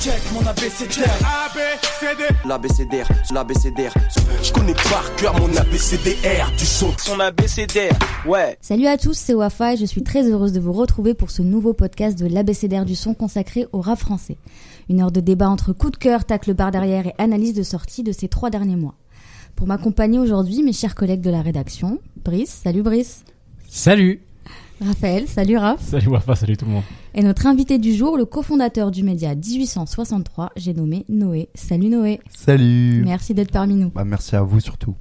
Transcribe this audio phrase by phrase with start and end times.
[0.00, 1.18] check mon abécédaire.
[2.46, 3.92] L'abécédaire, l'abécédaire.
[4.42, 6.90] Je connais par cœur mon abécédaire du son.
[6.96, 7.92] Son abécédaire,
[8.26, 8.56] ouais.
[8.62, 11.42] Salut à tous, c'est Wafa et je suis très heureuse de vous retrouver pour ce
[11.42, 14.38] nouveau podcast de l'abécédaire du son consacré au rap français.
[14.88, 18.02] Une heure de débat entre coup de cœur, tacle barre derrière et analyse de sortie
[18.02, 18.94] de ces trois derniers mois.
[19.54, 23.24] Pour m'accompagner aujourd'hui, mes chers collègues de la rédaction, Brice, salut Brice.
[23.68, 24.22] Salut
[24.80, 25.80] Raphaël, salut Raph.
[25.82, 26.82] Salut Wafa, salut tout le monde.
[27.14, 31.50] Et notre invité du jour, le cofondateur du média 1863, j'ai nommé Noé.
[31.54, 32.20] Salut Noé.
[32.30, 33.02] Salut.
[33.04, 33.90] Merci d'être parmi nous.
[33.90, 34.94] Bah, merci à vous surtout.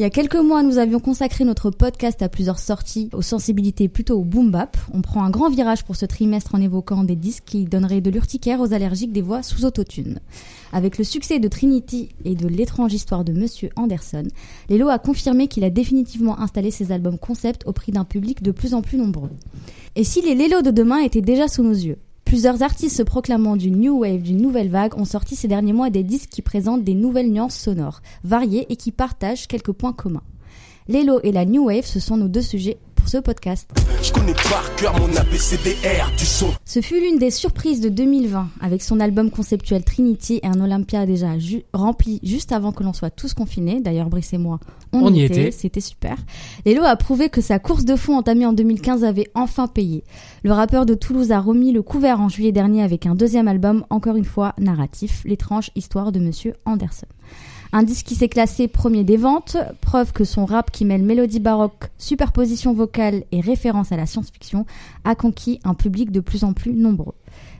[0.00, 3.86] Il y a quelques mois, nous avions consacré notre podcast à plusieurs sorties aux sensibilités
[3.86, 4.78] plutôt au boom bap.
[4.94, 8.08] On prend un grand virage pour ce trimestre en évoquant des disques qui donneraient de
[8.08, 10.20] l'urticaire aux allergiques des voix sous autotune.
[10.72, 14.26] Avec le succès de Trinity et de l'étrange histoire de Monsieur Anderson,
[14.70, 18.52] Lelo a confirmé qu'il a définitivement installé ses albums concept au prix d'un public de
[18.52, 19.28] plus en plus nombreux.
[19.96, 21.98] Et si les Lelo de demain étaient déjà sous nos yeux?
[22.30, 25.90] Plusieurs artistes se proclamant du new wave, d'une nouvelle vague, ont sorti ces derniers mois
[25.90, 30.22] des disques qui présentent des nouvelles nuances sonores, variées et qui partagent quelques points communs.
[30.86, 33.70] L'élo et la new wave, ce sont nos deux sujets pour ce podcast.
[34.02, 36.52] Je connais par cœur mon ABCDR du son.
[36.64, 41.06] Ce fut l'une des surprises de 2020, avec son album conceptuel Trinity et un Olympia
[41.06, 41.28] déjà
[41.72, 43.80] rempli juste avant que l'on soit tous confinés.
[43.80, 44.60] D'ailleurs, Brice et moi,
[44.92, 46.16] on, y était, c'était super.
[46.66, 50.04] Lélo a prouvé que sa course de fond entamée en 2015 avait enfin payé.
[50.42, 53.84] Le rappeur de Toulouse a remis le couvert en juillet dernier avec un deuxième album,
[53.90, 57.06] encore une fois narratif, l'étrange histoire de Monsieur Anderson.
[57.72, 61.38] Un disque qui s'est classé premier des ventes, preuve que son rap qui mêle mélodie
[61.38, 64.66] baroque, superposition vocale et référence à la science-fiction
[65.04, 67.14] a conquis un public de plus en plus nombreux.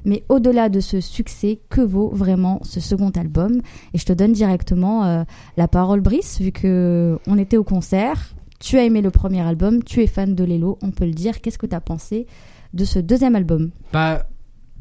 [0.05, 3.61] Mais au-delà de ce succès, que vaut vraiment ce second album?
[3.95, 5.23] Et je te donne directement euh,
[5.57, 8.35] la parole, Brice, vu que on était au concert.
[8.59, 11.41] Tu as aimé le premier album, tu es fan de Lelo, on peut le dire.
[11.41, 12.27] Qu'est-ce que tu as pensé
[12.75, 13.71] de ce deuxième album?
[13.93, 14.27] Bah,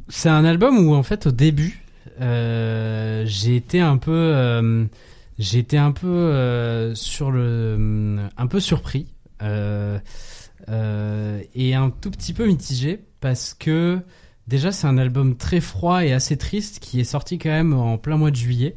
[0.07, 1.83] c'est un album où en fait au début,
[2.19, 4.85] euh, j'ai été un peu euh,
[5.39, 9.07] J'étais un peu euh, sur le, un peu surpris
[9.41, 9.97] euh,
[10.67, 14.01] euh, et un tout petit peu mitigé parce que
[14.47, 17.97] déjà c'est un album très froid et assez triste qui est sorti quand même en
[17.97, 18.75] plein mois de juillet.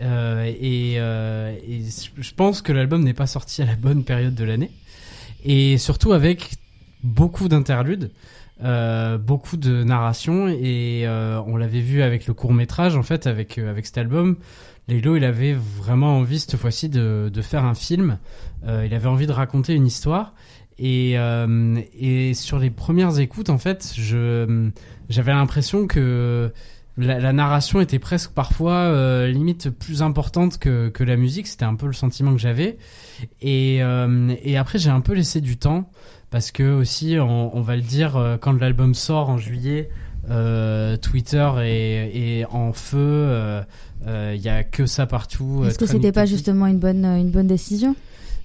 [0.00, 1.82] et, et
[2.18, 4.72] je pense que l'album n'est pas sorti à la bonne période de l'année
[5.44, 6.54] et surtout avec
[7.04, 8.10] beaucoup d'interludes.
[8.62, 13.26] Euh, beaucoup de narration et euh, on l'avait vu avec le court métrage en fait
[13.26, 14.36] avec avec cet album
[14.88, 18.18] Lilo, il avait vraiment envie cette fois-ci de, de, faire un film.
[18.66, 20.34] Euh, il avait envie de raconter une histoire.
[20.78, 24.70] Et, euh, et sur les premières écoutes, en fait, je
[25.08, 26.52] j'avais l'impression que
[26.96, 31.46] la, narration était presque parfois euh, limite plus importante que, que la musique.
[31.46, 32.76] C'était un peu le sentiment que j'avais.
[33.40, 35.90] Et, et après, j'ai un peu laissé du temps
[36.30, 39.88] parce que aussi, on, va le dire, quand l'album sort en juillet,
[40.30, 43.62] euh, Twitter est, est, en feu.
[44.02, 45.64] Il euh, y a que ça partout.
[45.66, 47.94] Est-ce que c'était pas justement une bonne une bonne décision?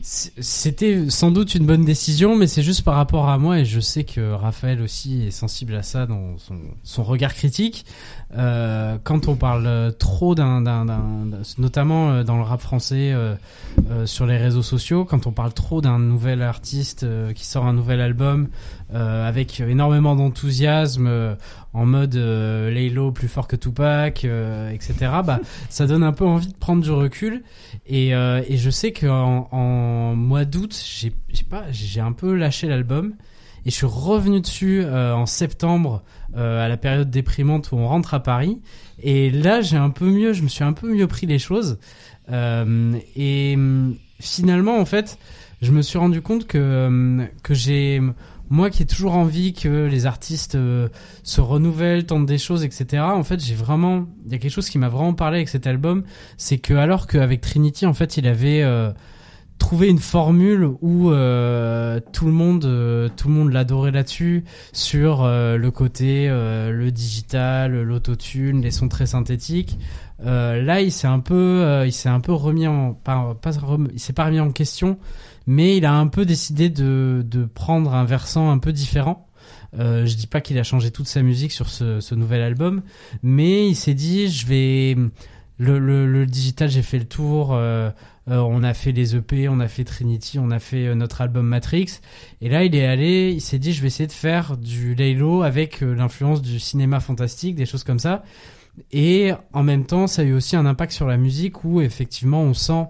[0.02, 3.82] C'était sans doute une bonne décision, mais c'est juste par rapport à moi et je
[3.82, 7.86] sais que Raphaël aussi est sensible à ça dans son, son regard critique.
[8.38, 10.62] Euh, quand on parle trop d'un,
[11.58, 13.34] notamment euh, dans le rap français, euh,
[13.90, 17.66] euh, sur les réseaux sociaux, quand on parle trop d'un nouvel artiste euh, qui sort
[17.66, 18.50] un nouvel album
[18.92, 21.38] avec énormément d'enthousiasme,
[21.74, 24.96] en mode euh, Laylo plus fort que Tupac, etc.
[25.24, 25.40] Bah,
[25.70, 27.44] ça donne un peu envie de prendre du recul.
[27.86, 32.68] Et, et je sais qu'en en mois d'août, j'ai, j'ai pas, j'ai un peu lâché
[32.68, 33.14] l'album.
[33.70, 36.02] Et je suis revenu dessus euh, en septembre,
[36.36, 38.60] euh, à la période déprimante où on rentre à Paris.
[38.98, 41.78] Et là, j'ai un peu mieux, je me suis un peu mieux pris les choses.
[42.32, 45.20] Euh, et hum, finalement, en fait,
[45.62, 48.02] je me suis rendu compte que, hum, que j'ai,
[48.50, 50.58] moi qui ai toujours envie que les artistes
[51.22, 53.04] se renouvellent, tentent des choses, etc.
[53.04, 55.68] En fait, j'ai vraiment, il y a quelque chose qui m'a vraiment parlé avec cet
[55.68, 56.06] album,
[56.38, 58.64] c'est que alors qu'avec Trinity, en fait, il avait
[59.60, 65.24] trouver une formule où euh, tout le monde euh, tout le monde l'adorait là-dessus sur
[65.24, 69.78] euh, le côté euh, le digital l'autotune les sons très synthétiques.
[70.24, 73.52] Là il s'est un peu il s'est un peu remis en pas, pas
[73.94, 74.98] il s'est pas remis en question
[75.46, 79.28] mais il a un peu décidé de de prendre un versant un peu différent.
[79.78, 82.82] Euh, je dis pas qu'il a changé toute sa musique sur ce, ce nouvel album,
[83.22, 84.96] mais il s'est dit je vais
[85.60, 87.92] le, digital j'ai fait le tour, euh,
[88.30, 91.22] euh, on a fait les EP, on a fait Trinity, on a fait euh, notre
[91.22, 92.00] album Matrix.
[92.42, 95.44] Et là, il est allé, il s'est dit, je vais essayer de faire du Laylo
[95.44, 98.24] avec l'influence du cinéma fantastique, des choses comme ça.
[98.92, 102.42] Et en même temps, ça a eu aussi un impact sur la musique où effectivement,
[102.42, 102.86] on sent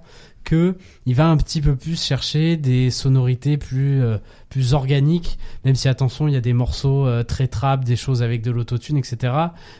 [1.05, 4.17] il va un petit peu plus chercher des sonorités plus euh,
[4.49, 8.23] plus organiques, même si attention, il y a des morceaux euh, très trap, des choses
[8.23, 9.33] avec de l'autotune, etc.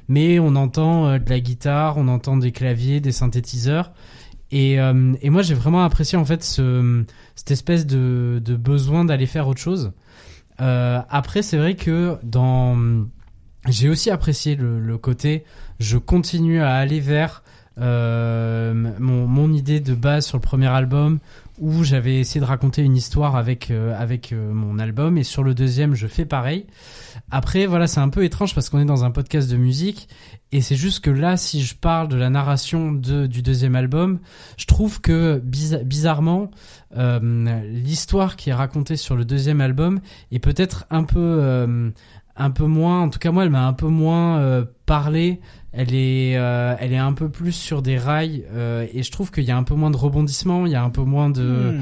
[0.08, 3.92] Mais on entend euh, de la guitare, on entend des claviers, des synthétiseurs.
[4.52, 4.80] Et,
[5.24, 7.04] moi, j'ai vraiment apprécié en fait ce,
[7.36, 9.92] cette espèce de, besoin d'aller faire autre chose.
[10.58, 13.06] après, c'est vrai que dans
[13.68, 15.44] j'ai aussi apprécié le, côté
[15.80, 17.44] je continue à aller vers
[17.80, 21.20] mon, mon, idée de base sur le premier album
[21.60, 25.44] où j'avais essayé de raconter une histoire avec euh, avec euh, mon album et sur
[25.44, 26.66] le deuxième je fais pareil.
[27.32, 30.08] Après voilà c'est un peu étrange parce qu'on est dans un podcast de musique
[30.52, 34.20] et c'est juste que là si je parle de la narration de, du deuxième album
[34.58, 36.50] je trouve que bizarrement
[36.96, 40.00] euh, l'histoire qui est racontée sur le deuxième album
[40.32, 41.82] est peut-être un peu
[42.38, 45.40] un peu moins en tout cas moi elle m'a un peu moins parlé
[45.72, 49.30] elle est, euh, elle est un peu plus sur des rails euh, et je trouve
[49.30, 51.74] qu'il y a un peu moins de rebondissements, il y a un peu moins de.
[51.74, 51.82] Hmm.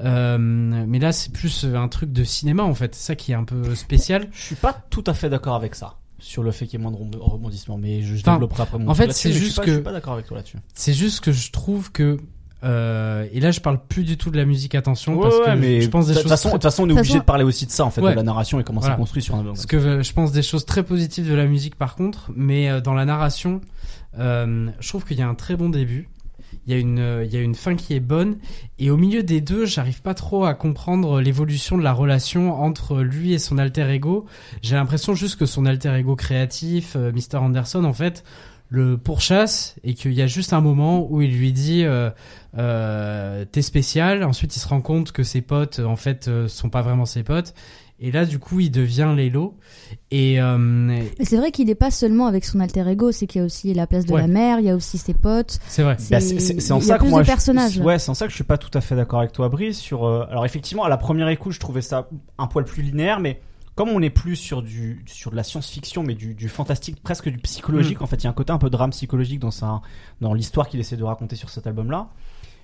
[0.00, 3.44] Euh, mais là, c'est plus un truc de cinéma en fait, ça qui est un
[3.44, 4.28] peu spécial.
[4.32, 6.84] Je suis pas tout à fait d'accord avec ça sur le fait qu'il y ait
[6.84, 8.88] moins de rebondissements, mais je, développerai après mon.
[8.88, 9.66] En fait, c'est juste que.
[9.66, 10.58] Je suis pas d'accord avec toi là-dessus.
[10.74, 12.18] C'est juste que je trouve que
[12.64, 15.80] euh, et là, je parle plus du tout de la musique, attention, parce que mais
[15.80, 16.24] je pense des choses.
[16.24, 18.22] De toute façon, on est obligé de parler aussi de ça, en fait, de la
[18.22, 19.54] narration et comment c'est construit sur un album.
[19.54, 22.68] Parce que euh, je pense des choses très positives de la musique, par contre, mais
[22.68, 23.60] euh, dans la narration,
[24.18, 26.08] euh, je trouve qu'il y a un très bon début.
[26.66, 28.36] Il y, a une, il y a une fin qui est bonne
[28.78, 33.00] et au milieu des deux, j'arrive pas trop à comprendre l'évolution de la relation entre
[33.00, 34.26] lui et son alter ego.
[34.60, 38.22] J'ai l'impression juste que son alter ego créatif, Mr Anderson, en fait,
[38.68, 42.10] le pourchasse et qu'il y a juste un moment où il lui dit euh,
[42.56, 44.24] euh, t'es spécial.
[44.24, 47.22] Ensuite, il se rend compte que ses potes, en fait, euh, sont pas vraiment ses
[47.22, 47.54] potes.
[48.00, 49.56] Et là, du coup, il devient Lélo.
[50.12, 53.42] Et euh, c'est vrai qu'il n'est pas seulement avec son alter ego, c'est qu'il y
[53.42, 55.58] a aussi la place de la mère, il y a aussi ses potes.
[55.66, 55.96] C'est vrai.
[55.98, 58.56] C'est bah, en ça que moi, je, ouais, c'est en ça que je suis pas
[58.58, 59.78] tout à fait d'accord avec toi, Brice.
[59.78, 63.40] Sur, alors effectivement, à la première écoute, je trouvais ça un poil plus linéaire, mais
[63.78, 67.28] comme on n'est plus sur du sur de la science-fiction mais du, du, fantastique presque
[67.28, 68.02] du psychologique mm.
[68.02, 69.82] en fait il y a un côté un peu drame psychologique dans sa
[70.20, 72.08] dans l'histoire qu'il essaie de raconter sur cet album là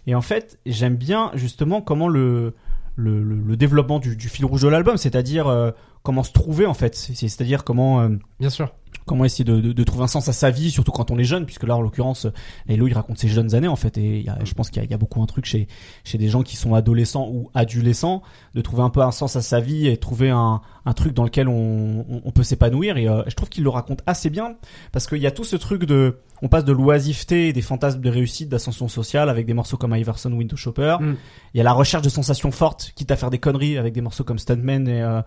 [0.09, 2.57] et en fait j'aime bien justement comment le
[2.97, 5.71] le, le, développement du, du, fil rouge de l'album c'est-à-dire euh,
[6.05, 6.95] comment se trouver en fait.
[6.95, 8.73] C'est-à-dire comment euh, bien sûr
[9.07, 11.25] comment essayer de, de, de, trouver un sens à sa vie, surtout quand on est
[11.25, 12.27] jeune, puisque là en l'occurrence,
[12.69, 14.87] Hello il raconte ses jeunes années en fait, et y a, je pense qu'il y,
[14.87, 15.69] y, a beaucoup un truc chez
[16.05, 18.23] chez des gens qui sont adolescents ou adolescents,
[18.55, 21.25] de trouver un peu un sens à sa vie et trouver un, un truc dans
[21.25, 22.97] lequel on, on, peut s'épanouir.
[22.97, 24.57] Et euh, je trouve qu'il le raconte assez bien,
[24.93, 28.11] parce qu'il y a tout ce truc de, on passe de l'oisiveté, des fantasmes de
[28.11, 30.97] réussite, d'ascension sociale avec des morceaux comme Iverson, Window Shopper.
[31.01, 31.17] Mm.
[31.55, 34.01] Il y a la recherche de sensations fortes, quitte à faire des conneries avec des
[34.01, 35.23] morceaux comme Stuntman et euh,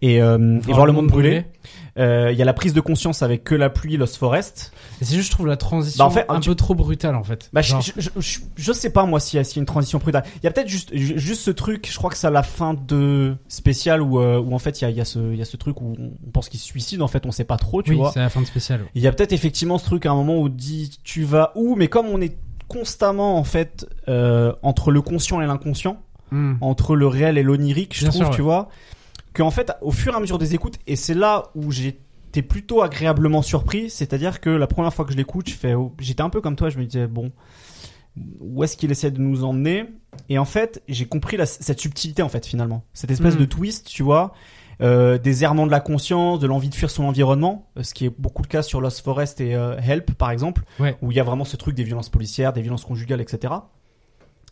[0.00, 1.44] et, euh, et voir le monde brûler.
[1.96, 4.72] Il y a la prise de conscience avec que la pluie, Lost Forest.
[5.00, 7.50] C'est juste, je trouve la transition bah, un peu trop brutale en fait.
[7.52, 10.24] Bah, je, je, je, sais pas moi s'il y, a une transition brutale.
[10.36, 11.88] Il y a peut-être juste, juste ce truc.
[11.90, 14.84] Je crois que c'est à la fin de spécial où, euh, où en fait il
[14.84, 17.02] y a, y, a ce, y a ce truc où on pense qu'il se suicide.
[17.02, 18.12] En fait, on sait pas trop, tu oui, vois.
[18.12, 18.80] c'est la fin de spécial.
[18.94, 21.76] Il y a peut-être effectivement ce truc à un moment où dit tu vas où,
[21.76, 22.36] mais comme on est
[22.68, 26.54] constamment en fait euh, entre le conscient et l'inconscient, hmm.
[26.60, 28.68] entre le réel et l'onirique, je trouve, tu vois
[29.32, 31.70] qu'en fait, au fur et à mesure des écoutes, et c'est là où
[32.30, 35.92] j'étais plutôt agréablement surpris, c'est-à-dire que la première fois que je l'écoute, je fais, oh,
[35.98, 37.32] j'étais un peu comme toi, je me disais bon,
[38.38, 39.86] où est-ce qu'il essaie de nous emmener?
[40.28, 43.48] Et en fait, j'ai compris cette subtilité en fait finalement, cette espèce de hmm.
[43.48, 44.32] twist, tu vois.
[44.80, 48.06] Euh, des errements de la conscience, de l'envie de fuir son environnement, euh, ce qui
[48.06, 50.62] est beaucoup le cas sur Lost Forest et euh, Help par exemple,
[51.02, 53.52] où il y a vraiment ce truc des violences policières, des violences conjugales, etc.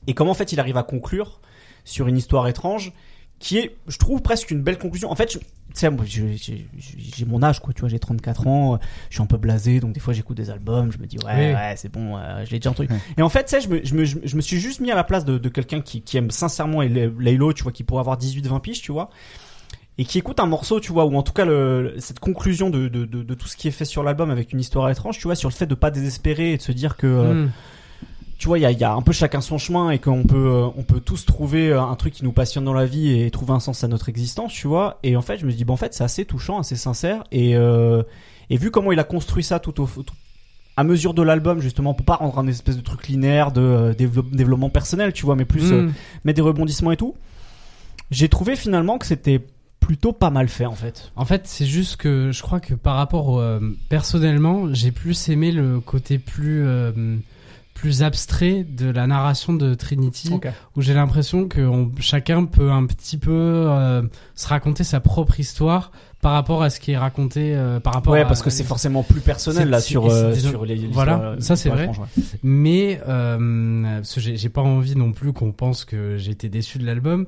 [0.06, 1.40] Et comment en fait il arrive à conclure
[1.84, 2.92] sur une histoire étrange
[3.38, 5.10] qui est, je trouve, presque une belle conclusion.
[5.10, 5.38] En fait, tu
[5.74, 8.78] sais, moi, j'ai mon âge, quoi, tu vois, j'ai 34 ans,
[9.10, 11.54] je suis un peu blasé, donc des fois j'écoute des albums, je me dis, ouais,
[11.54, 12.88] ouais, c'est bon, euh, je l'ai déjà entendu.
[13.16, 14.96] Et en fait, tu sais, je me, je, me, je me suis juste mis à
[14.96, 18.18] la place de, de quelqu'un qui, qui aime sincèrement Laylo, tu vois, qui pourrait avoir
[18.18, 19.10] 18-20 piges, tu vois,
[19.98, 22.88] et qui écoute un morceau, tu vois, ou en tout cas le, cette conclusion de,
[22.88, 25.24] de, de, de tout ce qui est fait sur l'album avec une histoire étrange, tu
[25.24, 27.06] vois, sur le fait de pas désespérer et de se dire que...
[27.06, 27.50] Euh, hmm
[28.38, 30.36] tu vois, il y a, y a, un peu chacun son chemin et qu'on peut,
[30.36, 33.28] euh, on peut tous trouver euh, un truc qui nous passionne dans la vie et
[33.32, 35.00] trouver un sens à notre existence, tu vois.
[35.02, 37.24] Et en fait, je me dis, bon, en fait, c'est assez touchant, assez sincère.
[37.32, 38.04] Et, euh,
[38.48, 39.88] et vu comment il a construit ça tout au,
[40.76, 44.70] à mesure de l'album, justement, pour pas rendre un espèce de truc linéaire de développement
[44.70, 45.92] personnel, tu vois, mais plus mm.
[46.24, 47.16] mettre des rebondissements et tout,
[48.12, 49.44] j'ai trouvé finalement que c'était
[49.80, 51.10] plutôt pas mal fait en fait.
[51.16, 53.42] En fait, c'est juste que je crois que par rapport
[53.88, 56.64] personnellement, j'ai plus aimé le côté plus
[57.78, 60.32] plus abstrait de la narration de Trinity,
[60.74, 61.70] où j'ai l'impression que
[62.00, 64.02] chacun peut un petit peu euh,
[64.34, 68.12] se raconter sa propre histoire par rapport à ce qui est raconté euh, par rapport
[68.12, 71.68] ouais parce que c'est forcément plus personnel là sur euh, sur les voilà ça c'est
[71.68, 71.90] vrai
[72.42, 77.26] mais euh, j'ai pas envie non plus qu'on pense que j'ai été déçu de l'album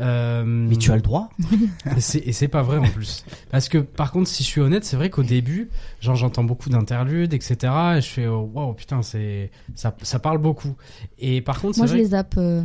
[0.00, 1.28] euh, mais tu as le droit.
[1.96, 3.24] et c'est pas vrai en plus.
[3.50, 5.70] Parce que par contre, si je suis honnête, c'est vrai qu'au début,
[6.00, 7.72] genre j'entends beaucoup d'interludes, etc.
[7.96, 10.74] Et je fais oh, wow putain, c'est ça, ça parle beaucoup.
[11.18, 12.34] Et par contre, moi je les zappe.
[12.38, 12.62] Euh.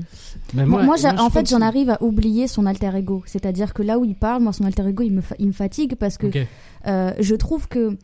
[0.54, 3.24] moi, moi, en fait, j'en arrive à oublier son alter ego.
[3.26, 5.96] C'est-à-dire que là où il parle, moi son alter ego, il me, il me fatigue
[5.96, 6.28] parce que
[6.88, 7.98] euh, je trouve que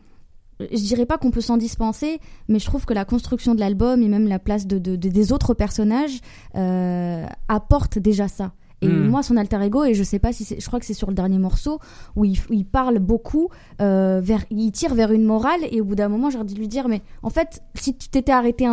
[0.60, 4.02] je dirais pas qu'on peut s'en dispenser, mais je trouve que la construction de l'album
[4.02, 6.20] et même la place de, de, des autres personnages
[6.56, 8.52] euh, apporte déjà ça.
[8.82, 9.08] Et hmm.
[9.08, 11.16] moi, son alter ego, et je sais pas si je crois que c'est sur le
[11.16, 11.80] dernier morceau
[12.18, 13.48] où il, il parle beaucoup,
[13.82, 16.60] euh, vers, il tire vers une morale, et au bout d'un moment, j'ai envie de
[16.60, 18.68] lui dire, mais en fait, si tu t'étais arrêté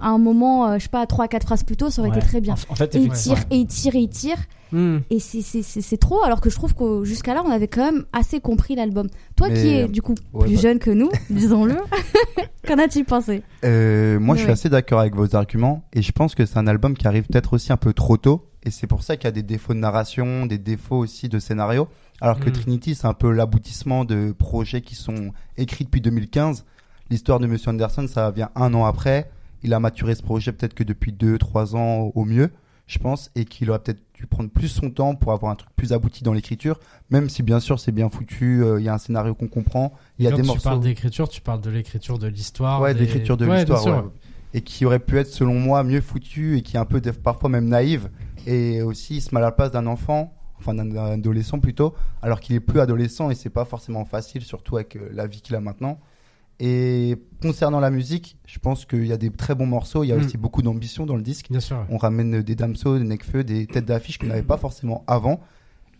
[0.00, 2.20] à un moment, euh, je sais pas, trois, quatre phrases plus tôt, ça aurait été
[2.20, 2.54] très bien.
[2.68, 4.36] En, fait, et il tire, et il tire, et il tire.
[4.72, 4.98] Hmm.
[5.10, 8.40] Et c'est trop, alors que je trouve que jusqu'à là, on avait quand même assez
[8.40, 9.08] compris l'album.
[9.34, 10.60] Toi qui es du coup plus bah.
[10.60, 11.76] jeune que nous, disons-le,
[12.66, 13.42] qu'en as-tu pensé?
[13.64, 16.66] Euh, Moi, je suis assez d'accord avec vos arguments, et je pense que c'est un
[16.66, 19.28] album qui arrive peut-être aussi un peu trop tôt et c'est pour ça qu'il y
[19.28, 21.88] a des défauts de narration, des défauts aussi de scénario.
[22.20, 22.52] Alors que hmm.
[22.52, 26.66] Trinity, c'est un peu l'aboutissement de projets qui sont écrits depuis 2015.
[27.08, 29.30] L'histoire de Monsieur Anderson, ça vient un an après.
[29.62, 32.50] Il a maturé ce projet peut-être que depuis deux, trois ans au mieux,
[32.86, 35.70] je pense, et qu'il aurait peut-être dû prendre plus son temps pour avoir un truc
[35.76, 36.80] plus abouti dans l'écriture.
[37.10, 39.92] Même si bien sûr c'est bien foutu, euh, il y a un scénario qu'on comprend.
[40.18, 42.80] Il y a des tu parles d'écriture, tu parles de l'écriture de l'histoire.
[42.80, 44.04] Ouais, d'écriture de l'histoire.
[44.52, 47.48] Et qui aurait pu être selon moi mieux foutu et qui est un peu parfois
[47.48, 48.10] même naïve
[48.48, 52.40] et aussi il se met à la place d'un enfant enfin d'un adolescent plutôt, alors
[52.40, 55.56] qu'il est plus adolescent et c'est pas forcément facile, surtout avec euh, la vie qu'il
[55.56, 55.98] a maintenant.
[56.62, 60.12] Et concernant la musique, je pense qu'il y a des très bons morceaux, il y
[60.12, 60.20] a mm.
[60.20, 61.46] aussi beaucoup d'ambition dans le disque.
[61.50, 61.86] Bien sûr.
[61.88, 65.40] On ramène des Damso, des Nekfeu, des têtes d'affiche qu'on n'avait pas forcément avant.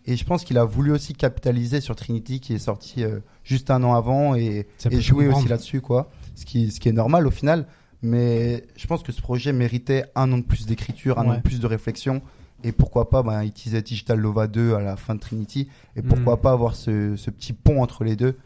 [0.05, 3.71] Et je pense qu'il a voulu aussi capitaliser sur Trinity qui est sorti euh, juste
[3.71, 6.09] un an avant et, et jouer aussi là-dessus, quoi.
[6.35, 7.65] Ce qui, ce qui est normal au final.
[8.03, 11.41] Mais je pense que ce projet méritait un an de plus d'écriture, un an de
[11.41, 12.21] plus de réflexion.
[12.63, 15.67] Et pourquoi pas bah, utiliser Digital Lova 2 à la fin de Trinity.
[15.95, 16.41] Et pourquoi hmm.
[16.41, 18.37] pas avoir ce, ce petit pont entre les deux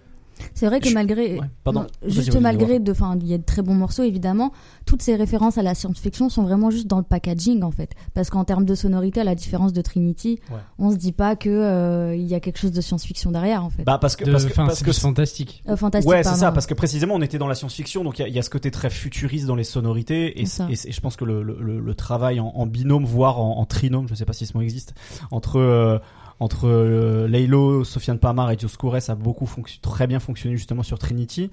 [0.53, 3.73] c'est vrai que malgré, pardon, juste malgré, de, enfin, il y a de très bons
[3.73, 4.51] morceaux évidemment.
[4.85, 8.29] Toutes ces références à la science-fiction sont vraiment juste dans le packaging en fait, parce
[8.29, 10.39] qu'en termes de sonorité, à la différence de Trinity,
[10.79, 13.69] on se dit pas que euh, il y a quelque chose de science-fiction derrière en
[13.69, 13.83] fait.
[13.83, 15.63] Bah parce que parce que, parce que fantastique.
[15.67, 16.11] Euh, fantastique.
[16.11, 18.41] Ouais, c'est ça, parce que précisément on était dans la science-fiction, donc il y, a
[18.41, 21.95] ce côté très futuriste dans les sonorités, et, et, je pense que le, le, le
[21.95, 24.93] travail en, binôme, voire en, en, trinôme, je sais pas si ce mot existe,
[25.31, 25.99] entre euh,
[26.39, 29.49] entre euh, Laylo, Sofiane Pamar et Dioscures a beaucoup
[29.81, 31.49] très bien fonctionné justement sur Trinity.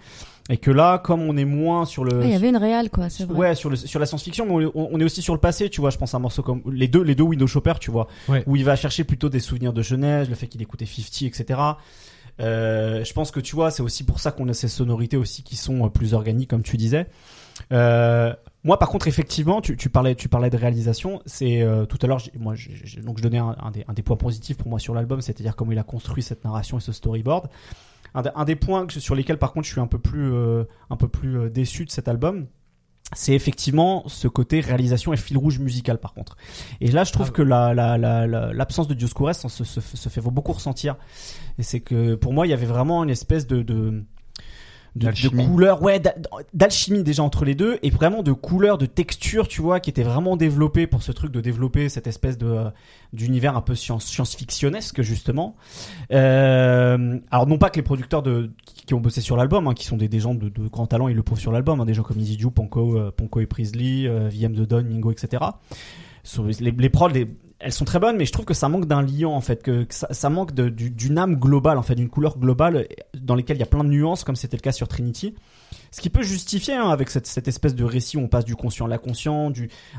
[0.50, 3.08] Et que là comme on est moins sur le il y avait une réelle quoi
[3.08, 3.38] c'est vrai.
[3.38, 5.90] Ouais sur le sur la science-fiction mais on, est aussi sur le passé tu vois.
[5.90, 8.08] Je pense à un morceau comme les deux les deux Window Shopper tu vois.
[8.46, 11.60] Où il va chercher plutôt des souvenirs de jeunesse le fait qu'il écoutait 50 etc
[12.40, 15.42] euh, je pense que tu vois c'est aussi pour ça qu'on a ces sonorités aussi
[15.42, 17.06] qui sont euh, plus organiques comme tu disais.
[17.72, 21.20] Euh, moi, par contre, effectivement, tu, tu, parlais, tu parlais de réalisation.
[21.26, 22.54] C'est euh, tout à l'heure, moi,
[23.02, 25.72] donc je donnais un, des, un, des, points positifs pour moi sur l'album, c'est-à-dire comment
[25.72, 27.48] il a construit cette narration et ce storyboard.
[28.14, 30.96] Un, un des points sur lesquels, par contre, je suis un peu plus, euh, un
[30.96, 32.46] peu plus euh, déçu de cet album,
[33.14, 36.36] c'est effectivement ce côté réalisation et fil rouge musical par contre.
[36.80, 40.08] Et là, je trouve ah que la, la, la, l'absence de Dioscures se, se, se,
[40.08, 40.96] fait beaucoup ressentir.
[41.58, 44.04] Et c'est que pour moi, il y avait vraiment une espèce de, de
[44.94, 46.02] de, de couleurs, ouais,
[46.52, 50.02] d'alchimie déjà entre les deux, et vraiment de couleurs, de textures, tu vois, qui étaient
[50.02, 52.70] vraiment développées pour ce truc de développer cette espèce de euh,
[53.12, 55.56] d'univers un peu science, science-fictionnesque justement.
[56.12, 58.50] Euh, alors non pas que les producteurs de
[58.86, 61.08] qui ont bossé sur l'album, hein, qui sont des, des gens de, de grand talent,
[61.08, 63.46] ils le prouvent sur l'album, hein, des gens comme Easy Ju, Ponko, euh, Ponko et
[63.46, 65.42] Priestley, euh, VM The Don, Mingo, etc.
[66.60, 67.26] les, les prods, les,
[67.62, 69.86] elles sont très bonnes, mais je trouve que ça manque d'un liant en fait, que,
[69.90, 73.66] ça, manque d'une âme globale en fait, d'une couleur globale dans lesquelles il y a
[73.66, 75.34] plein de nuances, comme c'était le cas sur Trinity.
[75.90, 78.86] Ce qui peut justifier hein, avec cette, espèce de récit où on passe du conscient
[78.86, 79.52] à l'inconscient,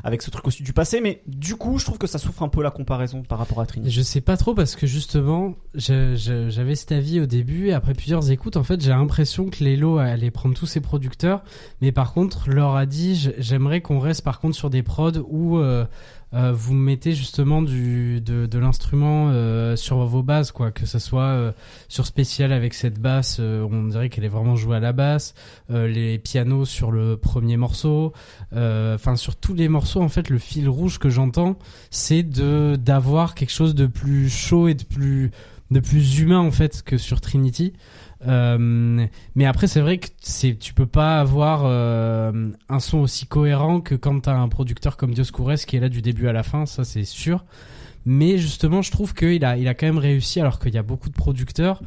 [0.03, 2.50] avec ce truc aussi du passé, mais du coup, je trouve que ça souffre un
[2.50, 3.91] peu la comparaison par rapport à Trinity.
[3.91, 8.32] Je sais pas trop parce que justement, j'avais cet avis au début et après plusieurs
[8.32, 11.43] écoutes, en fait, j'ai l'impression que Lelo allait prendre tous ses producteurs,
[11.82, 15.58] mais par contre, leur a dit, j'aimerais qu'on reste par contre sur des prods où
[15.58, 15.86] euh,
[16.34, 21.24] vous mettez justement du, de, de l'instrument euh, sur vos bases, quoi, que ce soit
[21.24, 21.52] euh,
[21.90, 25.34] sur spécial avec cette basse, on dirait qu'elle est vraiment jouée à la basse,
[25.70, 28.13] les pianos sur le premier morceau,
[28.52, 31.58] enfin sur tous les morceaux, en fait, le fil rouge que j'entends,
[31.90, 35.32] c'est de d'avoir quelque chose de plus chaud et de plus
[35.74, 37.74] de plus humain en fait que sur Trinity.
[38.27, 43.25] Euh, mais après, c'est vrai que c'est, tu peux pas avoir euh, un son aussi
[43.25, 46.44] cohérent que quand t'as un producteur comme Dioscures qui est là du début à la
[46.44, 47.44] fin, ça c'est sûr.
[48.06, 50.84] mais justement, je trouve qu'il a, il a quand même réussi, alors qu'il y a
[50.84, 51.82] beaucoup de producteurs,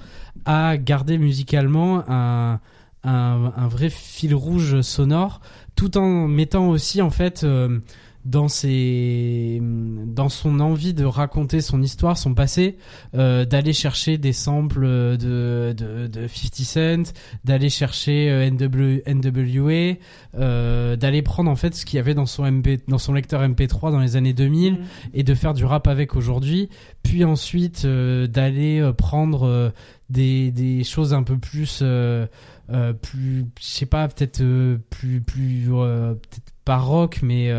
[0.44, 2.60] à garder musicalement un,
[3.06, 5.40] un, vrai fil rouge sonore,
[5.74, 7.78] tout en mettant aussi en fait euh,
[8.26, 12.76] dans ses dans son envie de raconter son histoire son passé
[13.14, 14.84] euh, d'aller chercher des samples
[15.16, 17.12] de de, de 50 Cent
[17.44, 19.96] d'aller chercher euh, NW, NWA
[20.34, 23.42] euh, d'aller prendre en fait ce qu'il y avait dans son MP dans son lecteur
[23.42, 24.78] MP3 dans les années 2000 mm.
[25.14, 26.68] et de faire du rap avec aujourd'hui
[27.04, 29.72] puis ensuite euh, d'aller euh, prendre
[30.10, 31.82] des des choses un peu plus
[33.02, 34.42] plus je sais pas peut-être
[34.90, 37.52] plus plus peut-être pas rock mais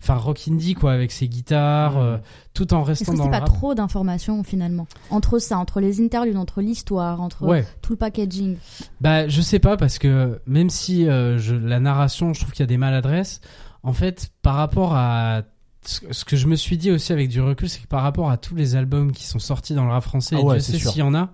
[0.00, 2.18] enfin rock indie quoi avec ses guitares euh,
[2.54, 6.60] tout en restant dans le pas trop d'informations finalement entre ça entre les interludes entre
[6.60, 8.56] l'histoire entre tout le packaging?
[9.00, 12.60] Bah je sais pas parce que même si euh, je, la narration je trouve qu'il
[12.62, 13.40] y a des maladresses
[13.82, 15.42] en fait par rapport à
[15.82, 18.36] ce que je me suis dit aussi avec du recul c'est que par rapport à
[18.36, 21.02] tous les albums qui sont sortis dans le rap français ah et sais s'il y
[21.02, 21.30] en a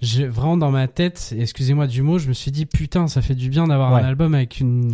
[0.00, 3.34] j'ai vraiment dans ma tête excusez-moi du mot je me suis dit putain ça fait
[3.34, 4.92] du bien d'avoir un album avec une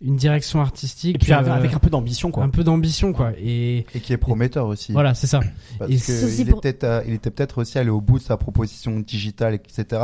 [0.00, 3.32] une direction artistique et puis avec euh, un peu d'ambition quoi un peu d'ambition quoi
[3.36, 5.40] et et qui est prometteur aussi voilà c'est ça
[5.78, 9.00] parce que il, était, euh, il était peut-être aussi allé au bout de sa proposition
[9.00, 10.02] digitale etc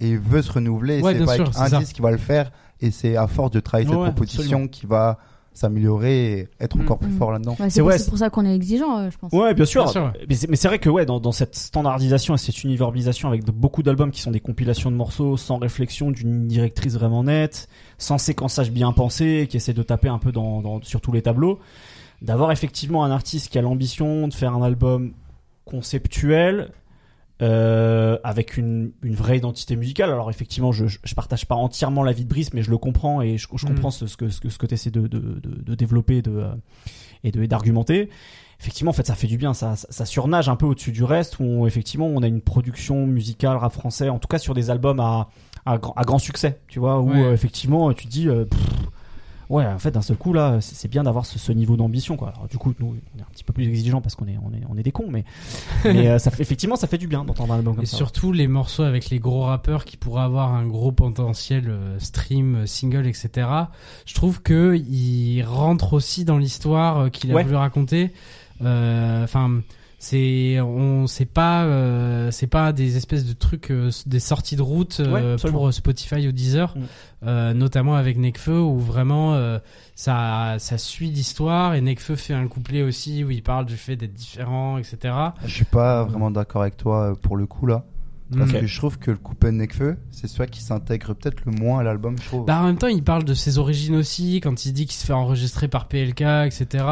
[0.00, 2.50] et il veut se renouveler ouais, c'est pas sûr, un disque qui va le faire
[2.80, 5.18] et c'est à force de travailler cette proposition qui va
[5.56, 7.18] s'améliorer et être encore plus mm.
[7.18, 7.56] fort là-dedans.
[7.68, 9.32] c'est pour ça qu'on est exigeant, euh, je pense.
[9.32, 9.92] Ouais, bien sûr.
[10.28, 14.10] Mais c'est vrai que ouais, dans, dans, cette standardisation et cette universalisation avec beaucoup d'albums
[14.10, 18.92] qui sont des compilations de morceaux sans réflexion d'une directrice vraiment nette, sans séquençage bien
[18.92, 21.60] pensé, qui essaie de taper un peu dans, dans sur tous les tableaux,
[22.22, 25.12] d'avoir effectivement un artiste qui a l'ambition de faire un album
[25.64, 26.70] conceptuel
[27.42, 30.10] euh, avec une, une, vraie identité musicale.
[30.10, 33.20] Alors effectivement, je, je, partage pas entièrement la vie de Brice, mais je le comprends
[33.20, 33.68] et je, je mm.
[33.68, 36.22] comprends ce, ce, que ce que, ce que tu essaies de, de, de, de, développer
[36.22, 36.54] de, euh,
[37.24, 38.08] et de d'argumenter.
[38.58, 39.52] Effectivement, en fait, ça fait du bien.
[39.52, 41.38] Ça, ça, surnage un peu au-dessus du reste.
[41.38, 45.00] Où effectivement, on a une production musicale rap français, en tout cas sur des albums
[45.00, 45.28] à
[45.66, 46.58] à, à grand succès.
[46.68, 48.28] Tu vois, où euh, effectivement, tu te dis.
[48.28, 48.44] Euh,
[49.50, 52.28] ouais, en fait, d'un seul coup, là, c'est bien d'avoir ce, ce, niveau d'ambition, quoi.
[52.34, 54.54] Alors, du coup, nous, on est un petit peu plus exigeants parce qu'on est, on
[54.54, 55.24] est, on est des cons, mais,
[55.84, 58.32] mais euh, ça fait, effectivement, ça fait du bien d'entendre un album comme Et surtout,
[58.32, 63.48] les morceaux avec les gros rappeurs qui pourraient avoir un gros potentiel stream, single, etc.
[64.06, 68.12] Je trouve que ils rentrent aussi dans l'histoire qu'il a voulu raconter.
[68.60, 69.60] Enfin,
[69.98, 74.62] c'est on c'est pas euh, c'est pas des espèces de trucs euh, des sorties de
[74.62, 77.52] route euh, pour Spotify ou Deezer mm.
[77.52, 79.58] notamment avec Nekfeu où vraiment
[79.94, 81.74] ça ça suit l'histoire.
[81.74, 85.52] Et Nekfeu fait un couplet aussi où il parle du fait d'être différent etc je
[85.52, 87.84] suis pas vraiment d'accord avec toi pour le coup là
[88.34, 91.80] parce que je trouve que le coupé Nekfeu, c'est celui qui s'intègre peut-être le moins
[91.80, 92.44] à l'album, je trouve.
[92.44, 95.06] Bah, en même temps, il parle de ses origines aussi, quand il dit qu'il se
[95.06, 96.84] fait enregistrer par PLK, etc.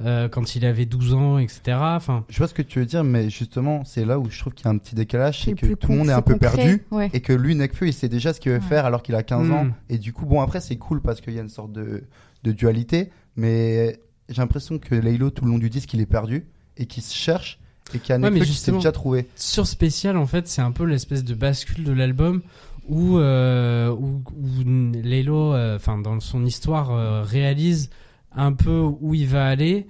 [0.00, 1.76] Euh, quand il avait 12 ans, etc.
[1.78, 2.24] Enfin.
[2.28, 4.66] Je vois ce que tu veux dire, mais justement, c'est là où je trouve qu'il
[4.66, 7.20] y a un petit décalage, c'est que tout le monde est un peu perdu, et
[7.20, 9.64] que lui, Nekfeu, il sait déjà ce qu'il veut faire alors qu'il a 15 ans.
[9.66, 9.72] Hmm.
[9.88, 12.04] Et du coup, bon, après, c'est cool parce qu'il y a une sorte de,
[12.42, 16.46] de dualité, mais j'ai l'impression que Laylo, tout le long du disque, il est perdu,
[16.76, 17.60] et qu'il se cherche,
[17.94, 19.26] et a ouais, déjà trouvé.
[19.36, 22.42] Sur Spécial, en fait, c'est un peu l'espèce de bascule de l'album
[22.88, 24.22] où, euh, où,
[24.64, 27.90] Lelo, euh, enfin, dans son histoire, euh, réalise
[28.34, 29.86] un peu où il va aller.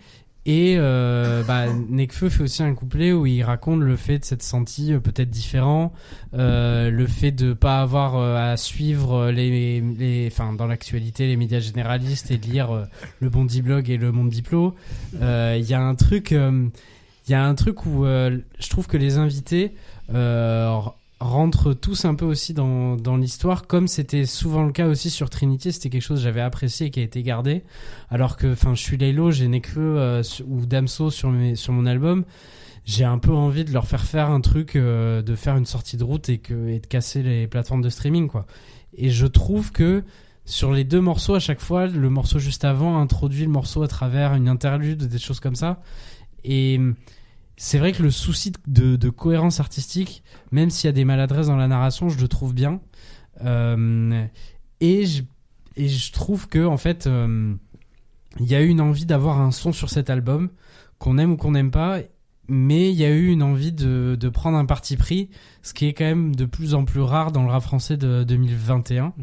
[0.46, 4.42] Et euh, bah, Nekfeu fait aussi un couplet où il raconte le fait de s'être
[4.42, 5.92] senti peut-être différent,
[6.34, 12.30] le fait de pas avoir à suivre les, les, enfin dans l'actualité les médias généralistes
[12.30, 12.86] et de lire
[13.20, 14.74] le Bondi Blog et le Monde Diplo.
[15.14, 16.34] Il y a un truc
[17.26, 19.74] il y a un truc où euh, je trouve que les invités
[20.12, 20.78] euh,
[21.20, 25.30] rentrent tous un peu aussi dans, dans l'histoire, comme c'était souvent le cas aussi sur
[25.30, 25.72] Trinity.
[25.72, 27.62] C'était quelque chose que j'avais apprécié et qui a été gardé.
[28.10, 31.86] Alors que, enfin, je suis Laylo, j'ai Nekfeu euh, ou Damso sur, mes, sur mon
[31.86, 32.24] album.
[32.84, 35.96] J'ai un peu envie de leur faire faire un truc, euh, de faire une sortie
[35.96, 38.46] de route et, que, et de casser les plateformes de streaming, quoi.
[38.96, 40.04] Et je trouve que
[40.44, 43.88] sur les deux morceaux, à chaque fois, le morceau juste avant introduit le morceau à
[43.88, 45.80] travers une interlude, des choses comme ça.
[46.44, 46.80] Et
[47.56, 51.56] c'est vrai que le souci de, cohérence artistique, même s'il y a des maladresses dans
[51.56, 52.80] la narration, je le trouve bien.
[53.44, 54.26] Euh,
[54.80, 55.22] et, je,
[55.76, 57.54] et je trouve que en fait, euh,
[58.40, 60.50] il y a eu une envie d'avoir un son sur cet album
[60.98, 62.00] qu'on aime ou qu'on n'aime pas,
[62.48, 65.30] mais il y a eu une envie de, de, prendre un parti pris,
[65.62, 68.24] ce qui est quand même de plus en plus rare dans le rap français de
[68.24, 69.04] 2021.
[69.04, 69.14] Mhm.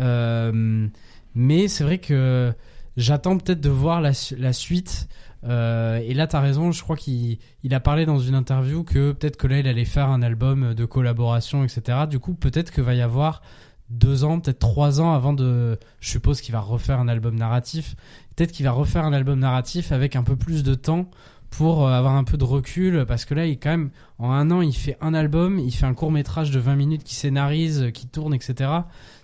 [0.00, 0.88] Euh,
[1.34, 2.52] mais c'est vrai que
[2.96, 5.08] j'attends peut-être de voir la, la suite
[5.44, 9.12] euh, et là, t'as raison, je crois qu'il il a parlé dans une interview que
[9.12, 12.06] peut-être que là, il allait faire un album de collaboration, etc.
[12.08, 13.42] Du coup, peut-être que va y avoir
[13.90, 15.78] deux ans, peut-être trois ans avant de.
[16.00, 17.94] Je suppose qu'il va refaire un album narratif.
[18.36, 21.08] Peut-être qu'il va refaire un album narratif avec un peu plus de temps
[21.50, 24.50] pour euh, avoir un peu de recul parce que là il quand même en un
[24.50, 27.90] an il fait un album il fait un court métrage de 20 minutes qui scénarise
[27.94, 28.70] qui tourne etc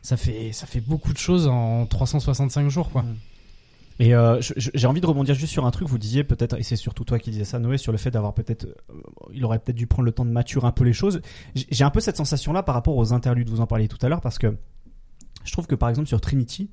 [0.01, 3.17] ça fait ça fait beaucoup de choses en 365 jours quoi mm.
[4.01, 5.89] Et euh, j'ai envie de rebondir juste sur un truc.
[5.89, 8.35] Vous disiez peut-être, et c'est surtout toi qui disais ça, Noé, sur le fait d'avoir
[8.35, 8.95] peut-être, euh,
[9.33, 11.21] il aurait peut-être dû prendre le temps de maturer un peu les choses.
[11.55, 13.49] J'ai un peu cette sensation-là par rapport aux interludes.
[13.49, 14.57] Vous en parliez tout à l'heure parce que
[15.45, 16.71] je trouve que par exemple sur Trinity,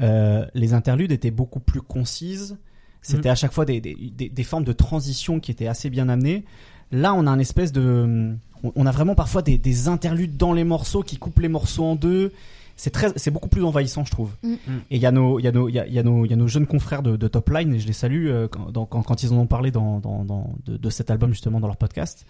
[0.00, 2.58] euh, les interludes étaient beaucoup plus concises.
[3.00, 3.32] C'était mm.
[3.32, 3.96] à chaque fois des, des,
[4.28, 6.44] des, formes de transition qui étaient assez bien amenées.
[6.92, 10.62] Là, on a un espèce de, on a vraiment parfois des, des interludes dans les
[10.62, 12.32] morceaux qui coupent les morceaux en deux
[12.76, 14.30] c'est très, c'est beaucoup plus envahissant, je trouve.
[14.42, 14.52] Mm.
[14.52, 14.56] Mm.
[14.90, 16.24] Et il y a nos, il y a nos, il y a, y a nos,
[16.24, 18.48] il y a nos jeunes confrères de, de Top Line et je les salue euh,
[18.48, 21.60] quand, quand, quand, ils en ont parlé dans, dans, dans de, de, cet album justement
[21.60, 22.26] dans leur podcast.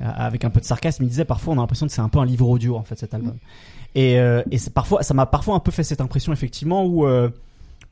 [0.00, 2.08] Euh, avec un peu de sarcasme, ils disaient parfois on a l'impression que c'est un
[2.08, 3.34] peu un livre audio en fait cet album.
[3.34, 3.38] Mm.
[3.94, 7.06] Et, euh, et parfois, ça m'a parfois un peu fait cette impression effectivement où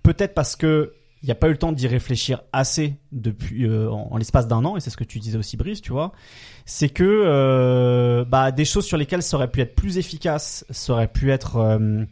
[0.03, 0.93] peut-être parce que
[1.27, 4.77] il n'y a pas eu le temps d'y réfléchir assez depuis en, l'espace d'un an
[4.77, 6.13] et c'est ce que tu disais aussi Brice tu vois
[6.67, 10.93] c'est que euh, bah, des choses sur lesquelles ça aurait pu être plus efficace, ça
[10.93, 12.05] aurait pu être euh,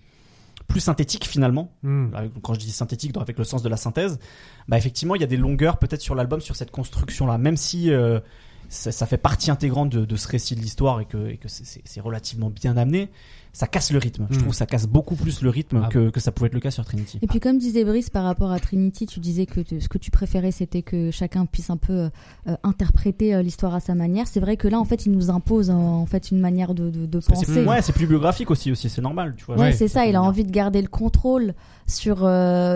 [0.69, 1.73] plus synthétique finalement.
[1.83, 2.11] Hmm.
[2.41, 4.21] Quand je dis synthétique, avec le sens de la synthèse,
[4.69, 7.57] bah effectivement il y a des longueurs peut-être sur l'album sur cette construction là, même
[7.57, 8.21] si euh,
[8.69, 12.01] ça, fait partie intégrante de, de ce récit de l'histoire et que, et que c'est
[12.01, 13.11] relativement bien amené
[13.55, 14.27] ça casse le rythme.
[14.31, 14.39] Je hmm.
[14.41, 15.89] trouve que ça casse beaucoup plus le rythme ah.
[15.89, 17.21] que, que, ça pouvait être le cas sur Trinity.
[17.23, 20.11] Et puis comme disait Brice par rapport à Trinity, tu disais que ce que tu
[20.11, 22.09] préférais c'était que chacun puisse un peu euh,
[22.49, 24.27] euh, interpréter euh, l'histoire à sa manière.
[24.27, 27.07] C'est vrai que là en fait il nous impose en fait une manière de, de,
[27.07, 27.65] de penser.
[27.65, 29.35] ouais, c'est plus biographique aussi, aussi c'est normal.
[29.37, 30.05] Tu vois, ouais, c'est ça.
[30.05, 31.55] Il a envie de garder le contrôle
[31.87, 32.29] sur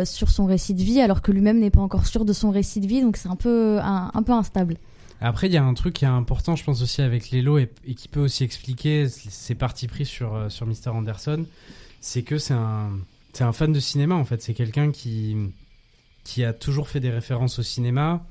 [0.05, 2.79] sur son récit de vie alors que lui-même n'est pas encore sûr de son récit
[2.79, 4.77] de vie, donc c'est un peu un peu instable.
[5.21, 7.71] Après, il y a un truc qui est important, je pense aussi avec Lelo et,
[7.85, 11.45] et qui peut aussi expliquer ses partis pris sur euh, sur Mr Anderson,
[12.01, 12.91] c'est que c'est un
[13.33, 14.43] c'est un fan de cinéma en fait.
[14.43, 15.37] C'est quelqu'un qui
[16.25, 18.25] qui a toujours fait des références au cinéma,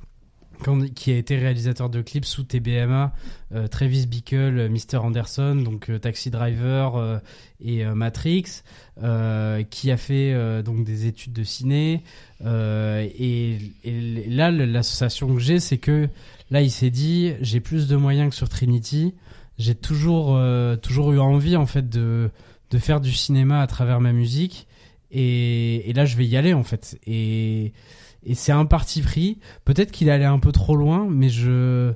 [0.96, 3.14] qui a été réalisateur de clips sous TBMA,
[3.54, 7.22] euh, Travis Bickle, euh, Mr Anderson, donc Taxi Driver
[7.60, 8.64] et Matrix,
[9.70, 12.04] qui a fait donc des études de ciné.
[12.44, 16.10] Et, et, là, l'association que j'ai, c'est que
[16.50, 19.14] Là, il s'est dit, j'ai plus de moyens que sur Trinity.
[19.58, 22.30] J'ai toujours, euh, toujours eu envie en fait de,
[22.72, 24.68] de faire du cinéma à travers ma musique.
[25.12, 27.00] Et, et là, je vais y aller en fait.
[27.06, 27.74] Et,
[28.26, 29.40] et c'est un parti pris.
[29.66, 31.94] Peut-être qu'il allait un peu trop loin, mais je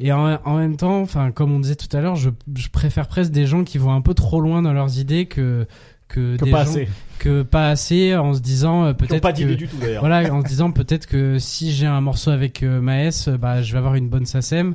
[0.00, 3.06] et en, en même temps, enfin, comme on disait tout à l'heure, je, je préfère
[3.06, 5.66] presque des gens qui vont un peu trop loin dans leurs idées que
[6.08, 6.88] que, que pas assez.
[7.18, 10.00] que pas assez en se disant euh, peut-être pas d'idée du tout d'ailleurs.
[10.00, 13.72] Voilà, en se disant peut-être que si j'ai un morceau avec euh, Maes, bah je
[13.72, 14.74] vais avoir une bonne SACEM.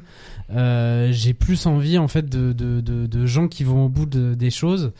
[0.51, 4.05] Euh, j'ai plus envie en fait de, de, de, de, gens qui vont au bout
[4.05, 4.91] de, des choses.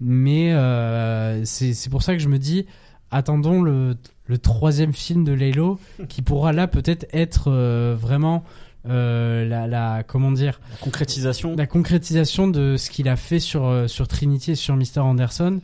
[0.00, 2.66] Mais euh, c'est pour ça que je me dis
[3.10, 7.50] attendons le, le troisième film de Laylo qui pourra là peut-être être,
[7.94, 8.44] vraiment
[8.88, 11.54] euh, la, la, comment dire la concrétisation.
[11.56, 15.60] la concrétisation de ce qu'il a fait sur euh, sur Trinity et sur Mr Anderson.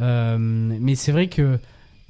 [0.00, 1.58] Euh, mais c'est vrai que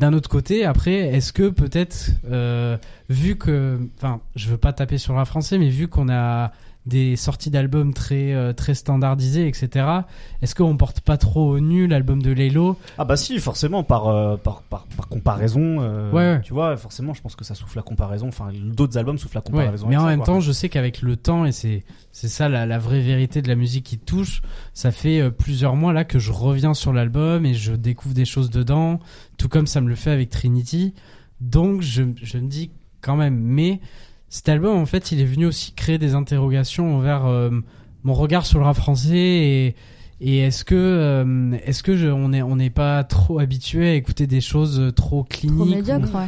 [0.01, 2.77] d'un autre côté après est-ce que peut-être euh,
[3.09, 6.53] vu que enfin je veux pas taper sur la français mais vu qu'on a
[6.87, 9.87] des sorties d'albums très euh, très standardisées, etc.
[10.41, 14.09] Est-ce qu'on porte pas trop au nu l'album de Laylo Ah bah si, forcément par
[14.09, 15.79] euh, par, par, par, comparaison.
[15.81, 18.29] Euh, ouais, Tu vois, forcément, je pense que ça souffle la comparaison.
[18.29, 19.87] Enfin, d'autres albums soufflent la comparaison.
[19.89, 22.79] mais en même temps, je sais qu'avec le temps et c'est c'est ça la, la,
[22.79, 24.41] vraie vérité de la musique qui touche.
[24.73, 28.51] Ça fait plusieurs mois là que je reviens sur l'album et je découvre des choses
[28.51, 28.99] dedans,
[29.37, 30.95] tout comme ça me le fait avec Trinity.
[31.41, 33.81] Donc je je me dis quand même, mais
[34.31, 37.51] cet album, en fait, il est venu aussi créer des interrogations envers euh,
[38.05, 39.75] mon regard sur le rap français et,
[40.21, 43.95] et est-ce que, euh, est-ce que je, on est, on n'est pas trop habitué à
[43.95, 46.27] écouter des choses trop cliniques Trop médiocre, ouais.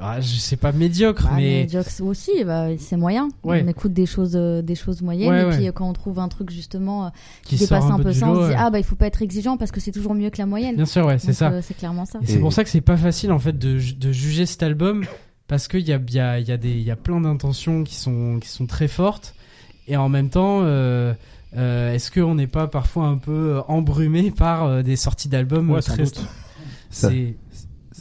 [0.00, 3.28] Ah, je sais pas médiocre, bah, mais médiocre aussi, bah, c'est moyen.
[3.42, 6.50] On écoute des choses, euh, des choses moyennes, et puis quand on trouve un truc
[6.50, 7.10] justement
[7.44, 9.56] qui, dépasse un, peu, ça, on se dit ah bah il faut pas être exigeant
[9.56, 10.76] parce que c'est toujours mieux que la moyenne.
[10.76, 11.60] Bien sûr, ouais, c'est ça.
[11.62, 12.20] c'est clairement ça.
[12.22, 15.04] Et, c'est pour ça que c'est pas facile en fait de, de juger cet album
[15.50, 18.38] parce qu'il y a, y, a, y, a des, y a plein d'intentions qui sont,
[18.40, 19.34] qui sont très fortes.
[19.88, 21.12] Et en même temps euh,
[21.56, 26.04] euh, est-ce qu'on n'est pas parfois un peu embrumé par euh, des sorties d'albums très
[26.90, 27.34] c'est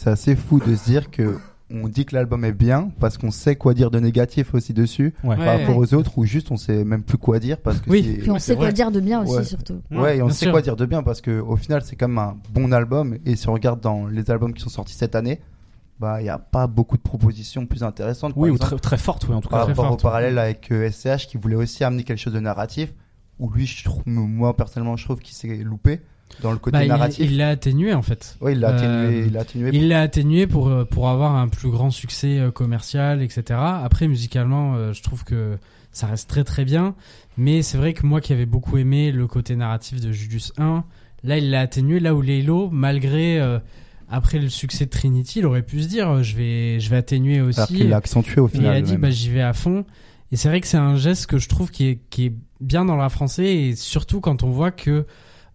[0.05, 1.37] assez fou de se dire que
[1.71, 5.15] on dit que l'album est bien parce qu'on sait quoi dire de négatif aussi dessus
[5.23, 8.17] par rapport aux autres ou juste on sait même plus quoi dire parce que oui.
[8.21, 9.81] puis on sait quoi dire de bien aussi surtout.
[9.89, 12.19] Ouais et on sait quoi dire de bien parce que au final c'est quand même
[12.19, 13.17] un bon album.
[13.25, 15.41] Et si on regarde dans les albums qui sont sortis cette année
[15.99, 18.33] bah il y a pas beaucoup de propositions plus intéressantes.
[18.35, 19.57] Oui, ou très, très fortes, oui, en tout cas.
[19.57, 22.93] Par rapport au parallèle avec euh, SCH qui voulait aussi amener quelque chose de narratif,
[23.37, 25.99] où lui, je trouve, moi personnellement, je trouve qu'il s'est loupé.
[26.41, 27.25] dans le côté bah, narratif.
[27.29, 28.37] Il l'a atténué en fait.
[28.39, 29.25] Oui, il l'a atténué.
[29.25, 33.59] il l'a atténué, l'a atténué pour pour avoir un plus grand succès commercial, etc.
[33.59, 35.57] Après musicalement, je trouve que
[35.91, 36.95] ça reste très très bien.
[37.37, 40.83] Mais c'est vrai que moi qui avais beaucoup aimé le côté narratif de Judas 1,
[41.23, 41.99] là il l'a atténué.
[41.99, 43.59] Là où Laylo, malgré
[44.09, 46.97] après le succès de Trinity, il aurait pu se dire euh, je vais, je vais
[46.97, 47.59] atténuer aussi.
[47.59, 48.75] Alors qu'il l'a accentué au final.
[48.75, 49.85] il a dit bah, j'y vais à fond.
[50.31, 52.85] Et c'est vrai que c'est un geste que je trouve qui est, qui est bien
[52.85, 55.05] dans le français et surtout quand on voit que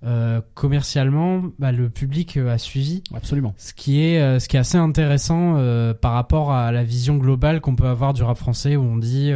[0.04, 3.02] euh, commercialement, bah, le public euh, a suivi.
[3.14, 3.54] Absolument.
[3.56, 7.16] Ce qui est, euh, ce qui est assez intéressant euh, par rapport à la vision
[7.16, 9.32] globale qu'on peut avoir du rap français où on dit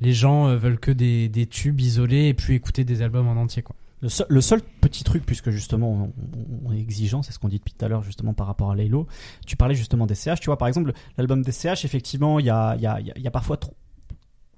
[0.00, 3.62] les gens veulent que des, des tubes isolés et puis écouter des albums en entier.
[3.62, 3.76] Quoi.
[4.02, 6.12] Le seul, petit truc, puisque justement
[6.64, 8.74] on, est exigeant, c'est ce qu'on dit depuis tout à l'heure justement par rapport à
[8.74, 9.06] Laylo.
[9.46, 12.50] Tu parlais justement des CH, tu vois, par exemple, l'album des CH, effectivement, il y
[12.50, 13.76] a, y, a, y a parfois trop,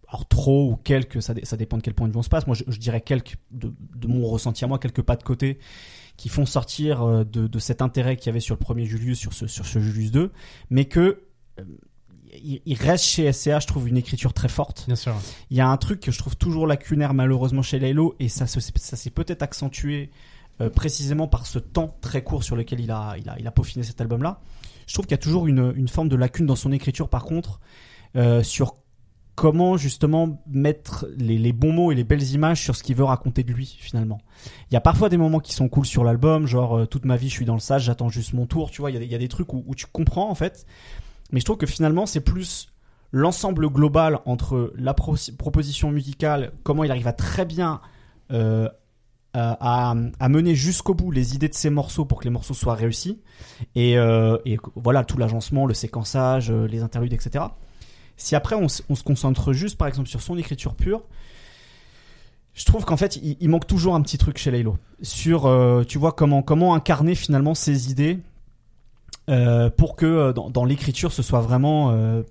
[0.09, 2.46] alors trop ou quelques, ça, ça dépend de quel point de vue on se passe.
[2.46, 3.72] Moi, je, dirais quelques, de,
[4.07, 5.59] mon ressenti à moi, quelques pas de côté
[6.16, 9.18] qui font sortir euh, de, de cet intérêt qu'il y avait sur le premier Julius,
[9.18, 10.33] sur ce, sur ce Julius 2,
[10.70, 11.24] mais que
[12.44, 14.85] il, reste chez SCH, je trouve une écriture très forte.
[14.87, 15.14] Bien sûr.
[15.50, 18.46] Il y a un truc que je trouve toujours lacunaire malheureusement chez Laylo et ça,
[18.46, 20.11] ça s'est peut-être accentué
[20.61, 23.50] euh, précisément par ce temps très court sur lequel il a, il a, il a
[23.50, 24.40] peaufiné cet album-là.
[24.87, 27.24] Je trouve qu'il y a toujours une, une, forme de lacune dans son écriture par
[27.24, 27.59] contre
[28.14, 28.74] euh, sur
[29.35, 33.04] comment justement mettre les, les, bons mots et les belles images sur ce qu'il veut
[33.04, 34.20] raconter de lui finalement.
[34.70, 37.16] Il y a parfois des moments qui sont cool sur l'album, genre euh, toute ma
[37.16, 39.02] vie je suis dans le sage, j'attends juste mon tour, tu vois, il y a,
[39.02, 40.66] il y a des trucs où, où, tu comprends en fait,
[41.34, 42.68] mais je trouve que finalement, c'est plus
[43.10, 47.80] l'ensemble global entre la proposition musicale, comment il arrive à très bien
[48.30, 48.68] euh,
[49.32, 49.94] à,
[50.28, 53.20] mener jusqu'au bout les idées de ces morceaux pour que les morceaux soient réussis.
[53.74, 54.38] Et, euh,
[54.76, 57.46] voilà, tout l'agencement, le séquençage, euh, les interludes, etc.
[58.16, 61.02] Si après on, se concentre juste, par exemple, sur son écriture pure,
[62.52, 64.78] je trouve qu'en fait, il, manque toujours un petit truc chez Laylo.
[65.02, 65.52] Sur,
[65.88, 68.20] tu vois, comment, comment incarner finalement ses idées
[69.30, 72.22] euh, pour que euh, dans, l'écriture ce soit vraiment euh,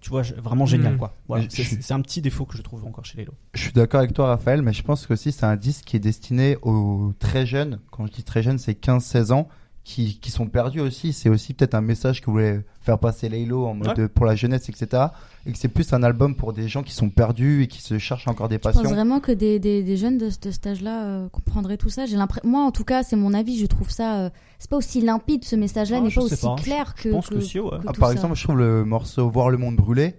[0.00, 0.98] tu vois vraiment génial mm.
[0.98, 1.14] quoi.
[1.28, 3.32] Voilà, c'est un petit défaut que je trouve encore chez Lelo.
[3.52, 5.96] Je suis d'accord avec toi Raphaël mais je pense que aussi c'est un disque qui
[5.96, 7.78] est destiné aux très jeunes.
[7.90, 9.48] Quand je dis très jeunes c'est 15-16 ans
[9.84, 11.12] qui, qui sont perdus aussi.
[11.12, 14.68] C'est aussi peut-être un message que voulait faire passer Laylo en mode pour la jeunesse,
[14.70, 15.04] etc.
[15.46, 17.98] Et que c'est plus un album pour des gens qui sont perdus et qui se
[17.98, 18.80] cherchent encore des passions.
[18.80, 22.06] Je pense vraiment que des, des, des jeunes de ce stage-là euh, comprendraient tout ça.
[22.06, 23.58] J'ai l'impression, moi en tout cas, c'est mon avis.
[23.58, 26.94] Je trouve ça, euh, c'est pas aussi limpide ce message-là, ah, n'est pas aussi clair
[26.94, 27.10] que.
[27.10, 27.70] Je pense que, si, ouais.
[27.86, 30.14] Ah, par exemple, je trouve le morceau Voir le monde brûler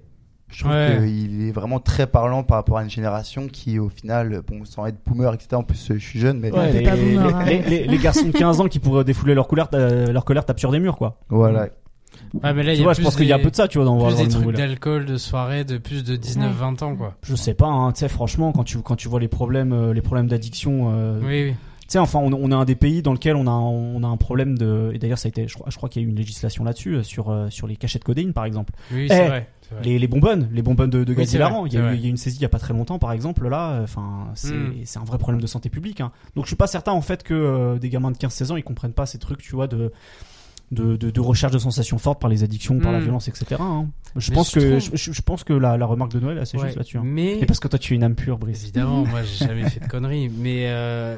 [0.55, 0.73] je trouve
[1.05, 4.85] qu'il est vraiment très parlant par rapport à une génération qui, au final, bon, sans
[4.85, 5.55] être boomer, etc.
[5.55, 9.47] En plus, je suis jeune, mais les, garçons de 15 ans qui pourraient défouler leur
[9.47, 11.17] colère, leur colère tapent sur des murs, quoi.
[11.29, 11.67] Voilà.
[12.43, 13.77] Ouais, mais là, tu vois, je pense qu'il y a un peu de ça, tu
[13.77, 17.15] vois, dans plus des trucs d'alcool, de soirée, de plus de 19-20 ans, quoi.
[17.23, 19.93] Je sais pas, hein, tu sais, franchement, quand tu, quand tu vois les problèmes, euh,
[19.93, 21.55] les problèmes d'addiction, euh, oui, oui.
[21.81, 24.07] Tu sais, enfin, on, on est un des pays dans lequel on a, on a
[24.07, 24.89] un problème de.
[24.95, 26.63] Et d'ailleurs, ça a été, je crois, je crois qu'il y a eu une législation
[26.63, 28.73] là-dessus, euh, sur, sur les cachets de codéine, par exemple.
[28.91, 29.49] Oui, c'est eh, vrai.
[29.83, 32.09] Les, les, bonbonnes, les bonbonnes de, de gaz il, y a eu, il y a
[32.09, 33.47] une saisie il y a pas très longtemps, par exemple.
[33.47, 34.85] Là, enfin, c'est hmm.
[34.85, 36.01] c'est un vrai problème de santé publique.
[36.01, 36.11] Hein.
[36.35, 38.63] Donc, je suis pas certain en fait que euh, des gamins de 15-16 ans ils
[38.63, 39.91] comprennent pas ces trucs, tu vois, de
[40.71, 43.03] de, de, de, recherche de sensations fortes par les addictions, par la hmm.
[43.03, 43.57] violence, etc.
[43.59, 43.87] Hein.
[44.15, 46.75] Je, pense que, je, je, pense que la, la remarque de Noël est assez juste
[46.75, 46.97] là-dessus.
[46.97, 47.03] Hein.
[47.05, 47.39] Mais...
[47.39, 48.63] Et parce que toi tu es une âme pure, Brice.
[48.63, 50.29] Évidemment, moi j'ai jamais fait de conneries.
[50.29, 51.17] Mais euh,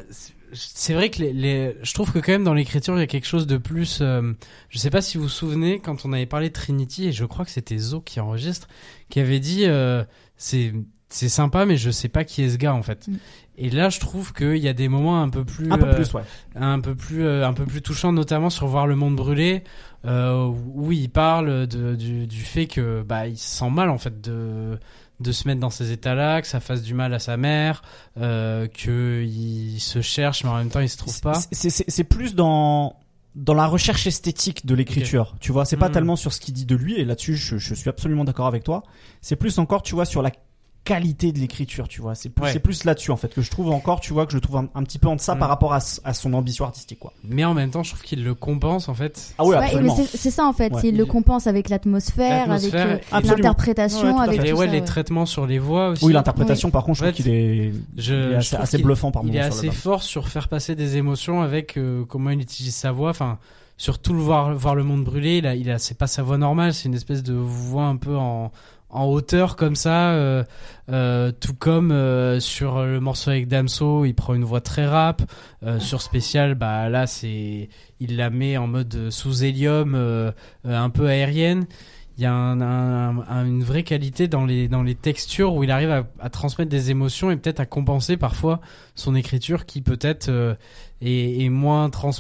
[0.53, 3.07] c'est vrai que les, les, je trouve que quand même dans l'écriture il y a
[3.07, 3.99] quelque chose de plus.
[4.01, 4.33] Euh,
[4.69, 7.25] je sais pas si vous vous souvenez quand on avait parlé de Trinity et je
[7.25, 8.67] crois que c'était Zo qui enregistre,
[9.09, 10.03] qui avait dit euh,
[10.37, 10.73] c'est
[11.09, 13.07] c'est sympa mais je sais pas qui est ce gars en fait.
[13.07, 13.17] Mm.
[13.57, 16.13] Et là je trouve qu'il y a des moments un peu plus un peu plus
[16.13, 16.23] ouais.
[16.55, 19.63] un peu plus euh, un peu plus touchants notamment sur voir le monde brûler
[20.05, 23.97] euh, où il parle de, du, du fait que bah il se sent mal en
[23.97, 24.79] fait de
[25.19, 27.81] de se mettre dans ces états-là, que ça fasse du mal à sa mère,
[28.17, 31.39] euh, qu'il se cherche mais en même temps il se trouve pas.
[31.51, 32.95] C'est plus dans
[33.35, 35.91] dans la recherche esthétique de l'écriture, tu vois, c'est pas hmm.
[35.91, 38.63] tellement sur ce qu'il dit de lui et là-dessus je, je, suis absolument d'accord avec
[38.63, 38.83] toi.
[39.21, 40.31] C'est plus encore, tu vois, sur la
[40.87, 42.15] qualité de l'écriture, tu vois.
[42.15, 44.37] C'est plus, c'est plus là-dessus en fait que je trouve encore, tu vois, que je
[44.37, 45.51] trouve un, petit peu en deçà par mm.
[45.51, 47.11] rapport à, à, son ambition artistique, quoi.
[47.25, 49.33] Mais en même temps, je trouve qu'il le compense en fait.
[49.37, 49.97] Ah oui, absolument.
[50.09, 54.67] c'est ça en fait, il le compense avec l'atmosphère, avec euh, l'interprétation, avec tout ouais,
[54.67, 56.05] les traitements sur les voix aussi.
[56.05, 59.71] Oui, l'interprétation, par contre, je trouve qu'il est, je, assez, bluffant par Il est assez
[59.71, 63.39] fort sur faire passer des émotions avec euh, comment il utilise sa voix, enfin
[63.79, 66.23] sur tout le voir voir le monde brûler il a il a c'est pas sa
[66.23, 68.51] voix normale c'est une espèce de voix un peu en
[68.89, 70.43] en hauteur comme ça, euh,
[70.89, 75.21] euh, tout comme euh, sur le morceau avec Damso, il prend une voix très rap.
[75.79, 77.69] sur spécial, bah là c'est,
[77.99, 79.95] il la met en mode sous hélium,
[80.63, 81.65] un peu aérienne.
[82.17, 86.29] il y a une vraie qualité dans les dans les textures où il arrive à,
[86.29, 88.61] transmettre des émotions et peut-être à compenser parfois
[88.95, 90.29] son écriture qui peut-être
[91.01, 92.11] est, est, moins trans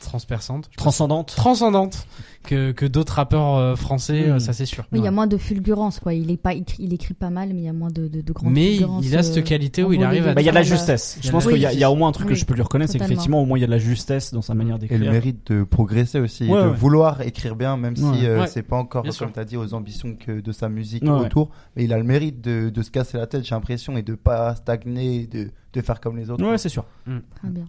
[0.00, 2.06] transperçante, transcendante, transcendante
[2.44, 4.84] que, que d'autres rappeurs euh, français, euh, ça c'est sûr.
[4.92, 6.14] il y a moins de fulgurance, quoi.
[6.14, 8.32] Il est pas, il écrit pas mal, mais il y a moins de, de, de
[8.32, 10.34] grandes Mais il a cette euh, qualité où il arrive à.
[10.34, 11.18] Bah, il y a de la justesse.
[11.22, 12.54] Je pense qu'il y, a, il y a au moins un truc que je peux
[12.54, 14.78] lui reconnaître, c'est qu'effectivement, au moins il y a de la justesse dans sa manière
[14.78, 15.00] d'écrire.
[15.00, 18.04] Et le mérite de progresser aussi, de vouloir écrire bien, même si
[18.48, 21.50] c'est pas encore, comme tu as dit, aux ambitions que de sa musique autour.
[21.76, 24.14] Mais il a le mérite de, de se casser la tête, j'ai l'impression, et de
[24.14, 26.44] pas stagner, de, de faire comme les autres.
[26.48, 26.84] Ouais, c'est sûr.
[27.04, 27.66] Très bien.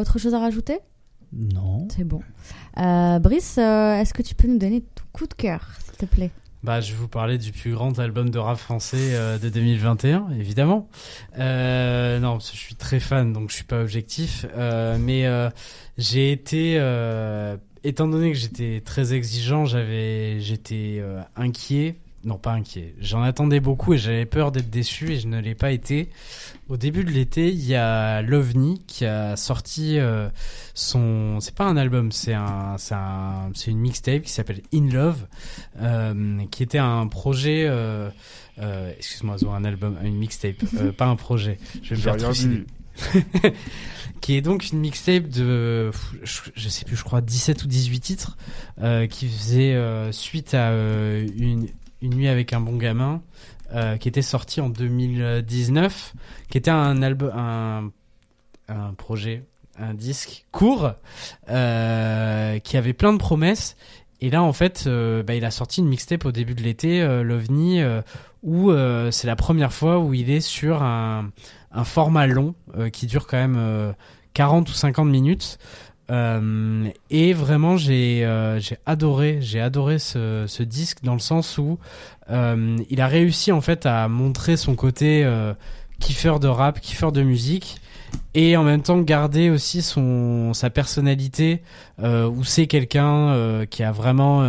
[0.00, 0.78] autre chose à rajouter?
[1.32, 1.88] Non.
[1.94, 2.20] C'est bon.
[2.78, 6.06] Euh, Brice, euh, est-ce que tu peux nous donner ton coup de cœur, s'il te
[6.06, 6.30] plaît?
[6.64, 10.30] Bah, je vais vous parler du plus grand album de rap français euh, de 2021,
[10.38, 10.88] évidemment.
[11.38, 14.44] Euh, non, parce que je suis très fan, donc je suis pas objectif.
[14.56, 15.50] Euh, mais euh,
[15.98, 16.74] j'ai été,
[17.84, 21.02] étant donné que j'étais très exigeant, j'avais, j'étais
[21.36, 22.94] inquiet non pas inquiet.
[23.00, 26.10] J'en attendais beaucoup et j'avais peur d'être déçu et je ne l'ai pas été.
[26.68, 30.28] Au début de l'été, il y a Lovni qui a sorti euh,
[30.74, 31.40] son.
[31.40, 35.26] C'est pas un album, c'est un, c'est un, une mixtape qui s'appelle In Love,
[35.80, 37.64] euh, qui était un projet.
[37.66, 38.10] Euh,
[38.98, 40.56] excuse-moi, un album, une mixtape,
[40.98, 41.56] pas un projet.
[41.82, 42.66] Je vais me faire trucider.
[44.20, 45.90] qui est donc une mixtape de,
[46.22, 48.36] je, sais plus, je crois 17 ou 18 titres,
[49.08, 49.78] qui faisait
[50.12, 51.68] suite à une,
[52.02, 53.22] une nuit avec un bon gamin,
[54.00, 56.14] qui était sorti en 2019,
[56.50, 57.90] qui était un album, un,
[58.68, 59.44] un projet,
[59.78, 60.92] un disque court,
[61.48, 63.76] euh, qui avait plein de promesses.
[64.20, 67.02] Et là, en fait, euh, bah, il a sorti une mixtape au début de l'été,
[67.02, 68.02] euh, l'OVNI, euh,
[68.42, 68.70] où
[69.10, 71.30] c'est la première fois où il est sur un,
[71.72, 72.54] un format long
[72.92, 73.94] qui dure quand même
[74.32, 75.58] 40 ou 50 minutes.
[76.10, 81.58] Euh, et vraiment, j'ai euh, j'ai adoré, j'ai adoré ce, ce disque dans le sens
[81.58, 81.78] où
[82.30, 85.28] euh, il a réussi en fait à montrer son côté
[86.00, 87.80] kiffeur de rap, kiffeur de musique,
[88.34, 91.62] et en même temps garder aussi son sa personnalité
[92.02, 94.42] où c'est quelqu'un qui a vraiment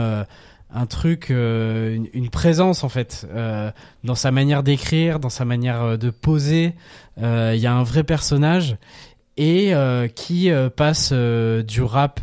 [0.72, 3.28] un truc, une, présence en fait,
[4.04, 6.76] dans sa manière d'écrire, dans sa manière de poser.
[7.18, 8.78] Il y a un vrai personnage
[9.40, 12.20] et euh, qui euh, passe euh, du rap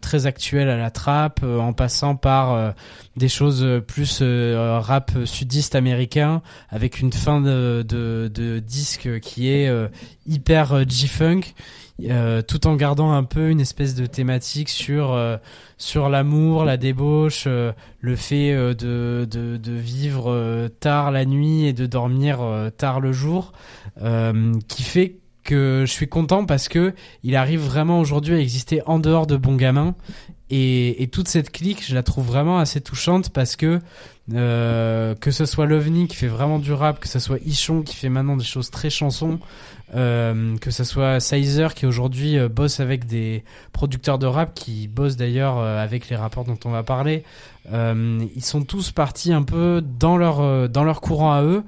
[0.00, 2.74] très actuel à la trap en passant par
[3.16, 9.68] des choses plus rap sudiste américain avec une fin de, de, de disque qui est
[10.26, 11.40] hyper G-funk
[12.46, 15.18] tout en gardant un peu une espèce de thématique sur
[15.78, 21.86] sur l'amour, la débauche, le fait de, de, de vivre tard la nuit et de
[21.86, 22.38] dormir
[22.76, 23.52] tard le jour,
[24.68, 28.98] qui fait que je suis content parce que il arrive vraiment aujourd'hui à exister en
[28.98, 29.94] dehors de Bon Gamin.
[30.48, 33.80] Et, et, toute cette clique, je la trouve vraiment assez touchante parce que
[34.34, 37.94] euh, que ce soit Lovni qui fait vraiment du rap, que ce soit Ichon qui
[37.94, 39.38] fait maintenant des choses très chansons,
[39.94, 44.88] euh, que ce soit Sizer qui aujourd'hui euh, bosse avec des producteurs de rap, qui
[44.88, 47.22] bossent d'ailleurs euh, avec les rappeurs dont on va parler,
[47.72, 51.62] euh, ils sont tous partis un peu dans leur dans leur courant à eux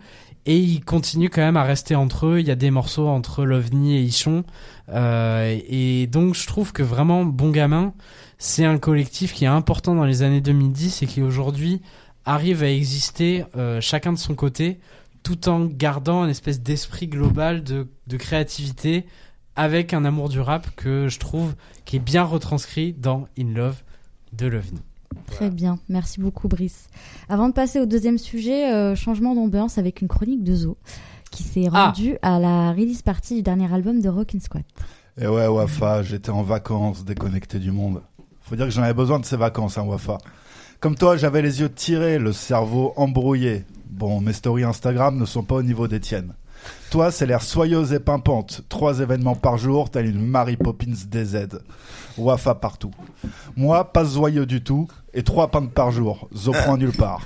[0.49, 2.41] et ils continuent quand même à rester entre eux.
[2.41, 4.45] Il y a des morceaux entre Lovni et Ichon.
[4.89, 7.93] Euh, et donc je trouve que vraiment Bon Gamin,
[8.39, 11.83] c'est un collectif qui est important dans les années 2010 et qui aujourd'hui
[12.25, 14.81] arrive à exister euh, chacun de son côté
[15.23, 19.05] tout en gardant un espèce d'esprit global de, de créativité
[19.55, 23.83] avec un amour du rap que je trouve qui est bien retranscrit dans In Love
[24.33, 24.81] de Lovni.
[25.27, 26.89] Très bien, merci beaucoup Brice.
[27.29, 30.79] Avant de passer au deuxième sujet, euh, changement d'ambiance avec une chronique de Zo
[31.31, 31.87] qui s'est ah.
[31.87, 34.65] rendue à la release party du dernier album de Rockin' Squat.
[35.21, 38.03] Et ouais, Wafa, j'étais en vacances, déconnecté du monde.
[38.41, 40.19] Faut dire que j'en avais besoin de ces vacances, hein, Wafa.
[40.81, 43.65] Comme toi, j'avais les yeux tirés, le cerveau embrouillé.
[43.91, 46.35] Bon, mes stories Instagram ne sont pas au niveau des tiennes.
[46.91, 48.63] Toi, c'est l'air soyeuse et pimpante.
[48.69, 51.49] Trois événements par jour, telle une Mary Poppins DZ.
[52.19, 52.91] Wafa partout.
[53.57, 56.29] Moi, pas joyeux du tout, et trois pintes par jour.
[56.35, 57.23] Zo point nulle part.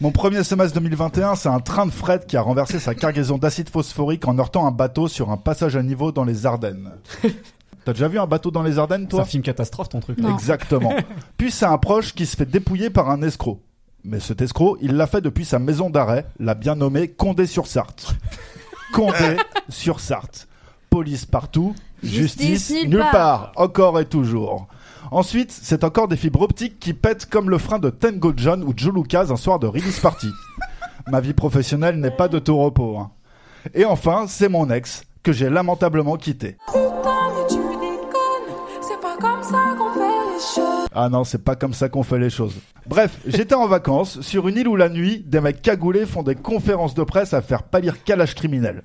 [0.00, 3.68] Mon premier semestre 2021, c'est un train de fret qui a renversé sa cargaison d'acide
[3.68, 6.90] phosphorique en heurtant un bateau sur un passage à niveau dans les Ardennes.
[7.84, 9.20] T'as déjà vu un bateau dans les Ardennes, toi?
[9.20, 10.18] C'est un film catastrophe, ton truc.
[10.18, 10.94] Exactement.
[11.36, 13.60] Puis c'est un proche qui se fait dépouiller par un escroc.
[14.04, 18.14] Mais cet escroc, il l'a fait depuis sa maison d'arrêt, la bien nommée Condé-sur-Sarthe.
[18.94, 20.48] Condé-sur-Sarthe.
[20.90, 23.52] Police partout, justice, nulle part.
[23.56, 24.66] encore et toujours.
[25.12, 28.72] Ensuite, c'est encore des fibres optiques qui pètent comme le frein de Tango John ou
[28.76, 30.28] Joe Lucas un soir de release party.
[31.08, 32.98] Ma vie professionnelle n'est pas de tout repos.
[32.98, 33.10] Hein.
[33.74, 36.56] Et enfin, c'est mon ex, que j'ai lamentablement quitté.
[40.92, 42.54] Ah non, c'est pas comme ça qu'on fait les choses.
[42.86, 46.34] Bref, j'étais en vacances sur une île où la nuit, des mecs cagoulés font des
[46.34, 48.82] conférences de presse à faire pâlir calage criminel.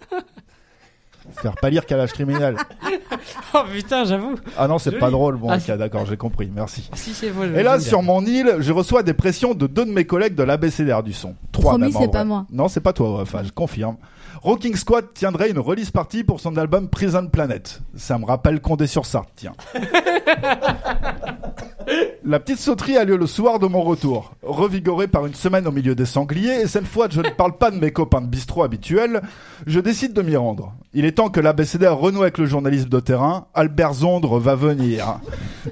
[1.41, 2.55] Faire pâlir calage criminel.
[3.53, 4.35] oh putain, j'avoue.
[4.57, 5.37] Ah non, c'est pas drôle.
[5.37, 6.51] Bon, ah, ok, d'accord, j'ai compris.
[6.53, 6.89] Merci.
[6.93, 10.05] Si, c'est Et là, sur mon île, je reçois des pressions de deux de mes
[10.05, 11.35] collègues de l'ABCDR du son.
[11.51, 12.45] Trois Promis, c'est pas moi.
[12.51, 13.97] Non, c'est pas toi, enfin, je confirme.
[14.45, 17.81] Rocking Squad tiendrait une release party pour son album Prison Planet.
[17.95, 19.55] Ça me rappelle Condé sur Sarthe, tiens.
[22.23, 24.35] La petite sauterie a lieu le soir de mon retour.
[24.43, 27.71] Revigoré par une semaine au milieu des sangliers, et cette fois je ne parle pas
[27.71, 29.23] de mes copains de bistrot habituels,
[29.65, 30.75] je décide de m'y rendre.
[30.93, 33.47] Il est temps que l'ABCD renoue avec le journalisme de terrain.
[33.55, 35.21] Albert Zondre va venir.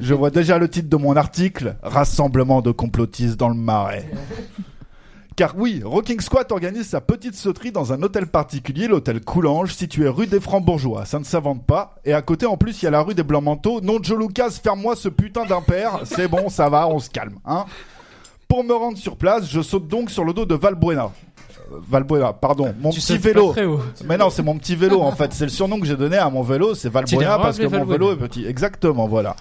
[0.02, 4.10] Je vois déjà le titre de mon article, Rassemblement de complotistes dans le marais.
[5.36, 10.08] Car oui, Rocking Squat organise sa petite sauterie dans un hôtel particulier, l'hôtel Coulanges, situé
[10.08, 11.06] rue des Francs-Bourgeois.
[11.06, 11.96] Ça ne s'invente pas.
[12.06, 13.82] Et à côté, en plus, il y a la rue des Blancs-Manteaux.
[13.82, 16.02] Non, Joe Lucas, ferme-moi ce putain d'impair.
[16.04, 17.66] C'est bon, ça va, on se calme, hein.
[18.48, 21.12] Pour me rendre sur place, je saute donc sur le dos de Valbuena.
[21.72, 23.56] Euh, Valbuena, pardon, mon petit vélo.
[24.06, 25.34] Mais non, c'est mon petit vélo en fait.
[25.34, 28.12] C'est le surnom que j'ai donné à mon vélo, c'est Valbuena parce que mon vélo
[28.12, 28.46] est petit.
[28.46, 29.36] Exactement, voilà.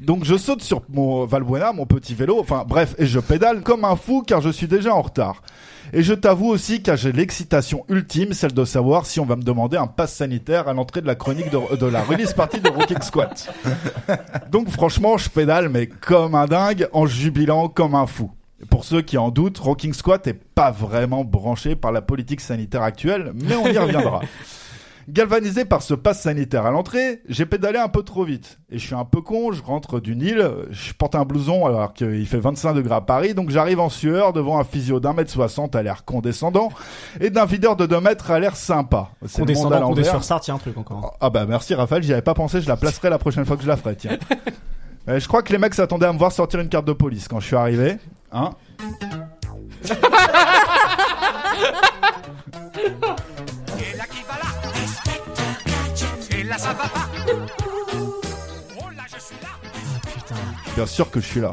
[0.00, 3.84] Donc je saute sur mon Valbuena, mon petit vélo, enfin bref, et je pédale comme
[3.84, 5.42] un fou car je suis déjà en retard.
[5.92, 9.42] Et je t'avoue aussi que j'ai l'excitation ultime, celle de savoir si on va me
[9.42, 13.02] demander un pass sanitaire à l'entrée de la chronique de, la release partie de Rocking
[13.02, 13.52] Squat.
[14.50, 18.30] Donc franchement, je pédale mais comme un dingue, en jubilant comme un fou.
[18.70, 22.82] Pour ceux qui en doutent, Rocking Squat est pas vraiment branché par la politique sanitaire
[22.82, 24.22] actuelle, mais on y reviendra.
[25.08, 28.58] Galvanisé par ce pass sanitaire à l'entrée, j'ai pédalé un peu trop vite.
[28.70, 31.92] Et je suis un peu con, je rentre d'une île, je porte un blouson alors
[31.92, 35.30] qu'il fait 25 degrés à Paris, donc j'arrive en sueur devant un physio d'un mètre
[35.30, 36.70] soixante à l'air condescendant
[37.20, 39.10] et d'un videur de 2 mètres à l'air sympa.
[39.34, 41.16] Condescendant, condé sur ça, tiens un truc encore.
[41.20, 43.62] Ah bah merci Raphaël, j'y avais pas pensé, je la placerai la prochaine fois que
[43.62, 44.18] je la ferai, tiens.
[45.06, 47.40] je crois que les mecs s'attendaient à me voir sortir une carte de police quand
[47.40, 47.98] je suis arrivé.
[48.32, 48.50] Hein
[60.74, 61.52] Bien sûr que je suis là.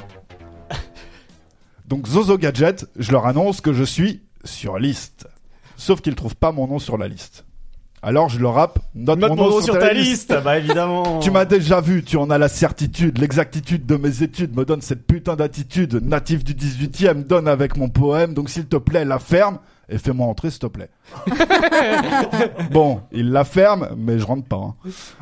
[1.88, 5.28] Donc Zozo Gadget, je leur annonce que je suis sur liste.
[5.78, 7.46] Sauf qu'ils trouvent pas mon nom sur la liste.
[8.04, 10.34] Alors je leur rappe, note, mon, nom, sur, ta, liste.
[10.44, 11.20] Bah évidemment.
[11.24, 14.82] tu m'as déjà vu, tu en as la certitude, l'exactitude de mes études me donne
[14.82, 16.02] cette putain d'attitude.
[16.04, 19.60] Natif du 18e, donne avec mon poème, donc s'il te plaît, la ferme
[19.92, 20.90] et fais-moi entrer s'il te plaît.
[22.72, 24.56] bon, il la ferme, mais je rentre pas.
[24.56, 24.76] Hein.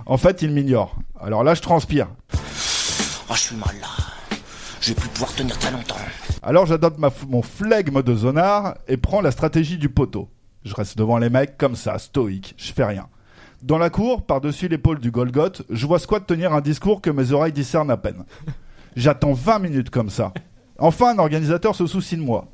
[0.05, 0.95] En fait, il m'ignore.
[1.19, 2.07] Alors là, je transpire.
[3.29, 3.87] Oh, je suis mal là.
[4.79, 5.95] Je vais plus pouvoir tenir très longtemps.
[6.41, 10.29] Alors j'adopte mon flegme de zonard et prends la stratégie du poteau.
[10.63, 13.07] Je reste devant les mecs comme ça, stoïque, je fais rien.
[13.61, 17.33] Dans la cour, par-dessus l'épaule du Golgoth, je vois Squat tenir un discours que mes
[17.33, 18.23] oreilles discernent à peine.
[18.95, 20.33] J'attends 20 minutes comme ça.
[20.77, 22.47] Enfin, un organisateur se soucie de moi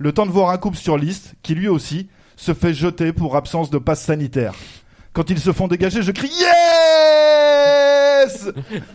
[0.00, 3.36] le temps de voir un couple sur liste qui lui aussi se fait jeter pour
[3.36, 4.54] absence de passe sanitaire.
[5.12, 6.30] Quand ils se font dégager, je crie
[8.22, 8.48] Yes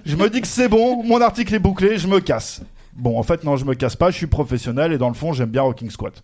[0.03, 2.63] Je me dis que c'est bon, mon article est bouclé, je me casse.
[2.95, 5.31] Bon, en fait, non, je me casse pas, je suis professionnel et dans le fond,
[5.31, 6.23] j'aime bien Rocking Squat.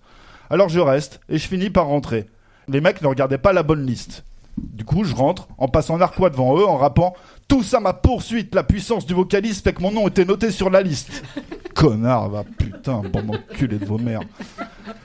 [0.49, 2.25] Alors je reste et je finis par rentrer.
[2.67, 4.23] Les mecs ne regardaient pas la bonne liste.
[4.57, 7.13] Du coup, je rentre en passant narquois devant eux en rappant
[7.51, 10.69] tout ça ma poursuite, la puissance du vocaliste fait que mon nom était noté sur
[10.69, 11.21] la liste.
[11.75, 14.21] Connard, va putain, bon enculé de vos mères.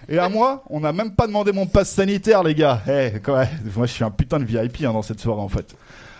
[0.09, 2.83] Et à moi, on n'a même pas demandé mon passe sanitaire, les gars.
[2.87, 3.15] Eh,
[3.75, 5.75] moi je suis un putain de VIP hein, dans cette soirée en fait.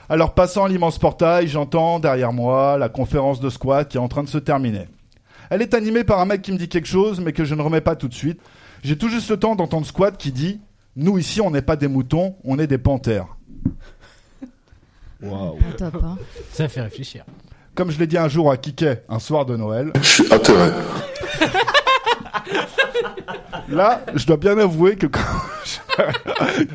[0.09, 4.25] Alors passant l'immense portail, j'entends derrière moi la conférence de squat qui est en train
[4.25, 4.89] de se terminer.
[5.49, 7.63] Elle est animée par un mec qui me dit quelque chose, mais que je ne
[7.63, 8.41] remets pas tout de suite.
[8.83, 10.61] J'ai tout juste le temps d'entendre squat qui dit
[10.97, 13.29] Nous ici, on n'est pas des moutons, on est des panthères.
[15.23, 15.59] Waouh.
[15.81, 16.17] Hein.
[16.53, 17.25] Ça fait réfléchir.
[17.75, 19.93] Comme je l'ai dit un jour à Kiké, un soir de Noël.
[19.97, 20.71] Je suis atterré.
[23.69, 25.07] Là, je dois bien avouer que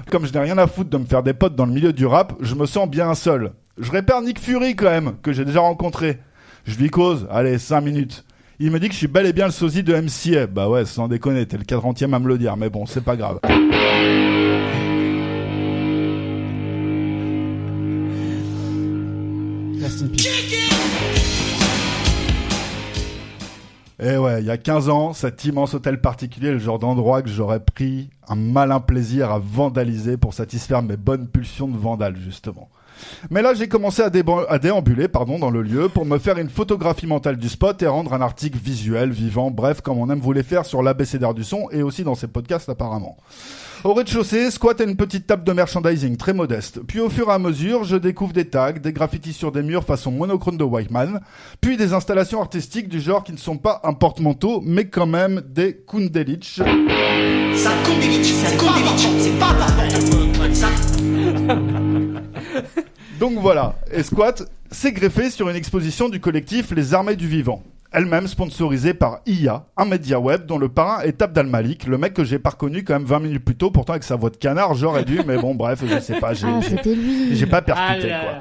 [0.10, 2.06] comme je n'ai rien à foutre de me faire des potes dans le milieu du
[2.06, 3.54] rap, je me sens bien seul.
[3.78, 6.20] Je répère Nick Fury quand même, que j'ai déjà rencontré.
[6.66, 8.26] Je lui cause, allez, 5 minutes.
[8.60, 10.46] Il me dit que je suis bel et bien le sosie de MCA.
[10.48, 13.16] Bah ouais, sans déconner, t'es le 40e à me le dire, mais bon, c'est pas
[13.16, 13.40] grave.
[24.02, 26.80] Et eh ouais, il y a 15 ans, cet immense hôtel particulier est le genre
[26.80, 31.78] d'endroit que j'aurais pris un malin plaisir à vandaliser pour satisfaire mes bonnes pulsions de
[31.78, 32.68] vandale, justement.
[33.30, 37.06] Mais là, j'ai commencé à, déambuler pardon, dans le lieu pour me faire une photographie
[37.06, 40.66] mentale du spot et rendre un article visuel, vivant, bref, comme on aime vous faire
[40.66, 43.18] sur l'ABCDR du son et aussi dans ses podcasts apparemment.
[43.84, 46.82] Au rez-de-chaussée, squat a une petite table de merchandising très modeste.
[46.88, 49.84] Puis au fur et à mesure, je découvre des tags, des graffitis sur des murs
[49.84, 51.20] façon monochrome de Whiteman,
[51.62, 55.42] puis des installations artistiques du genre qui ne sont pas un porte-manteau, mais quand même
[55.48, 56.62] des Kundelic.
[57.56, 57.72] Ça
[59.18, 59.50] c'est pas
[63.20, 67.64] Donc voilà, et Squat s'est greffé sur une exposition du collectif Les Armées du Vivant
[67.92, 72.14] elle-même sponsorisée par IA, un média web dont le parrain est Abdal Malik, le mec
[72.14, 74.38] que j'ai pas reconnu quand même 20 minutes plus tôt, pourtant avec sa voix de
[74.38, 78.34] canard, j'aurais dû, mais bon, bref, je sais pas, j'ai, ah, pas percuté, ah quoi.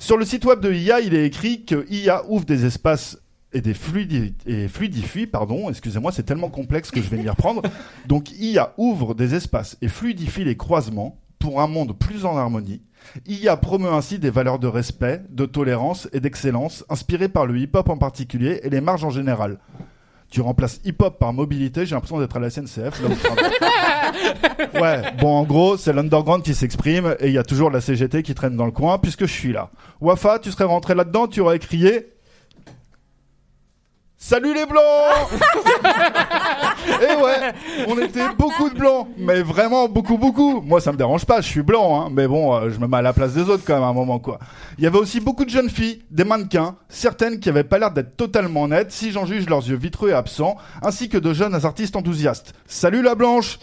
[0.00, 3.18] Sur le site web de IA, il est écrit que IA ouvre des espaces
[3.52, 7.62] et des fluidi et fluidifie, pardon, excusez-moi, c'est tellement complexe que je vais m'y reprendre.
[8.06, 12.82] Donc IA ouvre des espaces et fluidifie les croisements pour un monde plus en harmonie
[13.26, 17.88] IA promeut ainsi des valeurs de respect, de tolérance et d'excellence, inspirées par le hip-hop
[17.88, 19.58] en particulier et les marges en général.
[20.30, 23.00] Tu remplaces hip-hop par mobilité, j'ai l'impression d'être à la SNCF.
[24.74, 28.22] ouais, bon, en gros, c'est l'underground qui s'exprime et il y a toujours la CGT
[28.22, 29.70] qui traîne dans le coin puisque je suis là.
[30.02, 32.08] Wafa, tu serais rentré là-dedans, tu aurais crié
[34.20, 34.82] Salut les blancs
[36.88, 37.54] Et eh ouais,
[37.86, 40.60] on était beaucoup de blancs, mais vraiment beaucoup beaucoup.
[40.60, 42.96] Moi ça me dérange pas, je suis blanc, hein, mais bon, euh, je me mets
[42.96, 44.40] à la place des autres quand même à un moment quoi.
[44.76, 47.92] Il y avait aussi beaucoup de jeunes filles, des mannequins, certaines qui avaient pas l'air
[47.92, 51.54] d'être totalement nettes si j'en juge leurs yeux vitreux et absents, ainsi que de jeunes
[51.64, 52.54] artistes enthousiastes.
[52.66, 53.60] Salut la blanche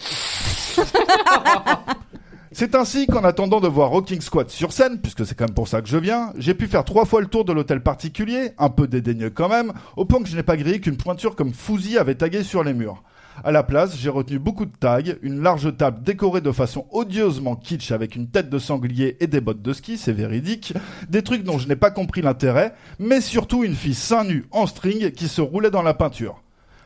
[2.57, 5.67] C'est ainsi qu'en attendant de voir Rocking Squad sur scène, puisque c'est quand même pour
[5.67, 8.69] ça que je viens, j'ai pu faire trois fois le tour de l'hôtel particulier, un
[8.69, 11.97] peu dédaigneux quand même, au point que je n'ai pas grillé qu'une pointure comme Fouzi
[11.97, 13.03] avait tagué sur les murs.
[13.43, 17.57] À la place, j'ai retenu beaucoup de tags, une large table décorée de façon odieusement
[17.57, 20.73] kitsch avec une tête de sanglier et des bottes de ski, c'est véridique,
[21.09, 24.65] des trucs dont je n'ai pas compris l'intérêt, mais surtout une fille seins nus en
[24.65, 26.44] string qui se roulait dans la peinture.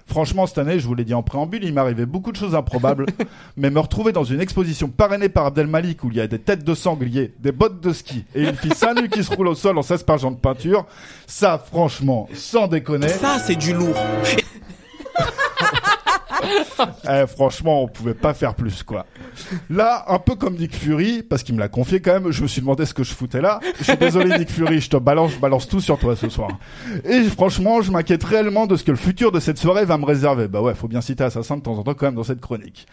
[0.10, 3.06] Franchement, cette année, je vous l'ai dit en préambule, il m'arrivait beaucoup de choses improbables.
[3.58, 6.40] mais me retrouver dans une exposition parrainée par Abdel Malik où il y a des
[6.40, 9.56] têtes de sanglier, des bottes de ski et une fille seins qui se roule au
[9.56, 10.88] sol en s'aspergeant de peinture,
[11.28, 13.10] ça, franchement, sans déconner.
[13.10, 13.96] Ça, c'est du lourd.
[17.10, 19.06] eh, franchement, on pouvait pas faire plus, quoi.
[19.70, 22.48] Là, un peu comme Nick Fury, parce qu'il me l'a confié quand même, je me
[22.48, 23.60] suis demandé ce que je foutais là.
[23.80, 26.50] Je suis désolé, Nick Fury, je te balance, je balance tout sur toi ce soir.
[27.04, 30.06] Et franchement, je m'inquiète réellement de ce que le futur de cette soirée va me
[30.06, 30.48] réserver.
[30.48, 32.88] Bah ouais, faut bien citer Assassin de temps en temps quand même dans cette chronique.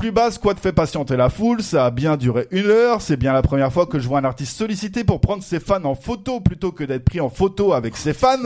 [0.00, 3.34] Plus bas, Squad fait patienter la foule, ça a bien duré une heure, c'est bien
[3.34, 6.40] la première fois que je vois un artiste sollicité pour prendre ses fans en photo
[6.40, 8.38] plutôt que d'être pris en photo avec ses fans.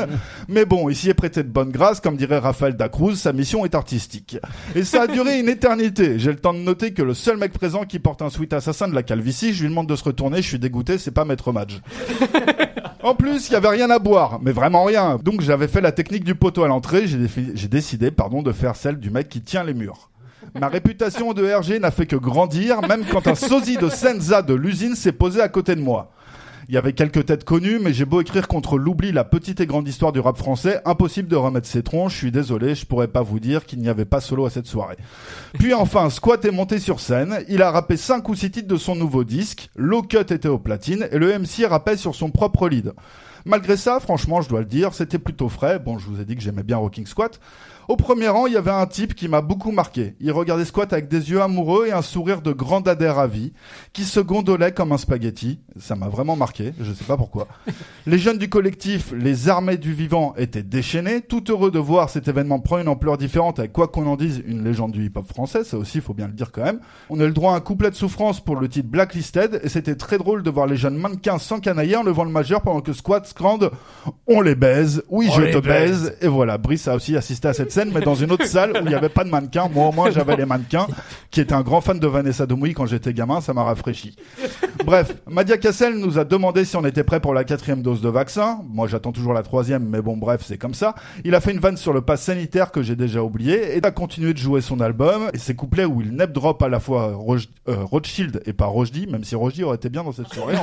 [0.48, 3.76] Mais bon, ici est prêté de bonne grâce, comme dirait Raphaël Dacruz, sa mission est
[3.76, 4.36] artistique.
[4.74, 6.18] Et ça a duré une éternité.
[6.18, 8.88] J'ai le temps de noter que le seul mec présent qui porte un sweat assassin
[8.88, 11.52] de la calvitie, je lui demande de se retourner, je suis dégoûté, c'est pas Maître
[11.52, 11.78] Madge.
[13.04, 15.18] En plus, il y avait rien à boire, mais vraiment rien.
[15.22, 18.96] Donc j'avais fait la technique du poteau à l'entrée, j'ai décidé, pardon, de faire celle
[18.96, 20.08] du mec qui tient les murs.
[20.60, 24.54] Ma réputation de RG n'a fait que grandir, même quand un sosie de Senza de
[24.54, 26.12] l'usine s'est posé à côté de moi.
[26.68, 29.66] Il y avait quelques têtes connues, mais j'ai beau écrire contre l'oubli la petite et
[29.66, 33.08] grande histoire du rap français, impossible de remettre ses troncs, je suis désolé, je pourrais
[33.08, 34.96] pas vous dire qu'il n'y avait pas solo à cette soirée.
[35.58, 38.76] Puis enfin, Squat est monté sur scène, il a rappé 5 ou 6 titres de
[38.76, 42.68] son nouveau disque, Low Cut était au platine, et le MC rappait sur son propre
[42.68, 42.92] lead.
[43.46, 45.78] Malgré ça, franchement, je dois le dire, c'était plutôt frais.
[45.78, 47.38] Bon, je vous ai dit que j'aimais bien Rocking Squat.
[47.88, 50.14] Au premier rang, il y avait un type qui m'a beaucoup marqué.
[50.20, 53.52] Il regardait Squat avec des yeux amoureux et un sourire de grand adhère à vie,
[53.92, 55.60] qui se gondolait comme un spaghetti.
[55.78, 57.46] Ça m'a vraiment marqué, je sais pas pourquoi.
[58.06, 62.28] Les jeunes du collectif, les armées du vivant, étaient déchaînés, tout heureux de voir cet
[62.28, 65.64] événement prendre une ampleur différente avec quoi qu'on en dise, une légende du hip-hop français,
[65.64, 66.80] ça aussi, il faut bien le dire quand même.
[67.10, 69.68] On a eu le droit à un couplet de souffrance pour le titre Blacklisted, et
[69.68, 72.80] c'était très drôle de voir les jeunes mannequins sans canailler en levant le majeur pendant
[72.80, 73.70] que Squat scrande
[74.26, 76.16] On les baise, oui je te baise.
[76.20, 78.88] Et voilà, Brice a aussi assisté à cette mais dans une autre salle où il
[78.88, 79.68] n'y avait pas de mannequins.
[79.68, 80.86] Moi, au moins, j'avais les mannequins,
[81.30, 84.16] qui était un grand fan de Vanessa Demouy quand j'étais gamin, ça m'a rafraîchi.
[84.84, 88.08] Bref, Madia Cassel nous a demandé si on était prêt pour la quatrième dose de
[88.08, 88.60] vaccin.
[88.68, 90.94] Moi, j'attends toujours la troisième, mais bon, bref, c'est comme ça.
[91.24, 93.90] Il a fait une vanne sur le pass sanitaire que j'ai déjà oublié et a
[93.90, 97.08] continué de jouer son album et ses couplets où il nep drop à la fois
[97.68, 100.54] euh, Rothschild et pas Rojdi, même si Rojdi aurait été bien dans cette soirée.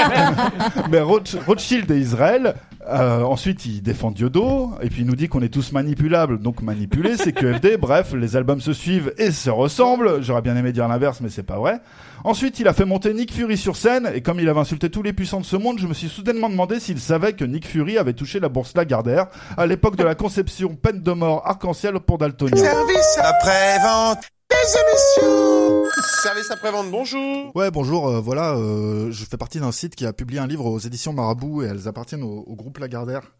[0.90, 2.54] Mais Rothschild et Israël.
[2.88, 6.62] Euh, ensuite, il défend Diodo et puis il nous dit qu'on est tous manipulables, donc
[6.62, 7.76] manipulés, c'est QFD.
[7.80, 10.22] Bref, les albums se suivent et se ressemblent.
[10.22, 11.80] J'aurais bien aimé dire l'inverse, mais c'est pas vrai.
[12.24, 15.02] Ensuite, il a fait monter Nick Fury sur scène, et comme il avait insulté tous
[15.02, 17.98] les puissants de ce monde, je me suis soudainement demandé s'il savait que Nick Fury
[17.98, 19.26] avait touché la bourse Lagardère
[19.56, 22.56] à l'époque de la conception peine de mort arc-en-ciel pour Daltonien.
[22.56, 25.84] Service après-vente les émissions
[26.22, 30.12] Service après-vente, bonjour Ouais, bonjour, euh, voilà, euh, je fais partie d'un site qui a
[30.12, 33.32] publié un livre aux éditions Marabout et elles appartiennent au, groupe Lagardère,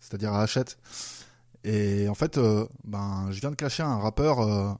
[0.00, 0.78] c'est-à-dire à Hachette.
[1.64, 4.78] Et en fait, euh, ben, je viens de cacher un rappeur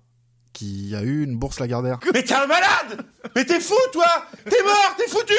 [0.57, 1.99] qui a eu une bourse Lagardère.
[2.15, 3.05] Mais t'es un malade
[3.35, 4.07] Mais t'es fou, toi
[4.49, 5.35] T'es mort, t'es foutu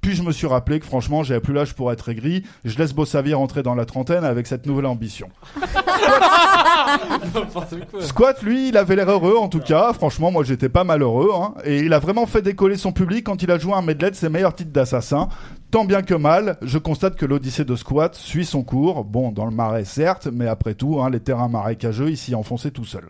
[0.00, 2.44] Puis je me suis rappelé que franchement, j'avais plus l'âge pour être aigri.
[2.64, 5.28] Je laisse Bossavir rentrer dans la trentaine avec cette nouvelle ambition.
[8.00, 9.92] Squat, lui, il avait l'air heureux en tout cas.
[9.92, 11.30] Franchement, moi j'étais pas malheureux.
[11.34, 11.54] Hein.
[11.64, 14.16] Et il a vraiment fait décoller son public quand il a joué un medley de
[14.16, 15.30] ses meilleurs titres d'assassin.
[15.72, 19.02] Tant bien que mal, je constate que l'Odyssée de Squat suit son cours.
[19.02, 22.70] Bon, dans le marais certes, mais après tout, hein, les terrains marécageux, il s'y enfonçait
[22.70, 23.08] tout seul.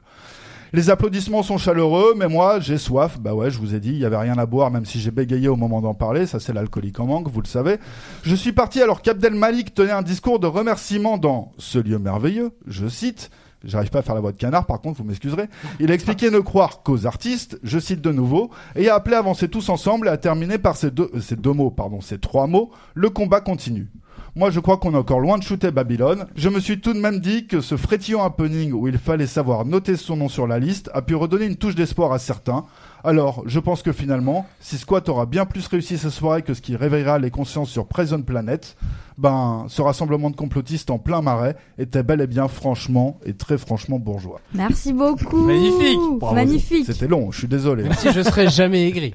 [0.74, 3.20] Les applaudissements sont chaleureux, mais moi, j'ai soif.
[3.20, 5.12] Bah ouais, je vous ai dit, il y avait rien à boire, même si j'ai
[5.12, 6.26] bégayé au moment d'en parler.
[6.26, 7.76] Ça, c'est l'alcoolique en manque, vous le savez.
[8.24, 12.50] Je suis parti alors qu'Abdel Malik tenait un discours de remerciement dans ce lieu merveilleux.
[12.66, 13.30] Je cite.
[13.62, 15.48] J'arrive pas à faire la voix de canard, par contre, vous m'excuserez.
[15.78, 19.20] Il a expliqué ne croire qu'aux artistes, je cite de nouveau, et a appelé à
[19.20, 22.48] avancer tous ensemble et à terminer par ces deux, ces deux mots, pardon, ces trois
[22.48, 23.92] mots, le combat continue.
[24.36, 26.26] Moi, je crois qu'on est encore loin de shooter Babylone.
[26.34, 29.64] Je me suis tout de même dit que ce frétillant happening où il fallait savoir
[29.64, 32.64] noter son nom sur la liste a pu redonner une touche d'espoir à certains.
[33.04, 36.62] Alors, je pense que finalement, si Squat aura bien plus réussi ce soirée que ce
[36.62, 38.76] qui réveillera les consciences sur Prison Planet,
[39.18, 43.56] ben, ce rassemblement de complotistes en plein marais était bel et bien franchement et très
[43.56, 44.40] franchement bourgeois.
[44.52, 45.46] Merci beaucoup.
[45.46, 45.98] Magnifique.
[46.34, 46.86] Magnifique.
[46.86, 47.84] C'était long, je suis désolé.
[47.98, 49.14] si je serais jamais aigri.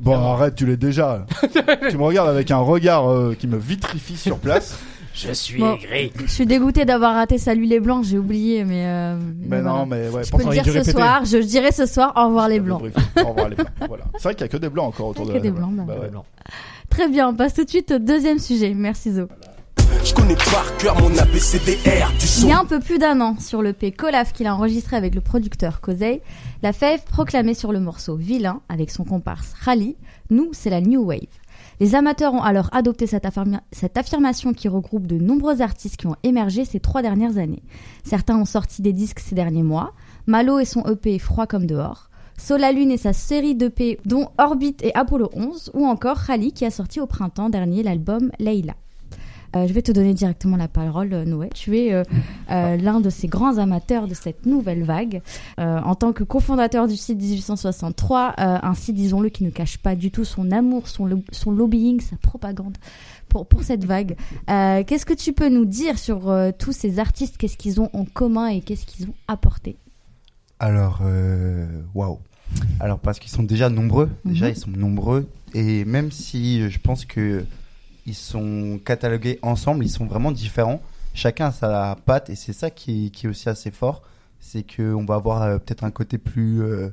[0.00, 1.26] Bon, arrête, tu l'es déjà.
[1.90, 4.78] tu me regardes avec un regard euh, qui me vitrifie sur place.
[5.14, 6.12] Je suis aigri.
[6.26, 8.84] Je suis dégoûté d'avoir raté Salut les Blancs, j'ai oublié, mais.
[8.84, 10.24] Euh, mais, non, mais ouais.
[10.24, 12.82] Je peux le dire ce soir, je dirai ce soir au revoir les Blancs.
[13.22, 13.68] au revoir les Blancs.
[13.86, 14.04] Voilà.
[14.14, 15.38] C'est vrai qu'il y a que des Blancs encore autour de la.
[15.38, 16.22] Que des Blancs, bah, bah
[16.90, 18.74] Très bien, on passe tout de suite au deuxième sujet.
[18.74, 19.28] Merci Zo.
[20.02, 22.10] Je connais par cœur mon ABCDR.
[22.42, 24.96] Il y a un peu plus d'un an, sur le P Colaf qu'il a enregistré
[24.96, 26.22] avec le producteur Kosei,
[26.62, 29.96] la fève proclamait sur le morceau Vilain avec son comparse Rally,
[30.30, 31.20] nous c'est la New Wave.
[31.80, 33.26] Les amateurs ont alors adopté cette,
[33.72, 37.62] cette, affirmation qui regroupe de nombreux artistes qui ont émergé ces trois dernières années.
[38.04, 39.92] Certains ont sorti des disques ces derniers mois,
[40.26, 44.94] Malo et son EP Froid comme dehors, Solalune et sa série d'EP dont Orbit et
[44.94, 48.74] Apollo 11, ou encore Rally qui a sorti au printemps dernier l'album Leila.
[49.54, 51.48] Euh, je vais te donner directement la parole, euh, Noé.
[51.54, 52.02] Tu es euh,
[52.76, 55.22] l'un de ces grands amateurs de cette nouvelle vague.
[55.58, 60.10] en tant que cofondateur du site 1863, un site, disons-le, qui ne cache pas du
[60.10, 62.76] tout son amour, son, son lobbying, sa propagande
[63.28, 64.16] pour, pour cette vague.
[64.46, 67.36] qu'est-ce que tu peux nous dire sur tous ces artistes?
[67.36, 69.76] Qu'est-ce qu'ils ont en commun et qu'est-ce qu'ils ont apporté?
[70.58, 71.02] Alors,
[71.94, 72.18] waouh
[72.78, 74.52] alors parce qu'ils sont déjà nombreux, déjà mhm.
[74.52, 77.44] ils sont nombreux et même si je pense que
[78.06, 80.80] ils sont catalogués ensemble, ils sont vraiment différents.
[81.14, 84.02] Chacun a sa patte et c'est ça qui, qui, est aussi assez fort.
[84.40, 86.90] C'est qu'on va avoir euh, peut-être un côté plus euh,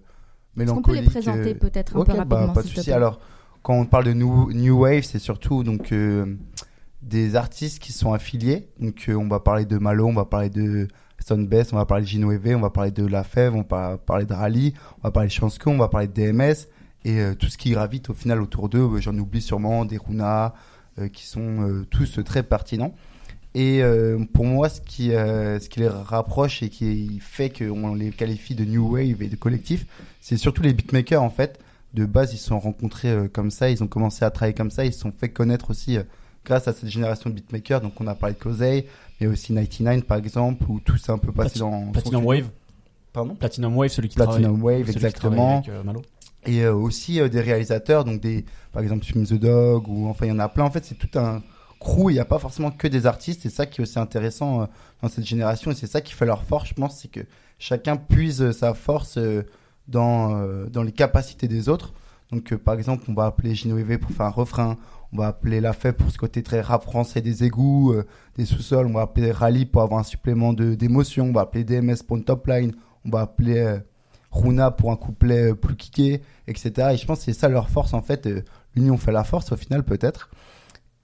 [0.56, 0.88] mélancolique.
[0.88, 2.54] On peut les présenter euh, peut-être un peu bah, rapidement.
[2.54, 2.92] pas de souci.
[2.92, 3.20] Alors,
[3.62, 5.94] quand on parle de New, new Wave, c'est surtout donc
[7.02, 8.70] des artistes qui sont affiliés.
[8.80, 10.88] Donc, on va parler de Malo, on va parler de
[11.46, 14.26] Best, on va parler de Gino on va parler de La Fève, on va parler
[14.26, 16.68] de Rally, on va parler de Chansco, on va parler de DMS
[17.06, 19.00] et tout ce qui gravite au final autour d'eux.
[19.00, 20.50] J'en oublie sûrement des Runa, euh,
[21.14, 22.94] qui sont euh, tous très pertinents.
[23.54, 28.12] Et euh, pour moi, ce qui, ce qui les rapproche et qui fait qu'on les
[28.12, 29.86] qualifie de new wave et de collectif,
[30.22, 31.60] c'est surtout les beatmakers en fait.
[31.94, 34.86] De base, ils se sont rencontrés comme ça, ils ont commencé à travailler comme ça,
[34.86, 35.98] ils se sont fait connaître aussi
[36.46, 37.82] grâce à cette génération de beatmakers.
[37.82, 38.88] Donc on a parlé de Kosei,
[39.20, 42.50] mais aussi 99 par exemple, où tout s'est un peu passé dans Platinum Wave.
[43.12, 43.36] Pardon?
[43.36, 45.58] Platinum Wave, celui qui Platinum travaille, Wave, exactement.
[45.58, 46.02] Avec, Malo
[46.46, 50.26] et euh, aussi euh, des réalisateurs, donc des, par exemple Swim the Dog, ou enfin
[50.26, 50.64] il y en a plein.
[50.64, 51.42] En fait, c'est tout un
[51.80, 52.10] crew.
[52.10, 53.42] Il n'y a pas forcément que des artistes.
[53.44, 54.66] C'est ça qui est aussi intéressant euh,
[55.02, 56.70] dans cette génération, et c'est ça qui fait leur force.
[56.70, 57.22] Je pense, c'est que
[57.60, 59.20] chacun puise sa force
[59.88, 61.94] dans dans les capacités des autres.
[62.32, 64.78] Donc, par exemple, on va appeler Gino pour faire un refrain.
[65.14, 67.94] On va appeler La Fête pour ce côté très rap français des égouts,
[68.38, 68.88] des sous-sols.
[68.88, 71.26] On va appeler Rally pour avoir un supplément d'émotion.
[71.26, 72.74] On va appeler DMS pour une top line.
[73.06, 73.82] On va appeler
[74.32, 76.90] Runa pour un couplet euh, plus kické, etc.
[76.94, 78.28] Et je pense que c'est ça leur force en fait.
[78.28, 78.44] Euh,
[78.76, 80.30] l'union fait la force au final peut-être.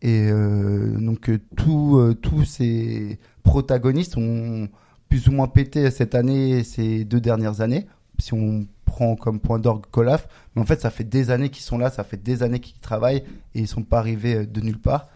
[0.02, 4.70] Et euh, donc tous ces protagonistes ont
[5.10, 7.88] plus ou moins pété cette année, ces deux dernières années.
[8.20, 11.64] Si on prend comme point d'orgue Colaf, mais en fait ça fait des années qu'ils
[11.64, 13.24] sont là, ça fait des années qu'ils travaillent
[13.56, 15.08] et ils sont pas arrivés de nulle part.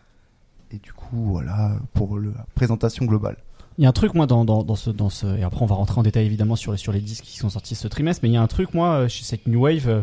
[0.71, 3.37] Et du coup voilà pour la présentation globale.
[3.81, 5.25] Il y a un truc, moi, dans, dans, ce, dans ce.
[5.39, 7.73] Et après, on va rentrer en détail évidemment sur, sur les disques qui sont sortis
[7.73, 10.01] ce trimestre, mais il y a un truc, moi, chez cette New Wave, euh,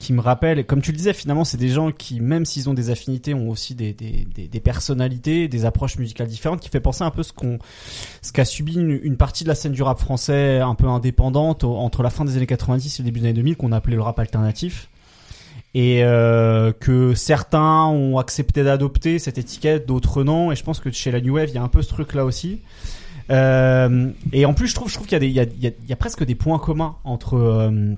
[0.00, 2.74] qui me rappellent, comme tu le disais, finalement, c'est des gens qui, même s'ils ont
[2.74, 7.04] des affinités, ont aussi des, des, des, personnalités, des approches musicales différentes, qui fait penser
[7.04, 7.60] un peu ce qu'on,
[8.20, 12.02] ce qu'a subi une, partie de la scène du rap français un peu indépendante entre
[12.02, 14.18] la fin des années 90 et le début des années 2000, qu'on appelait le rap
[14.18, 14.90] alternatif.
[15.74, 20.50] Et euh, que certains ont accepté d'adopter cette étiquette, d'autres non.
[20.50, 22.24] Et je pense que chez la New Wave, il y a un peu ce truc-là
[22.24, 22.62] aussi.
[23.30, 25.96] Euh, et en plus, je trouve, je trouve qu'il y y a, il y a,
[25.96, 27.94] presque des points communs entre euh,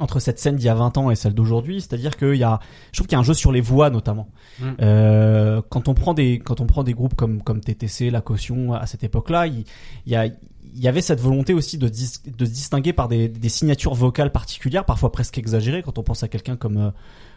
[0.00, 2.58] entre cette scène d'il y a 20 ans et celle d'aujourd'hui, c'est-à-dire qu'il y a,
[2.90, 4.28] je trouve qu'il y a un jeu sur les voix notamment.
[4.58, 4.70] Mm.
[4.80, 8.72] Euh, quand on prend des, quand on prend des groupes comme comme TTC, La Caution
[8.72, 9.64] à cette époque-là, il,
[10.06, 10.34] il y a il
[10.74, 14.84] y avait cette volonté aussi de, de se distinguer par des, des, signatures vocales particulières,
[14.84, 16.90] parfois presque exagérées, quand on pense à quelqu'un comme euh,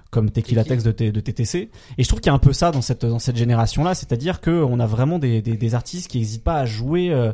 [0.09, 1.69] comme Tequila Tex de, de TTC.
[1.97, 4.39] Et je trouve qu'il y a un peu ça dans cette dans cette génération-là, c'est-à-dire
[4.41, 7.33] que on a vraiment des, des, des artistes qui n'hésitent pas à jouer, euh,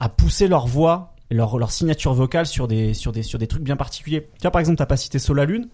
[0.00, 3.62] à pousser leur voix leur, leur signature vocale sur des, sur, des, sur des trucs
[3.62, 4.28] bien particuliers.
[4.34, 5.68] Tu vois, par exemple, t'as pas cité Solalune,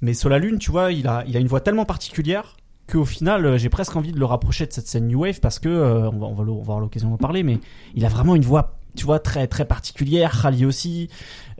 [0.00, 2.56] mais Solalune, tu vois, il a, il a une voix tellement particulière
[2.90, 5.58] qu'au final, euh, j'ai presque envie de le rapprocher de cette scène New Wave parce
[5.58, 7.58] que, euh, on, va, on, va, on va avoir l'occasion d'en parler, mais
[7.94, 10.40] il a vraiment une voix, tu vois, très, très particulière.
[10.42, 11.08] Khali aussi,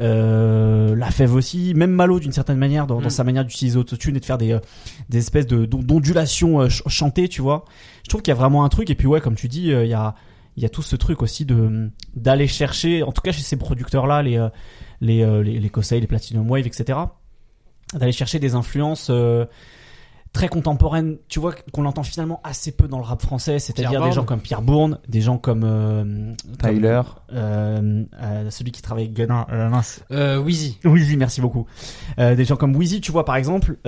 [0.01, 3.11] euh, La Fève aussi, même Malo d'une certaine manière dans, dans mm.
[3.11, 4.61] sa manière d'utiliser autotune et de faire des, euh,
[5.09, 7.65] des espèces de, d'ondulations chantées, tu vois.
[8.03, 9.89] Je trouve qu'il y a vraiment un truc, et puis ouais, comme tu dis, il
[9.89, 10.15] y a
[10.57, 13.57] il y a tout ce truc aussi de d'aller chercher, en tout cas chez ces
[13.57, 14.49] producteurs-là, les euh,
[15.01, 16.99] les euh, les, les Kosei, les Platinum Wave, etc.
[17.95, 19.45] D'aller chercher des influences euh,
[20.37, 24.13] très contemporaines, tu vois, qu'on entend finalement assez peu dans le rap français, c'est-à-dire des
[24.13, 29.47] gens comme Pierre Bourne, des gens comme Tyler, celui qui travaille avec Gunnar,
[30.11, 30.79] euh, Wheezy.
[30.85, 31.67] Wheezy, merci beaucoup.
[32.19, 33.79] des gens comme Wheezy, tu vois, par exemple,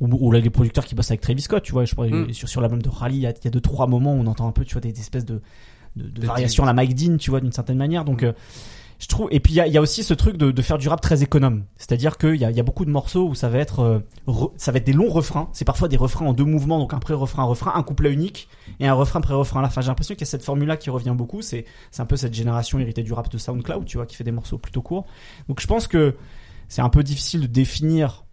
[0.00, 2.32] ou, là les producteurs qui bossent avec Travis Scott tu vois je crois mm.
[2.32, 4.52] sur, sur l'album de Rally il y, a, deux trois moments où on entend un
[4.52, 5.40] peu tu vois des, espèces de,
[5.94, 8.32] de, variations à la Mike Dean tu vois d'une certaine manière donc mm.
[9.30, 11.64] Et puis il y a, aussi ce truc de, de, faire du rap très économe.
[11.76, 14.72] C'est-à-dire qu'il y a, y a beaucoup de morceaux où ça va être euh, ça
[14.72, 15.48] va être des longs refrains.
[15.52, 18.48] C'est parfois des refrains en deux mouvements donc un pré-refrain un refrain un couplet unique
[18.80, 19.60] et un refrain pré-refrain.
[19.62, 21.42] Là enfin j'ai l'impression qu'il y a cette formule là qui revient beaucoup.
[21.42, 24.24] C'est c'est un peu cette génération héritée du rap de SoundCloud tu vois qui fait
[24.24, 25.06] des morceaux plutôt courts.
[25.48, 26.16] Donc je pense que
[26.68, 28.23] c'est un peu difficile de définir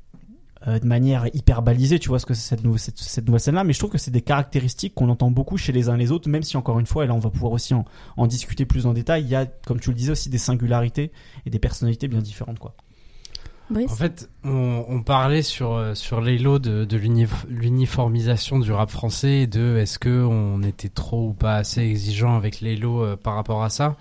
[0.68, 3.64] euh, de manière hyper balisée, tu vois ce que c'est cette, cette, cette, nouvelle scène-là,
[3.64, 6.12] mais je trouve que c'est des caractéristiques qu'on entend beaucoup chez les uns et les
[6.12, 7.86] autres, même si encore une fois, et là on va pouvoir aussi en,
[8.18, 11.12] en, discuter plus en détail, il y a, comme tu le disais, aussi des singularités
[11.46, 12.76] et des personnalités bien différentes, quoi.
[13.74, 18.90] En fait, on, on, parlait sur euh, sur les lots de, de l'uniformisation du rap
[18.90, 23.16] français, de est-ce que on était trop ou pas assez exigeant avec les lots euh,
[23.16, 23.96] par rapport à ça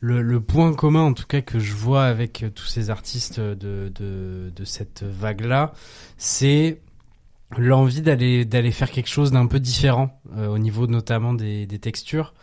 [0.00, 3.38] le, le, point commun, en tout cas, que je vois avec euh, tous ces artistes
[3.38, 5.72] de, de, de cette vague-là,
[6.16, 6.80] c'est
[7.58, 11.78] l'envie d'aller d'aller faire quelque chose d'un peu différent euh, au niveau notamment des, des
[11.78, 12.34] textures.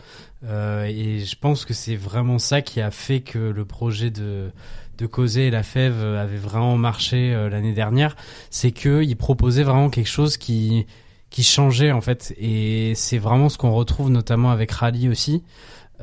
[0.43, 4.51] Euh, et je pense que c'est vraiment ça qui a fait que le projet de
[4.97, 8.15] de et la Fève avait vraiment marché euh, l'année dernière.
[8.49, 10.85] C'est que ils proposaient vraiment quelque chose qui
[11.29, 12.33] qui changeait en fait.
[12.37, 15.43] Et c'est vraiment ce qu'on retrouve notamment avec Rally aussi.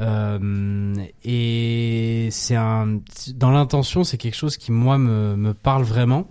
[0.01, 3.01] Euh, et c'est un
[3.35, 6.29] dans l'intention, c'est quelque chose qui moi me, me parle vraiment.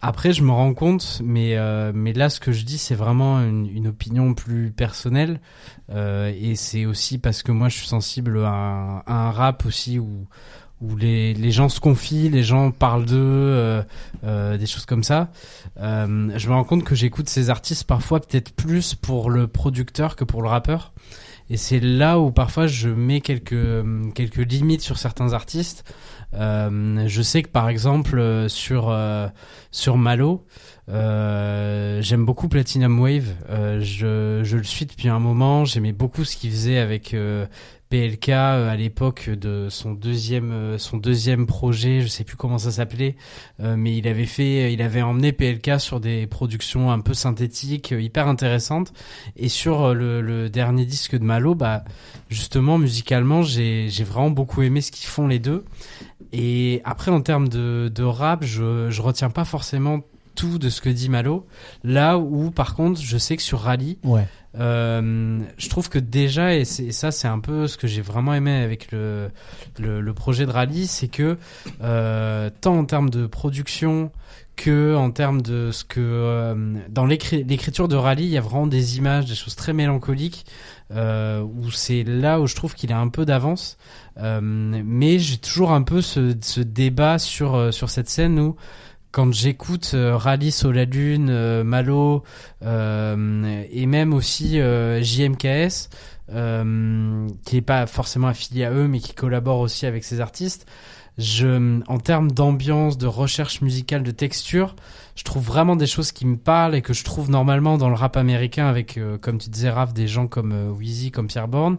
[0.00, 3.40] Après, je me rends compte, mais euh, mais là, ce que je dis, c'est vraiment
[3.40, 5.40] une, une, opinion plus personnelle,
[5.90, 9.66] euh, et c'est aussi parce que moi, je suis sensible à un, à un rap
[9.66, 10.26] aussi où
[10.80, 13.82] où les, les gens se confient, les gens parlent d'eux, euh,
[14.24, 15.30] euh, des choses comme ça.
[15.80, 20.14] Euh, je me rends compte que j'écoute ces artistes parfois peut-être plus pour le producteur
[20.14, 20.92] que pour le rappeur.
[21.50, 23.84] Et c'est là où parfois je mets quelques
[24.14, 25.84] quelques limites sur certains artistes.
[26.34, 29.28] Euh, je sais que par exemple euh, sur euh,
[29.70, 30.44] sur Malo,
[30.90, 33.34] euh, j'aime beaucoup Platinum Wave.
[33.80, 35.64] je je le suis depuis un moment.
[35.64, 37.16] J'aimais beaucoup ce qu'il faisait avec
[37.90, 42.58] PLK euh, à l'époque de son deuxième euh, son deuxième projet, je sais plus comment
[42.58, 43.16] ça s'appelait,
[43.60, 47.94] euh, mais il avait fait, il avait emmené PLK sur des productions un peu synthétiques,
[47.98, 48.92] hyper intéressantes.
[49.36, 51.84] Et sur le, le dernier disque de Malo, bah
[52.28, 55.64] justement musicalement, j'ai j'ai vraiment beaucoup aimé ce qu'ils font les deux.
[56.32, 60.02] Et après en termes de de rap, je je retiens pas forcément
[60.38, 61.46] tout de ce que dit Malo.
[61.82, 64.26] Là où par contre, je sais que sur Rally, ouais
[64.58, 68.52] euh, je trouve que déjà, et, ça c'est un peu ce que j'ai vraiment aimé
[68.62, 69.30] avec le,
[69.78, 71.36] le, projet de rallye, c'est que
[71.82, 74.10] euh, tant en termes de production
[74.56, 78.66] que en termes de ce que euh, dans l'écriture de rallye, il y a vraiment
[78.66, 80.44] des images, des choses très mélancoliques.
[80.90, 83.76] Euh, où c'est là où je trouve qu'il a un peu d'avance,
[84.16, 88.56] euh, mais j'ai toujours un peu ce, ce débat sur sur cette scène où
[89.10, 92.22] quand j'écoute euh, Rally sur la Lune, euh, Malo
[92.62, 95.88] euh, et même aussi euh, JMKS,
[97.46, 100.66] qui est pas forcément affilié à eux mais qui collabore aussi avec ces artistes,
[101.18, 104.76] je, en termes d'ambiance, de recherche musicale, de texture,
[105.16, 107.96] je trouve vraiment des choses qui me parlent et que je trouve normalement dans le
[107.96, 111.48] rap américain avec, euh, comme tu disais, Raph, des gens comme euh, Wheezy, comme Pierre
[111.48, 111.78] Bourne.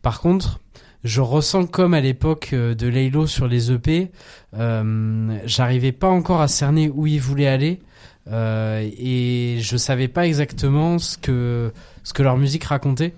[0.00, 0.60] Par contre,
[1.04, 4.10] je ressens comme à l'époque euh, de Laylo sur les EP,
[4.56, 7.80] euh, j'arrivais pas encore à cerner où il voulait aller.
[8.30, 11.72] Euh, et je savais pas exactement ce que
[12.04, 13.14] ce que leur musique racontait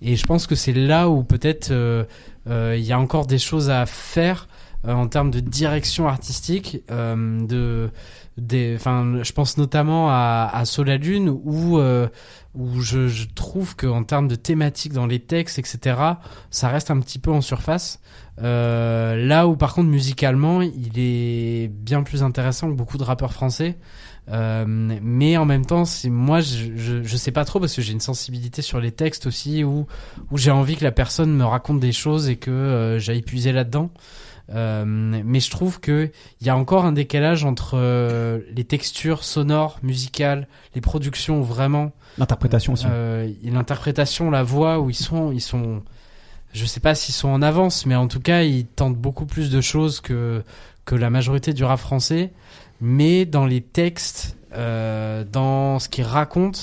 [0.00, 1.72] et je pense que c'est là où peut-être
[2.46, 4.46] il y a encore des choses à faire
[4.86, 7.90] en termes de direction artistique de
[8.74, 12.08] enfin, je pense notamment à, à Solalune où euh,
[12.56, 16.00] où je, je trouve que en termes de thématiques dans les textes, etc.,
[16.50, 18.00] ça reste un petit peu en surface.
[18.42, 23.32] Euh, là où par contre musicalement, il est bien plus intéressant que beaucoup de rappeurs
[23.32, 23.78] français.
[24.28, 27.82] Euh, mais en même temps, c'est moi, je, je, je, sais pas trop parce que
[27.82, 29.86] j'ai une sensibilité sur les textes aussi, où
[30.32, 33.52] où j'ai envie que la personne me raconte des choses et que euh, j'aille puiser
[33.52, 33.90] là-dedans.
[34.54, 39.24] Euh, mais je trouve que il y a encore un décalage entre euh, les textures
[39.24, 41.92] sonores, musicales, les productions vraiment.
[42.18, 42.86] L'interprétation aussi.
[42.88, 45.82] Euh, l'interprétation, la voix où ils sont, ils sont.
[46.52, 49.50] Je sais pas s'ils sont en avance, mais en tout cas, ils tentent beaucoup plus
[49.50, 50.42] de choses que
[50.84, 52.32] que la majorité du rap français.
[52.80, 56.60] Mais dans les textes, euh, dans ce qu'ils racontent,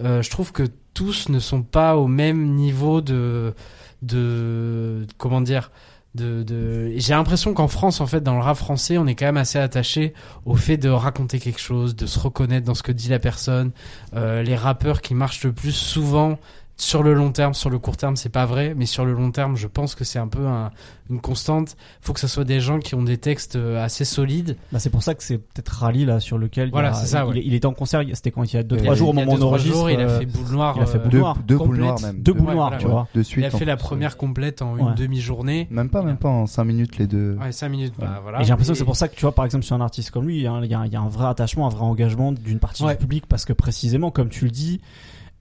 [0.00, 0.64] euh, je trouve que
[0.94, 3.54] tous ne sont pas au même niveau de
[4.02, 5.70] de comment dire
[6.14, 6.92] de, de...
[6.96, 9.58] j'ai l'impression qu'en France en fait dans le rap français on est quand même assez
[9.58, 13.18] attaché au fait de raconter quelque chose de se reconnaître dans ce que dit la
[13.18, 13.72] personne.
[14.14, 16.38] Euh, les rappeurs qui marchent le plus souvent
[16.76, 19.30] sur le long terme, sur le court terme, c'est pas vrai, mais sur le long
[19.30, 20.72] terme, je pense que c'est un peu un,
[21.08, 21.76] une constante.
[22.00, 24.56] Faut que ce soit des gens qui ont des textes euh, assez solides.
[24.72, 27.26] Bah c'est pour ça que c'est peut-être Rally là sur lequel voilà, il, c'est ça,
[27.32, 28.02] il, il, était en concert.
[28.14, 29.88] C'était quand il y a deux trois jours au moment où on enregistre.
[29.90, 30.74] il a fait boule noire.
[30.76, 31.36] Il a fait boule deux, noire.
[31.46, 32.20] deux boules noires même.
[32.20, 33.06] Deux boules noires, tu vois.
[33.14, 33.44] De suite.
[33.44, 35.68] Il a fait la première complète en une demi-journée.
[35.70, 37.36] Même pas, même pas en cinq minutes les deux.
[37.40, 37.94] Ouais, cinq minutes.
[37.98, 38.40] Bah, voilà.
[38.40, 40.10] Et j'ai l'impression que c'est pour ça que tu vois, par exemple, sur un artiste
[40.10, 42.58] comme lui, il y a, il y a un vrai attachement, un vrai engagement d'une
[42.58, 44.80] partie du public parce que précisément, comme tu le dis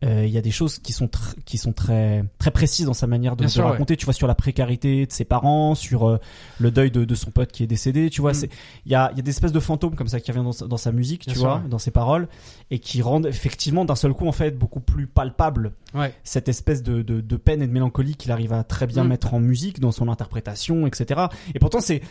[0.04, 1.10] euh, il y a des choses qui sont
[1.46, 3.96] qui sont très très précises dans sa manière de, de raconter.
[3.96, 6.20] Tu vois sur la précarité de ses parents, sur euh,
[6.60, 8.10] le deuil de, de, son pote qui est décédé.
[8.10, 8.36] Tu vois, mm.
[8.36, 8.50] c'est
[8.86, 10.68] il y a il y a des espèces de fantômes comme ça qui reviennent dans,
[10.68, 12.28] dans sa musique, tu vois, dans ses paroles,
[12.72, 16.14] et qui rendent effectivement d'un seul coup en fait beaucoup plus palpable ouais.
[16.24, 19.08] cette espèce de, de, de, peine et de mélancolie qu'il arrive à très bien mm.
[19.08, 21.22] mettre en musique dans son interprétation, etc.
[21.56, 22.02] Et pourtant c'est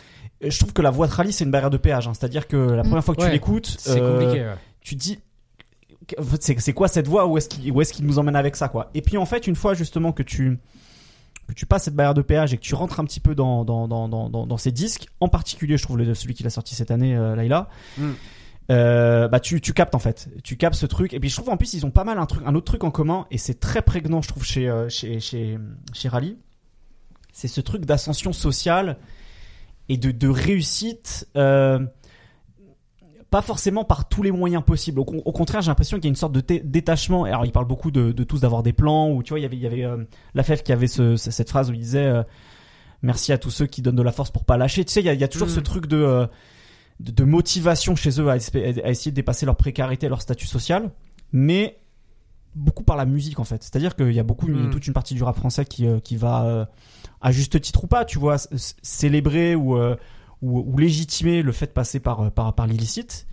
[0.41, 2.07] je trouve que la voix de Rally c'est une barrière de péage.
[2.07, 2.13] Hein.
[2.13, 2.87] C'est-à-dire que la mm.
[2.87, 5.19] première fois que tu l'écoutes, euh, tu dis
[6.39, 8.89] c'est quoi cette voix où est-ce qu'il est nous emmène avec ça quoi?
[8.93, 10.59] Et puis en fait une fois justement que tu
[11.47, 13.65] que tu passes cette barrière de péage et que tu rentres un petit peu dans
[13.65, 16.75] dans, dans, dans, dans ces disques en particulier je trouve le, celui qu'il a sorti
[16.75, 18.11] cette année euh, Laila mm.
[18.71, 20.29] euh, bah tu, tu captes en fait.
[20.43, 21.13] Tu captes ce truc.
[21.13, 22.83] Et puis je trouve en plus ils ont pas mal un truc un autre truc
[22.83, 25.57] en commun et c'est très prégnant je trouve chez euh, chez chez
[25.93, 26.37] chez Rally.
[27.31, 28.97] C'est ce truc d'ascension sociale
[29.89, 31.79] et de, de réussite euh,
[33.33, 34.99] pas forcément par tous les moyens possibles.
[34.99, 37.23] Au, contraire, j'ai l'impression qu'il y a une sorte de détachement.
[37.23, 39.09] Alors, il parle beaucoup de, tous d'avoir des plans.
[39.09, 40.03] Ou tu vois, il y avait, il y avait euh,
[40.35, 42.21] la FEF qui avait cette phrase où il disait euh,
[43.01, 44.85] merci à tous ceux qui donnent de la force pour pas lâcher.
[44.85, 45.63] Tu sais, il y a, toujours ce mm.
[45.63, 46.27] truc euh,
[46.99, 50.91] de, de, motivation chez eux à, essayer de dépasser leur précarité, leur statut social,
[51.31, 51.79] mais
[52.53, 53.63] beaucoup par la musique en fait.
[53.63, 54.69] C'est-à-dire qu'il y a beaucoup, mm.
[54.69, 56.69] toute une partie du rap français qui, qui va
[57.19, 58.35] à juste titre ou pas, tu vois,
[58.83, 59.75] célébrer ou
[60.43, 63.27] ou, légitimer le fait de passer par, par, par l'illicite.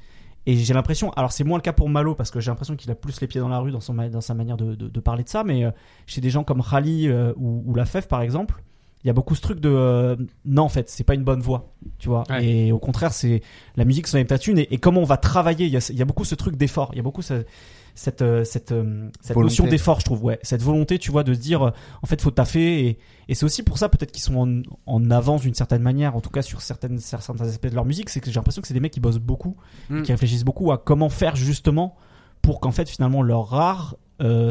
[0.46, 2.90] Et j'ai l'impression, alors c'est moins le cas pour Malo parce que j'ai l'impression qu'il
[2.90, 5.22] a plus les pieds dans la rue dans, son, dans sa manière de, de, parler
[5.22, 5.70] de ça, mais euh,
[6.06, 8.62] chez des gens comme Khali euh, ou, ou, La Fève par exemple,
[9.04, 11.40] il y a beaucoup ce truc de euh, non en fait c'est pas une bonne
[11.40, 13.40] voix tu vois et au contraire c'est
[13.76, 16.02] la musique c'est une et, et comment on va travailler il y a, il y
[16.02, 17.46] a beaucoup ce truc d'effort il y a beaucoup ce,
[17.94, 21.34] cette euh, cette euh, cette notion d'effort je trouve ouais cette volonté tu vois de
[21.34, 21.70] se dire euh,
[22.02, 25.10] en fait faut taffer et, et c'est aussi pour ça peut-être qu'ils sont en, en
[25.10, 28.20] avance d'une certaine manière en tout cas sur certaines certains aspects de leur musique c'est
[28.20, 29.56] que j'ai l'impression que c'est des mecs qui bossent beaucoup
[29.88, 30.02] mm.
[30.02, 31.96] qui réfléchissent beaucoup à comment faire justement
[32.42, 33.96] pour qu'en fait finalement leur rare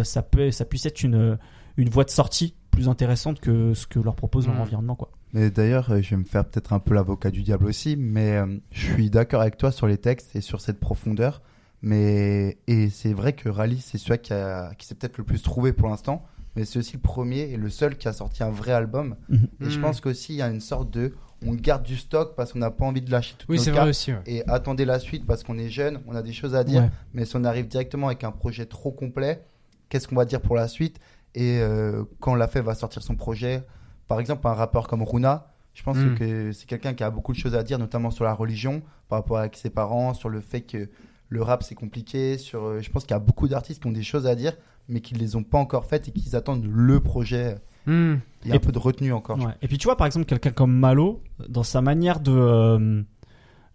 [0.04, 1.38] ça peut ça puisse être une
[1.78, 4.62] une voie de sortie plus intéressante que ce que leur propose leur mm.
[4.62, 7.96] environnement quoi mais d'ailleurs, je vais me faire peut-être un peu l'avocat du diable aussi,
[7.96, 8.40] mais
[8.72, 11.44] je suis d'accord avec toi sur les textes et sur cette profondeur.
[11.82, 15.42] Mais et c'est vrai que Rally, c'est celui qui, a, qui s'est peut-être le plus
[15.42, 16.26] trouvé pour l'instant,
[16.56, 19.16] mais c'est aussi le premier et le seul qui a sorti un vrai album.
[19.30, 19.48] Mhm.
[19.62, 21.16] Et je pense qu'aussi il y a une sorte de,
[21.46, 23.88] on garde du stock parce qu'on n'a pas envie de lâcher tout oui, c'est vrai
[23.88, 26.90] aussi, et attendez la suite parce qu'on est jeune, on a des choses à dire.
[27.14, 29.42] Mais si on arrive directement avec un projet trop complet,
[29.88, 31.00] qu'est-ce qu'on va dire pour la suite?
[31.36, 33.64] Et euh, quand la fait va sortir son projet,
[34.08, 36.18] par exemple un rappeur comme Runa, je pense mhm.
[36.18, 39.20] que c'est quelqu'un qui a beaucoup de choses à dire, notamment sur la religion, par
[39.20, 40.90] rapport à ses parents, sur le fait que
[41.30, 42.38] le rap c'est compliqué.
[42.38, 44.54] Sur, euh, je pense qu'il y a beaucoup d'artistes qui ont des choses à dire,
[44.88, 48.18] mais qui ne les ont pas encore faites et qui attendent le projet Hmm.
[48.44, 49.40] Il y a un peu de retenue encore.
[49.62, 53.02] Et puis tu vois, par exemple, quelqu'un comme Malo, dans sa manière de euh,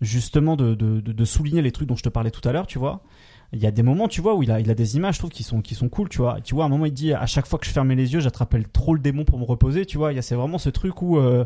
[0.01, 2.79] justement de, de, de, souligner les trucs dont je te parlais tout à l'heure, tu
[2.79, 3.03] vois.
[3.53, 5.19] Il y a des moments, tu vois, où il a, il a des images, je
[5.21, 6.41] trouve, qui sont, qui sont cool, tu vois.
[6.41, 8.21] Tu vois, à un moment, il dit, à chaque fois que je fermais les yeux,
[8.21, 10.13] j'attrapais trop le démon pour me reposer, tu vois.
[10.13, 11.45] Il y a, c'est vraiment ce truc où, euh,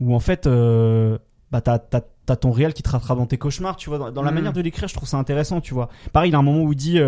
[0.00, 1.18] où en fait, euh,
[1.50, 4.12] bah, t'as, t'as, t'as ton réel qui te rattrape dans tes cauchemars, tu vois.
[4.12, 4.34] Dans, la hmm.
[4.34, 5.88] manière de l'écrire, je trouve ça intéressant, tu vois.
[6.12, 6.98] Pareil, il y a un moment où il dit,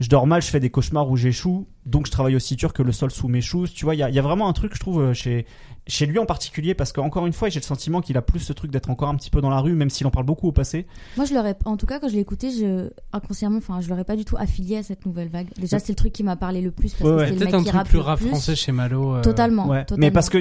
[0.00, 2.82] je dors mal, je fais des cauchemars où j'échoue, donc je travaille aussi dur que
[2.82, 3.72] le sol sous mes choses.
[3.72, 5.44] Tu vois, il y a, vraiment un truc, je trouve, euh, chez,
[5.86, 8.52] chez lui en particulier, parce qu'encore une fois, j'ai le sentiment qu'il a plus ce
[8.52, 10.52] truc d'être encore un petit peu dans la rue, même s'il en parle beaucoup au
[10.52, 10.86] passé.
[11.16, 14.04] Moi, je l'aurais, en tout cas, quand je l'ai écouté, je, inconsciemment, enfin, je l'aurais
[14.04, 15.48] pas du tout affilié à cette nouvelle vague.
[15.58, 17.62] Déjà, c'est le truc qui m'a parlé le plus, parce que c'est le mec un
[17.62, 19.16] qui truc plus rap français chez Malo.
[19.16, 19.22] Euh.
[19.22, 20.38] Totalement, Mais parce que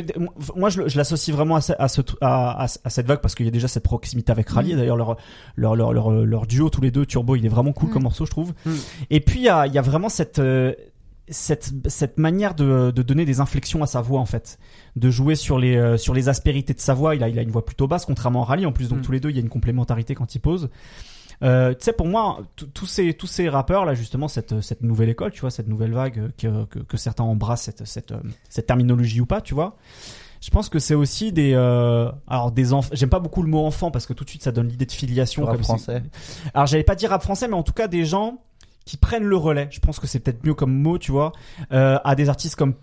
[0.55, 3.51] moi, je, l'associe vraiment à, à, ce, à, à, cette vague, parce qu'il y a
[3.51, 4.75] déjà cette proximité avec Rally.
[4.75, 4.77] Mm.
[4.77, 5.17] D'ailleurs, leur,
[5.55, 7.93] leur, leur, leur, leur, duo, tous les deux, Turbo, il est vraiment cool mm.
[7.93, 8.53] comme morceau, je trouve.
[8.65, 8.71] Mm.
[9.09, 10.73] Et puis, il y a, y a vraiment cette, euh,
[11.29, 14.59] cette, cette manière de, de, donner des inflexions à sa voix en fait,
[14.95, 17.15] de jouer sur les euh, sur les aspérités de sa voix.
[17.15, 19.01] Il a il a une voix plutôt basse contrairement à Rally en plus donc mm.
[19.03, 20.69] tous les deux il y a une complémentarité quand il pose.
[21.41, 22.41] Euh, tu sais pour moi
[22.73, 25.93] tous ces tous ces rappeurs là justement cette cette nouvelle école tu vois cette nouvelle
[25.93, 28.19] vague que que, que certains embrassent cette cette euh,
[28.49, 29.77] cette terminologie ou pas tu vois.
[30.41, 32.91] Je pense que c'est aussi des euh, alors des enfants.
[32.93, 34.91] J'aime pas beaucoup le mot enfant parce que tout de suite ça donne l'idée de
[34.91, 35.45] filiation.
[35.45, 36.03] Rap français.
[36.53, 38.41] Alors j'allais pas dire rap français mais en tout cas des gens
[38.89, 39.67] qui prennent le relais.
[39.69, 41.31] Je pense que c'est peut-être mieux comme mot, tu vois,
[41.71, 42.73] euh, à des artistes comme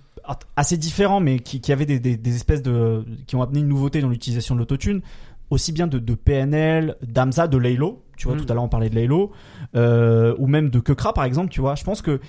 [0.55, 3.67] assez différents, mais qui, qui avaient des, des, des, espèces de, qui ont amené une
[3.67, 5.01] nouveauté dans l'utilisation de l'autotune,
[5.51, 8.05] aussi bien de, de PNL, d'Amza, de Laylo.
[8.17, 8.41] Tu vois, mm.
[8.41, 9.33] tout à l'heure on parlait de Laylo,
[9.75, 11.51] euh, ou même de Kekra par exemple.
[11.51, 12.21] Tu vois, je pense que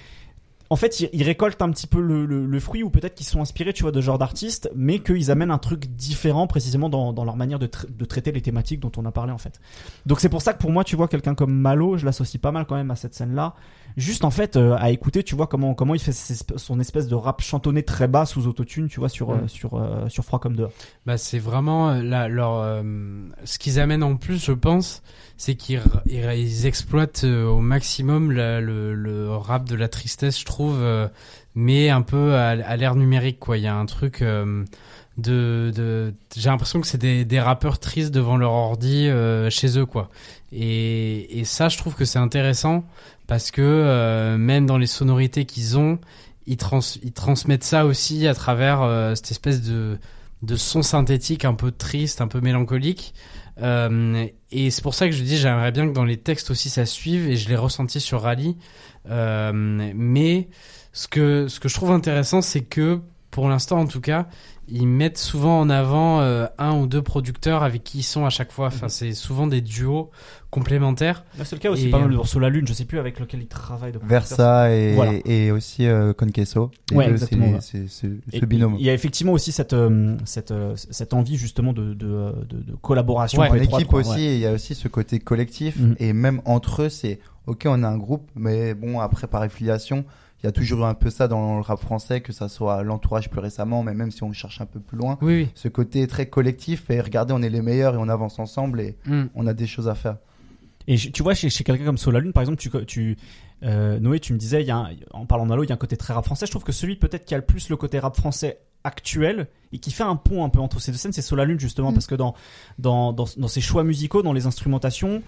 [0.70, 3.74] en fait, ils, récoltent un petit peu le, le, fruit, ou peut-être qu'ils sont inspirés,
[3.74, 7.38] tu vois, de genre d'artistes, mais qu'ils amènent un truc différent, précisément dans, dans leur
[7.38, 9.59] manière de, de, traiter les thématiques dont on a parlé, en fait.
[10.05, 12.51] Donc c'est pour ça que pour moi, tu vois, quelqu'un comme Malo, je l'associe pas
[12.51, 13.55] mal quand même à cette scène-là.
[13.98, 17.16] Juste en fait, euh, à écouter, tu vois comment comment il fait son espèce de
[17.16, 20.56] rap chantonné très bas sous autotune, tu vois, sur euh, sur euh, sur froid comme
[20.56, 20.72] dehors.
[21.06, 22.84] Bah c'est vraiment là leur
[23.43, 25.02] ce qu'ils amènent en plus, je pense
[25.38, 25.82] c'est qu'ils
[26.16, 28.60] ils exploitent euh, au maximum le,
[28.95, 31.08] le, rap de la tristesse, je trouve, euh,
[31.56, 33.58] mais un peu à, l'ère numérique, quoi.
[33.58, 34.66] Il y a un truc euh,
[35.18, 39.10] de, de j'ai l'impression que c'est des, des rappeurs tristes devant leur ordi
[39.50, 40.10] chez eux, quoi.
[40.52, 42.84] Et, et ça, je trouve que c'est intéressant
[43.28, 46.00] parce que même dans les sonorités qu'ils ont,
[46.46, 50.00] ils, trans, ils transmettent ça aussi à travers cette espèce de
[50.42, 53.14] de son synthétique un peu triste, un peu mélancolique.
[53.62, 56.70] Euh, et c'est pour ça que je dis, j'aimerais bien que dans les textes aussi
[56.70, 58.58] ça suive, et je l'ai ressenti sur Rally.
[59.10, 60.50] Euh, mais
[60.94, 63.02] ce que, ce que je trouve intéressant, c'est que,
[63.32, 64.28] pour l'instant en tout cas,
[64.68, 68.30] ils mettent souvent en avant euh, un ou deux producteurs avec qui ils sont à
[68.30, 68.68] chaque fois.
[68.68, 68.91] Enfin, mhm.
[68.91, 70.11] c'est souvent des duos
[70.49, 71.24] complémentaires.
[71.43, 73.47] c'est le cas aussi, par exemple, sur la Lune, je sais plus avec lequel ils
[73.47, 73.93] travaillent.
[74.03, 76.72] Versa et, et aussi euh, Conqueso.
[76.93, 77.59] Ouais, exactement.
[77.61, 78.76] C'est ce binôme.
[78.80, 82.76] Il y a effectivement aussi cette, euh, cette, euh, cette envie justement de, de, de,
[82.82, 83.41] collaboration.
[83.41, 85.78] Ouais, en équipe aussi, il y a aussi ce côté collectif.
[85.78, 85.95] Mhm.
[85.99, 90.05] Et même entre eux, c'est ok, on a un groupe, mais bon, après par affiliation
[90.42, 93.30] il y a toujours un peu ça dans le rap français, que ça soit l'entourage
[93.30, 96.28] plus récemment, mais même si on cherche un peu plus loin, oui, ce côté très
[96.28, 99.26] collectif et regardez, on est les meilleurs et on avance ensemble et mm.
[99.34, 100.18] on a des choses à faire.
[100.88, 103.18] Et tu vois, chez, chez quelqu'un comme Solalune, par exemple, tu, tu
[103.64, 105.78] euh, Noé, tu me disais, il y a en parlant d'Allo, il y a un
[105.78, 106.46] côté très rap français.
[106.46, 109.80] Je trouve que celui peut-être qui a le plus le côté rap français actuel et
[109.80, 111.96] qui fait un pont un peu entre ces deux scènes, c'est Solalune justement, mm.
[111.96, 112.36] parce que dans,
[112.80, 115.24] dans, dans, dans ses choix musicaux, dans les instrumentations,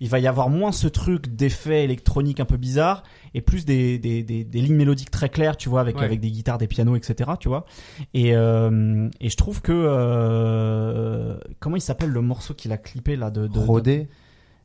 [0.00, 3.02] il va y avoir moins ce truc d'effets électroniques un peu bizarres
[3.34, 6.30] et plus des, des, des, des, lignes mélodiques très claires, tu vois, avec, avec des
[6.30, 7.64] guitares, des pianos, etc., tu vois.
[8.12, 9.72] Et, euh, et je trouve que...
[9.72, 13.46] Euh, comment il s'appelle le morceau qu'il a clippé là de...
[13.46, 14.08] de Rodé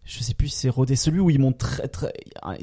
[0.04, 2.12] je sais plus si c'est Rodé, celui où il monte très très,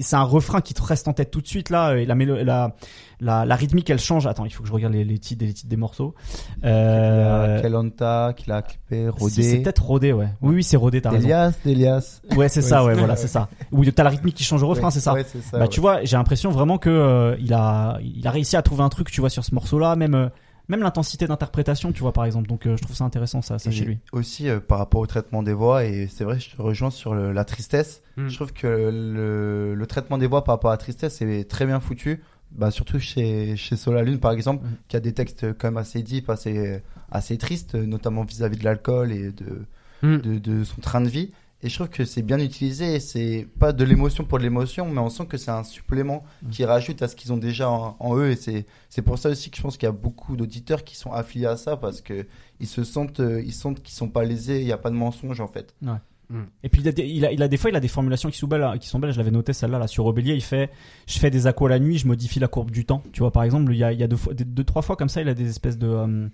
[0.01, 2.75] c'est un refrain qui te reste en tête tout de suite là, et la la,
[3.21, 4.27] la, la rythmique elle change.
[4.27, 6.15] Attends, il faut que je regarde les, les titres, les titres des morceaux.
[6.65, 7.63] Euh...
[7.63, 9.43] Kelonta, qu'il a clippé, Rodé.
[9.43, 10.29] c'est peut-être Rodé, ouais.
[10.43, 11.25] Oui, oui, c'est Rodé, t'as raison.
[11.25, 12.21] Elias, Elias.
[12.35, 13.49] Ouais, c'est ça, ouais, voilà, c'est ça.
[13.71, 15.15] Où t'as la rythmique qui change au refrain, c'est ça.
[15.15, 15.59] Ouais, ça.
[15.59, 18.83] Bah, tu vois, j'ai l'impression vraiment que euh, il a, il a réussi à trouver
[18.83, 20.15] un truc, tu vois, sur ce morceau-là, même.
[20.15, 20.29] Euh,
[20.69, 22.49] même l'intensité d'interprétation, tu vois, par exemple.
[22.49, 23.99] Donc, euh, je trouve ça intéressant, ça, ça chez lui.
[24.13, 27.15] Aussi, euh, par rapport au traitement des voix, et c'est vrai, je te rejoins sur
[27.15, 28.03] la tristesse.
[28.17, 28.29] Hmm.
[28.29, 31.67] Je trouve que le, le, traitement des voix par rapport à la tristesse est très
[31.67, 32.23] bien foutu.
[32.53, 34.77] Bah, surtout chez, chez Solalune, par exemple, hmm.
[34.89, 39.13] qui a des textes quand même assez deep, assez, assez tristes, notamment vis-à-vis de l'alcool
[39.13, 39.67] et de,
[40.03, 40.19] hmm.
[40.19, 41.33] de, de son train de vie.
[41.63, 43.01] Et je trouve que c'est bien utilisé.
[43.01, 46.51] C'est pas de l'émotion pour de l'émotion, mais on sent que c'est un supplément mm.
[46.51, 48.31] qui rajoute à ce qu'ils ont déjà en, eux.
[48.31, 50.97] Et c'est, c'est pour ça aussi que je pense qu'il y a beaucoup d'auditeurs qui
[50.97, 52.27] sont affiliés à ça parce que
[52.61, 54.61] ils se sentent, euh, ils sentent qu'ils sont pas lésés.
[54.61, 55.75] Il n'y a pas de mensonge en fait.
[55.83, 55.99] Ouais.
[56.29, 56.43] Hmm.
[56.65, 58.79] Et puis il a, il, a, des fois il a des formulations qui sont belles,
[58.81, 59.13] qui sont belles.
[59.13, 60.35] Je l'avais noté celle-là là sur Robélier.
[60.35, 60.71] Il fait,
[61.07, 63.03] je fais des accos la nuit, je modifie la courbe du temps.
[63.13, 65.23] Tu vois par exemple, il y a, il y a deux, trois fois comme ça,
[65.23, 66.29] il a des espèces de euh,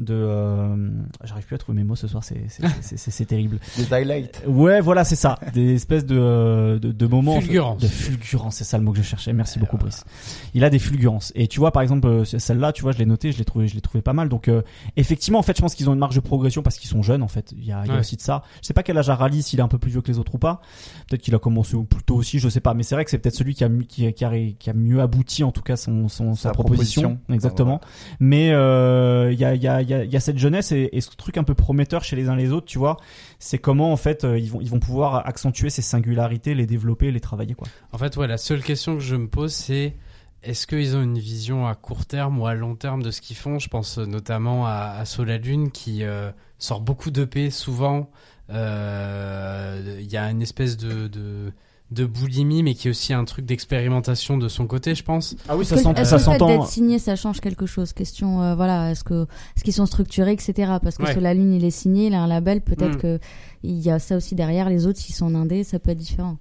[0.00, 0.90] de euh,
[1.22, 2.46] j'arrive plus à trouver mes mots ce soir c'est
[2.80, 3.60] c'est terrible.
[3.76, 4.42] Des highlights.
[4.46, 5.38] Ouais voilà c'est ça.
[5.52, 7.80] Des espèces de de, de moments fulgurance.
[7.80, 9.32] De fulgurance c'est ça le mot que je cherchais.
[9.32, 10.04] Merci beaucoup Brice.
[10.52, 11.32] Il a des fulgurances.
[11.36, 13.68] Et tu vois par exemple euh, celle-là tu vois je l'ai noté je l'ai trouvé
[13.68, 14.28] je l'ai trouvé pas mal.
[14.28, 14.62] Donc euh,
[14.96, 17.22] effectivement en fait je pense qu'ils ont une marge de progression parce qu'ils sont jeunes
[17.22, 17.54] en fait.
[17.56, 18.42] Il y a, il y a aussi de ça.
[18.62, 20.18] Je sais pas quel âge a Rally s'il est un peu plus vieux que les
[20.18, 20.60] autres ou pas.
[21.08, 22.74] Peut-être qu'il a commencé plus tôt aussi je sais pas.
[22.74, 25.00] Mais c'est vrai que c'est peut-être celui qui a qui, qui, a, qui a mieux
[25.00, 27.80] abouti en tout cas son, son sa, proposition, exactement.
[28.18, 31.36] Mais il y a il y a il y a cette jeunesse et, ce truc
[31.36, 32.96] un peu prometteur chez les uns les autres, tu vois,
[33.38, 37.10] c'est comment en fait euh, ils vont ils vont pouvoir accentuer ces singularités, les développer,
[37.10, 37.68] les travailler quoi.
[37.92, 39.94] En fait, ouais, la seule question que je me pose c'est
[40.42, 43.36] est-ce qu'ils ont une vision à court terme ou à long terme de ce qu'ils
[43.36, 43.58] font?
[43.58, 48.10] Je pense notamment à, à Solalune qui euh, sort beaucoup d'EP souvent.
[48.50, 51.52] Euh, il y a une espèce de
[51.94, 55.36] de boulimie, mais qui est aussi un truc d'expérimentation de son côté, je pense.
[55.48, 56.04] Ah oui, ça s'entend.
[56.04, 56.48] Ça s'entend.
[56.48, 57.92] d'être signé, ça change quelque chose?
[57.92, 59.26] Question, euh, voilà, est-ce que,
[59.56, 60.72] est-ce qu'ils sont structurés, etc.
[60.82, 63.00] Parce que sur la lune, il est signé, il a un label, peut-être mm.
[63.00, 63.18] que
[63.62, 64.68] il y a ça aussi derrière.
[64.68, 66.36] Les autres, s'ils sont indés, ça peut être différent.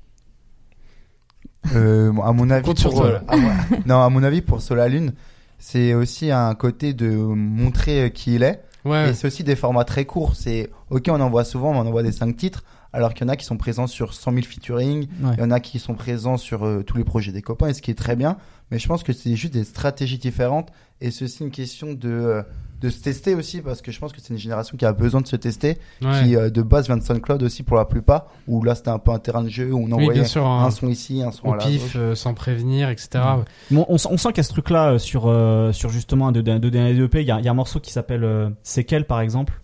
[1.73, 3.19] Euh, à mon avis, pour, euh,
[3.85, 5.13] non, à mon avis, pour Solalune,
[5.59, 8.61] c'est aussi un côté de montrer qui il est.
[8.83, 9.11] Ouais.
[9.11, 10.35] Et c'est aussi des formats très courts.
[10.35, 12.63] C'est ok, on en voit souvent, mais on envoie des cinq titres
[12.93, 15.51] alors qu'il y en a qui sont présents sur 100 000 featuring, il y en
[15.51, 17.95] a qui sont présents sur euh, tous les projets des copains, et ce qui est
[17.95, 18.37] très bien.
[18.71, 20.69] Mais je pense que c'est juste des stratégies différentes,
[21.01, 22.43] et c'est aussi une question de euh,
[22.81, 25.21] de se tester aussi, parce que je pense que c'est une génération qui a besoin
[25.21, 28.61] de se tester, qui euh, de base vient de SoundCloud aussi pour la plupart, où
[28.61, 31.31] là c'était un peu un terrain de jeu, où on envoyait un, son ici, un
[31.31, 33.23] son au pif, sans prévenir, etc.
[33.71, 35.33] on, sent qu'il y a ce truc-là sur,
[35.71, 38.53] sur justement un de, de, de, EP, il y y a un morceau qui s'appelle
[38.63, 39.62] Sequel par exemple,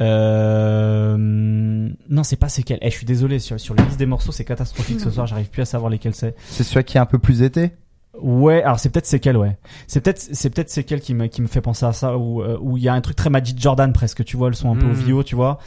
[0.00, 1.16] euh...
[1.18, 2.78] Non, c'est pas c'est quel.
[2.82, 5.26] Eh, je suis désolé sur, sur la liste des morceaux, c'est catastrophique ce soir.
[5.26, 6.34] J'arrive plus à savoir lesquels c'est.
[6.46, 7.72] C'est celui qui est un peu plus été?
[8.20, 9.56] Ouais, alors c'est peut-être c'est quel, ouais.
[9.86, 12.42] C'est peut-être c'est peut-être c'est quel qui me qui me fait penser à ça où
[12.42, 14.72] euh, où il y a un truc très Magic Jordan presque, tu vois, le son
[14.72, 15.04] un peu au hmm.
[15.04, 15.58] vieux, tu vois.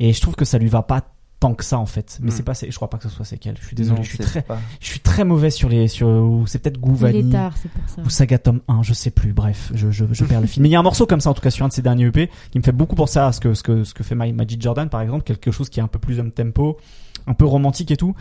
[0.00, 1.02] Et je trouve que ça lui va pas
[1.40, 2.18] tant que ça en fait.
[2.20, 2.30] Mais hmm.
[2.30, 3.56] c'est pas je crois pas que ce soit séquelles.
[3.60, 4.44] Je suis désolé je suis très
[4.78, 7.34] je suis très mauvais sur les sur c'est peut-être Gouvani
[8.04, 9.32] ou Saga Tom 1 je sais plus.
[9.32, 11.30] Bref je je, je perds le film mais il y a un morceau comme ça
[11.30, 13.32] en tout cas sur un de ces derniers EP qui me fait beaucoup penser à
[13.32, 15.82] ce que ce que ce que fait Magic Jordan par exemple quelque chose qui est
[15.82, 16.76] un peu plus un tempo
[17.26, 18.14] un peu romantique et tout.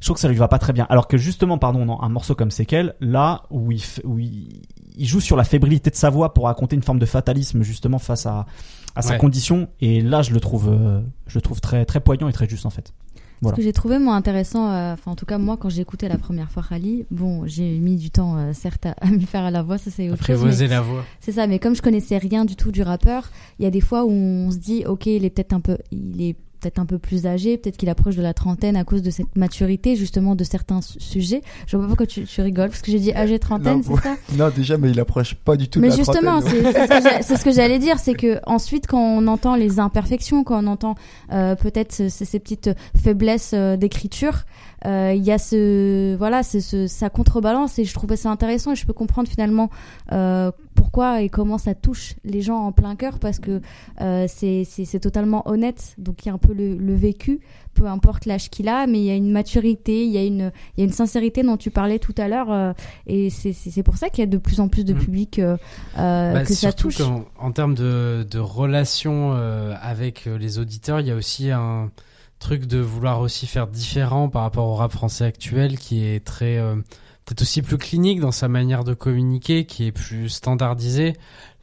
[0.00, 0.86] Je trouve que ça lui va pas très bien.
[0.90, 4.62] Alors que justement pardon non, un morceau comme séquelles là où il où il,
[4.96, 7.98] il joue sur la fébrilité de sa voix pour raconter une forme de fatalisme justement
[7.98, 8.46] face à
[8.94, 9.68] à sa condition.
[9.80, 12.66] Et là, je le trouve, euh, je le trouve très, très poignant et très juste
[12.66, 12.92] en fait.
[13.40, 13.54] Voilà.
[13.54, 16.08] Ce que j'ai trouvé moi intéressant, euh, enfin en tout cas moi quand j'ai écouté
[16.08, 19.52] la première fois Rally, bon j'ai mis du temps euh, certes à, me faire à
[19.52, 20.62] la voix, ça c'est autre chose.
[20.62, 21.04] la voix.
[21.20, 23.30] C'est ça, mais comme je connaissais rien du tout du rappeur,
[23.60, 25.78] il y a des fois où on se dit ok il est peut-être un peu,
[25.92, 29.02] il est peut-être un peu plus âgé, peut-être qu'il approche de la trentaine à cause
[29.02, 31.42] de cette maturité justement de certains sujets.
[31.66, 34.16] Je vois pas pourquoi tu, tu rigoles parce que j'ai dit âgé trentaine, c'est ça
[34.36, 35.80] Non, déjà, mais il approche pas du tout.
[35.80, 39.56] Mais de la justement, c'est ce que j'allais dire, c'est que ensuite quand on entend
[39.56, 40.94] les imperfections, quand on entend
[41.32, 46.86] euh, peut-être ces, petites faiblesses euh, d'écriture, euh, il y a ce voilà, c'est ce,
[46.86, 49.70] ça contrebalance et je trouvais ça intéressant et je peux comprendre finalement
[50.12, 53.60] euh, pourquoi et comment ça touche les gens en plein cœur parce que
[54.00, 57.40] euh, c'est totalement honnête donc il y a un peu le, le vécu
[57.74, 60.52] peu importe l'âge qu'il a mais il y a une maturité il y a une
[60.76, 62.72] il y a une sincérité dont tu parlais tout à l'heure euh,
[63.06, 64.98] et c'est pour ça qu'il y a de plus en plus de mmh.
[64.98, 65.56] public euh,
[65.98, 71.00] euh bah, que ça touche en, en termes de, de relations euh, avec les auditeurs
[71.00, 71.90] il y a aussi un
[72.38, 76.58] truc de vouloir aussi faire différent par rapport au rap français actuel qui est très
[76.58, 76.76] euh,
[77.24, 81.14] peut-être aussi plus clinique dans sa manière de communiquer qui est plus standardisé.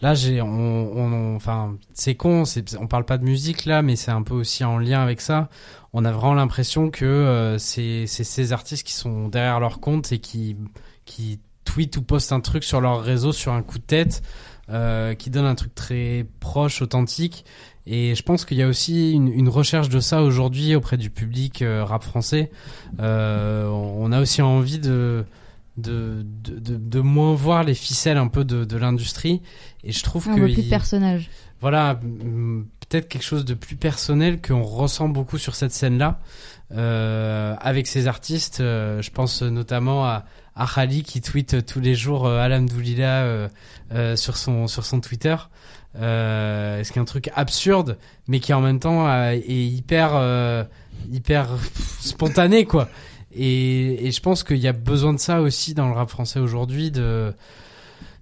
[0.01, 3.95] Là j'ai on, on, enfin c'est con c'est on parle pas de musique là mais
[3.95, 5.49] c'est un peu aussi en lien avec ça.
[5.93, 10.11] On a vraiment l'impression que euh, c'est c'est ces artistes qui sont derrière leur compte
[10.11, 10.57] et qui
[11.05, 14.21] qui tweetent ou postent un truc sur leur réseau sur un coup de tête
[14.69, 17.45] euh, qui donne un truc très proche authentique
[17.87, 21.11] et je pense qu'il y a aussi une, une, recherche de ça aujourd'hui auprès du
[21.11, 22.49] public euh, rap français.
[22.99, 25.23] Euh, on a aussi envie de
[25.77, 29.41] de, de, de, moins voir les ficelles un peu de, de l'industrie.
[29.83, 30.39] Et je trouve que...
[30.39, 31.29] plus de personnages.
[31.59, 31.99] Voilà,
[32.89, 36.19] peut-être quelque chose de plus personnel qu'on ressent beaucoup sur cette scène-là.
[36.71, 41.95] Euh, avec ces artistes, euh, je pense notamment à, à Khali qui tweet tous les
[41.95, 45.35] jours euh, Alam Doulila euh, sur son sur son Twitter.
[45.97, 47.97] Euh, ce qui est un truc absurde,
[48.27, 50.65] mais qui en même temps euh, est hyper, euh,
[51.09, 51.47] hyper
[52.01, 52.89] spontané, quoi?
[53.33, 56.39] Et, et je pense qu'il y a besoin de ça aussi dans le rap français
[56.39, 57.33] aujourd'hui, de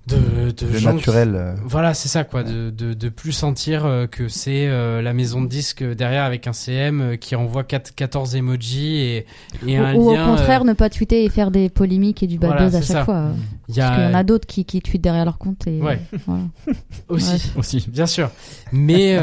[0.07, 1.33] de, de, gens naturel.
[1.35, 1.55] Euh.
[1.63, 5.41] Voilà, c'est ça quoi, de, de, de, plus sentir euh, que c'est euh, la maison
[5.41, 9.25] de disque derrière avec un CM qui envoie 4, 14 emojis et,
[9.65, 10.23] et un ou lien.
[10.23, 13.05] au contraire, ne pas tweeter et faire des polémiques et du bad buzz à chaque
[13.05, 13.31] fois.
[13.69, 13.87] Il y a...
[13.87, 15.99] Parce qu'il y en a d'autres qui, qui tweetent derrière leur compte et ouais.
[16.27, 16.43] voilà.
[17.07, 18.29] aussi, aussi, bien sûr.
[18.73, 19.13] Mais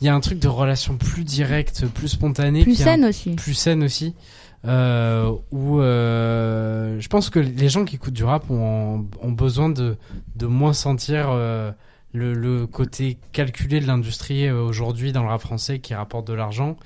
[0.00, 3.54] il y a un truc de relation plus directe, plus spontanée, plus saine aussi, plus
[3.54, 4.14] saine aussi
[4.64, 9.68] euh, où euh, je pense que les gens qui écoutent du rap ont, ont besoin
[9.68, 9.96] de,
[10.34, 11.70] de moins sentir euh,
[12.12, 16.32] le, le, côté calculé de l'industrie euh, aujourd'hui dans le rap français qui rapporte de
[16.32, 16.76] l'argent.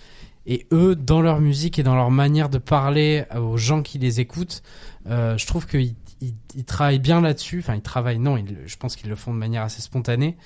[0.47, 4.21] Et eux, dans leur musique et dans leur manière de parler aux gens qui les
[4.21, 4.63] écoutent,
[5.07, 7.61] euh, je trouve qu'ils ils, travaillent bien là-dessus.
[7.61, 10.37] Enfin, ils travaillent, non, je pense qu'ils le font de manière assez spontanée.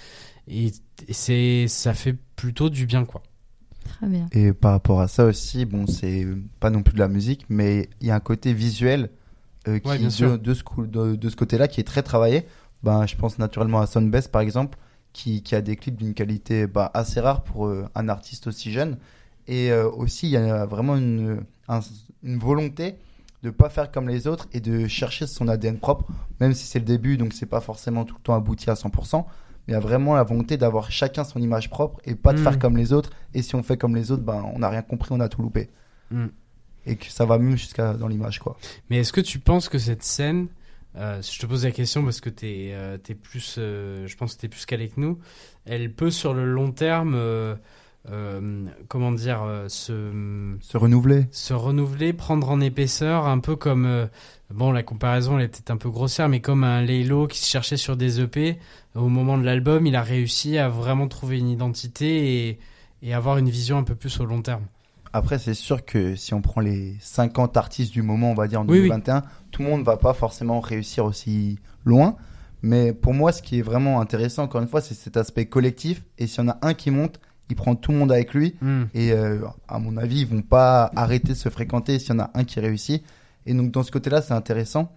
[0.48, 0.72] Et,
[1.08, 3.22] et c'est, ça fait plutôt du bien, quoi.
[4.32, 6.26] Et par rapport à ça aussi, bon, c'est
[6.60, 9.10] pas non plus de la musique, mais il y a un côté visuel
[9.68, 10.04] euh, qui, de,
[10.36, 10.80] de, ce,
[11.16, 12.46] de, ce côté-là qui est très travaillé.
[12.82, 14.78] Ben, je pense naturellement à Sunbest par exemple,
[15.12, 18.72] qui, qui a des clips d'une qualité bah, assez rare pour euh, un artiste aussi
[18.72, 18.98] jeune.
[19.46, 21.40] Et euh, aussi, il y a vraiment une,
[22.22, 22.96] une volonté
[23.42, 26.06] de pas faire comme les autres et de chercher son ADN propre,
[26.40, 29.24] même si c'est le début, donc c'est pas forcément tout le temps abouti à 100%
[29.66, 32.54] il y a vraiment la volonté d'avoir chacun son image propre et pas de faire
[32.54, 32.58] mm.
[32.58, 33.10] comme les autres.
[33.32, 35.40] Et si on fait comme les autres, ben, on n'a rien compris, on a tout
[35.42, 35.70] loupé.
[36.10, 36.26] Mm.
[36.86, 38.58] Et que ça va mieux jusqu'à dans l'image, quoi.
[38.90, 40.48] Mais est-ce que tu penses que cette scène,
[40.96, 44.34] euh, je te pose la question parce que tu es, euh, plus, euh, je pense
[44.34, 45.18] que tu es plus calé que nous,
[45.64, 47.14] elle peut sur le long terme,
[48.88, 51.26] comment dire, se, se renouveler.
[51.30, 54.08] Se renouveler, prendre en épaisseur, un peu comme
[54.50, 57.76] bon, la comparaison elle peut-être un peu grossière, mais comme un Laylo qui se cherchait
[57.76, 58.58] sur des EP,
[58.94, 62.58] au moment de l'album, il a réussi à vraiment trouver une identité et,
[63.02, 64.64] et avoir une vision un peu plus au long terme.
[65.12, 68.62] Après, c'est sûr que si on prend les 50 artistes du moment, on va dire
[68.62, 69.22] en 2021,
[69.52, 72.16] tout le monde ne va pas forcément réussir aussi loin.
[72.62, 76.02] Mais pour moi, ce qui est vraiment intéressant, encore une fois, c'est cet aspect collectif.
[76.18, 78.54] Et s'il y en a un qui monte, il prend tout le monde avec lui.
[78.60, 78.84] Hmm.
[78.94, 82.20] Et euh, à mon avis, ils vont pas arrêter de se fréquenter s'il y en
[82.20, 83.04] a un qui réussit.
[83.46, 84.92] Et donc, dans ce côté-là, c'est intéressant.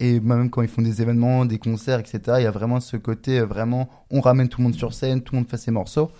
[0.00, 2.96] Et même quand ils font des événements, des concerts, etc., il y a vraiment ce
[2.96, 5.70] côté, euh, vraiment, on ramène tout le monde sur scène, tout le monde fait ses
[5.70, 6.10] morceaux.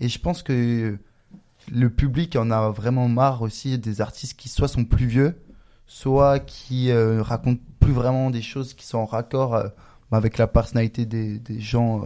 [0.00, 0.98] Et je pense que
[1.72, 5.40] le public en a vraiment marre aussi des artistes qui soit sont plus vieux,
[5.86, 9.68] soit qui euh, racontent plus vraiment des choses qui sont en raccord euh,
[10.10, 12.02] avec la personnalité des, des gens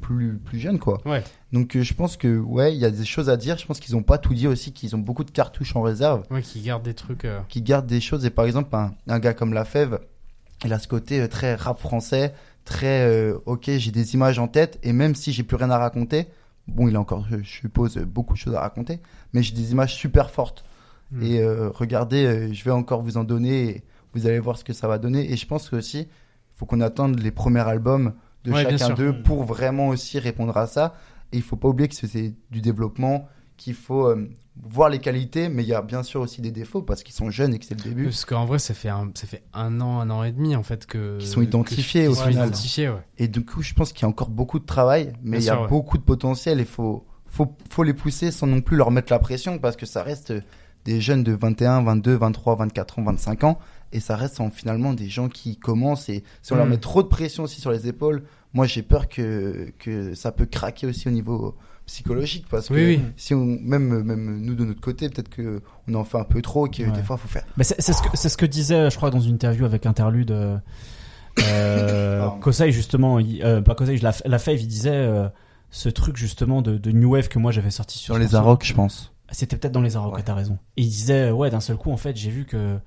[0.00, 1.00] plus, plus jeunes, quoi.
[1.06, 1.22] Ouais.
[1.52, 3.56] Donc je pense que, ouais, il y a des choses à dire.
[3.56, 6.22] Je pense qu'ils n'ont pas tout dit aussi, qu'ils ont beaucoup de cartouches en réserve.
[6.30, 7.26] Ouais, qui gardent des trucs.
[7.48, 8.24] Qui gardent des choses.
[8.26, 10.00] Et par exemple, un, un gars comme La Fève,
[10.64, 12.34] il a ce côté euh, très rap français,
[12.64, 15.78] très euh, ok, j'ai des images en tête et même si j'ai plus rien à
[15.78, 16.26] raconter,
[16.66, 19.00] bon, il a encore, je suppose, beaucoup de choses à raconter,
[19.32, 20.64] mais j'ai des images super fortes.
[21.10, 21.22] Hmm.
[21.22, 23.82] Et euh, regardez, je vais encore vous en donner, et
[24.14, 25.32] vous allez voir ce que ça va donner.
[25.32, 26.08] Et je pense que aussi,
[26.54, 28.14] faut qu'on attende les premiers albums
[28.44, 30.94] de chacun d'eux pour vraiment aussi répondre à ça.
[31.32, 34.14] Et il faut pas oublier que c'est du développement, qu'il faut
[34.62, 37.30] voir les qualités, mais il y a bien sûr aussi des défauts parce qu'ils sont
[37.30, 38.04] jeunes et que c'est le début.
[38.04, 40.62] Parce qu'en vrai, ça fait un, ça fait un an, un an et demi en
[40.62, 41.18] fait que.
[41.18, 42.50] Qui sont identifiés au final.
[43.18, 45.50] Et du coup, je pense qu'il y a encore beaucoup de travail, mais il y
[45.50, 49.12] a beaucoup de potentiel et faut, faut, faut les pousser sans non plus leur mettre
[49.12, 50.32] la pression parce que ça reste
[50.84, 53.58] des jeunes de 21, 22, 23, 24 ans, 25 ans
[53.92, 56.70] et ça reste finalement des gens qui commencent et si on leur mm.
[56.70, 60.46] met trop de pression aussi sur les épaules, moi j'ai peur que, que ça peut
[60.46, 61.56] craquer aussi au niveau
[61.86, 66.04] psychologique parce que si on même même nous de notre côté peut-être que on en
[66.04, 68.36] fait un peu trop que des fois faut faire mais c'est ce que c'est ce
[68.36, 70.58] que disait je crois dans une interview avec Interlude euh,
[71.42, 75.28] euh Kosai justement euh, pas Kosai la, la Fave il disait euh,
[75.70, 78.64] ce truc justement de, de, New Wave que moi j'avais sorti sur dans les Arocs
[78.64, 79.12] je pense.
[79.30, 80.22] C'était peut-être dans les Arocs ouais.
[80.24, 80.58] t'as raison.
[80.76, 82.78] Et il disait ouais d'un seul coup en fait j'ai vu que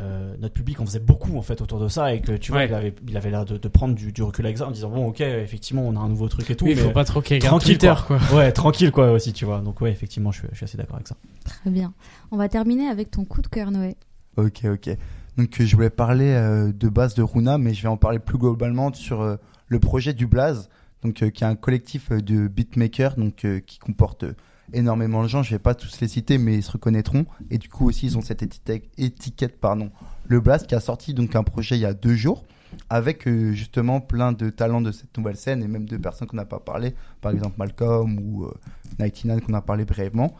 [0.00, 2.64] euh, notre public en faisait beaucoup en fait autour de ça et que tu vois
[2.64, 4.90] il avait il avait l'air de, de, prendre du, du, recul avec ça en disant
[4.90, 7.40] bon ok effectivement on a un nouveau truc et tout il faut pas trop qu'il
[7.40, 7.96] tranquille quoi.
[8.06, 8.18] quoi.
[8.34, 9.60] ouais tranquille quoi aussi tu vois.
[9.60, 11.16] Donc ouais effectivement je suis, je suis assez d'accord avec ça.
[11.44, 11.94] Très bien.
[12.30, 13.96] On va terminer avec ton coup de cœur Noé.
[14.36, 14.90] Ok ok.
[15.36, 18.38] Donc je voulais parler euh, de base de Runa mais je vais en parler plus
[18.38, 20.68] globalement sur euh, le projet du Blaze
[21.02, 24.24] donc qui est un collectif de beatmakers donc qui comporte
[24.72, 27.26] énormément de gens, je vais pas tous les citer, mais ils se reconnaîtront.
[27.50, 29.90] Et du coup aussi, ils ont cette étiquette, étiquette pardon,
[30.26, 32.44] le Blast, qui a sorti donc un projet il y a deux jours,
[32.90, 36.36] avec euh, justement plein de talents de cette nouvelle scène, et même de personnes qu'on
[36.36, 40.34] n'a pas parlé, par exemple Malcolm ou euh, qu'on a parlé brièvement.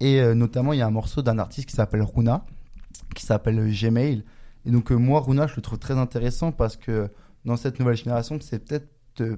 [0.00, 2.44] Et euh, notamment, il y a un morceau d'un artiste qui s'appelle Runa,
[3.14, 4.24] qui s'appelle euh, Gmail.
[4.66, 7.08] Et donc moi, Runa, je le trouve très intéressant parce que
[7.44, 8.88] dans cette nouvelle génération, c'est peut-être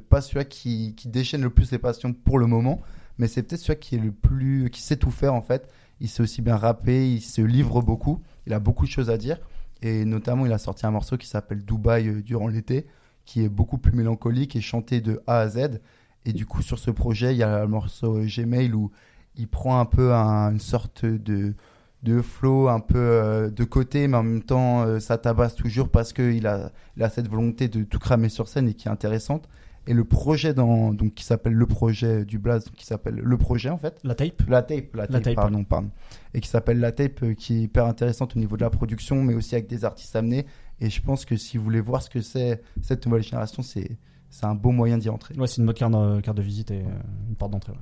[0.09, 2.81] pas celui qui, qui déchaîne le plus les passions pour le moment,
[3.19, 5.69] mais c'est peut-être celui qui est le plus, qui sait tout faire en fait.
[6.01, 9.16] Il sait aussi bien rapper, il se livre beaucoup, il a beaucoup de choses à
[9.16, 9.39] dire.
[9.82, 12.86] Et notamment, il a sorti un morceau qui s'appelle Dubaï euh, durant l'été,
[13.27, 15.81] qui est beaucoup plus mélancolique et chanté de A à Z.
[16.24, 18.91] Et du coup, sur ce projet, il y a le morceau Gmail où
[19.36, 21.55] il prend un peu une sorte de,
[22.03, 25.89] de flow un peu euh, de côté, mais en même temps, euh, ça tabasse toujours
[25.91, 26.70] parce qu'il a,
[27.01, 29.49] a cette volonté de tout cramer sur scène et qui est intéressante.
[29.86, 33.69] Et le projet dans, donc, qui s'appelle le projet du Blaze, qui s'appelle le projet
[33.69, 33.98] en fait.
[34.02, 35.90] La tape La tape, la tape, pardon, pardon.
[36.32, 39.23] Et qui s'appelle la tape, euh, qui est hyper intéressante au niveau de la production,
[39.23, 40.47] mais aussi avec des artistes amenés.
[40.81, 43.98] Et je pense que si vous voulez voir ce que c'est cette nouvelle génération, c'est
[44.31, 45.36] c'est un beau moyen d'y entrer.
[45.36, 46.81] Ouais, c'est une bonne carte, de, carte de visite et
[47.28, 47.74] une porte d'entrée.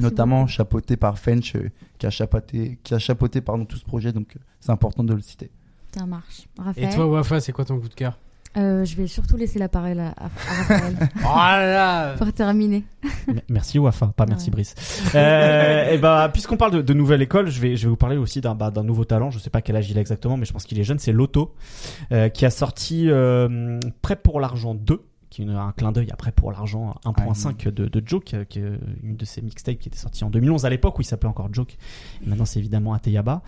[0.00, 4.12] Notamment chapeauté par Fench, euh, qui a chapeauté, qui a chapeauté pardon, tout ce projet,
[4.12, 5.50] donc euh, c'est important de le citer.
[5.94, 6.48] Ça marche.
[6.76, 8.18] Et toi, Wafa, c'est quoi ton coup de cœur?
[8.56, 10.96] Euh, je vais surtout laisser la parole à, Raphaël.
[12.16, 12.84] oh Pour terminer.
[13.48, 14.74] merci Wafa, pas merci Brice.
[15.14, 18.40] et eh ben, puisqu'on parle de, nouvelle école, je vais, je vais vous parler aussi
[18.40, 19.30] d'un bah, nouveau talent.
[19.30, 20.98] Je sais pas quel âge il a exactement, mais je pense qu'il est jeune.
[20.98, 21.54] C'est Loto,
[22.32, 23.08] qui a sorti
[24.02, 25.02] Prêt pour l'argent 2
[25.36, 28.72] qui est un clin d'œil après pour l'argent 1.5 de, de, Joke, qui est
[29.02, 31.52] une de ses mixtapes qui était sortie en 2011 à l'époque où il s'appelait encore
[31.52, 31.76] Joke.
[32.24, 33.42] maintenant c'est évidemment Ateyaba.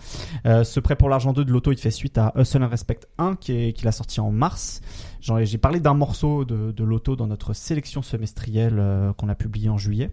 [0.45, 2.99] Euh, ce prêt pour l'argent 2 de l'auto, il fait suite à Hustle and Respect
[3.17, 4.81] 1 qui est qu'il a sorti en mars.
[5.21, 9.69] J'ai parlé d'un morceau de, de l'auto dans notre sélection semestrielle euh, qu'on a publié
[9.69, 10.11] en juillet.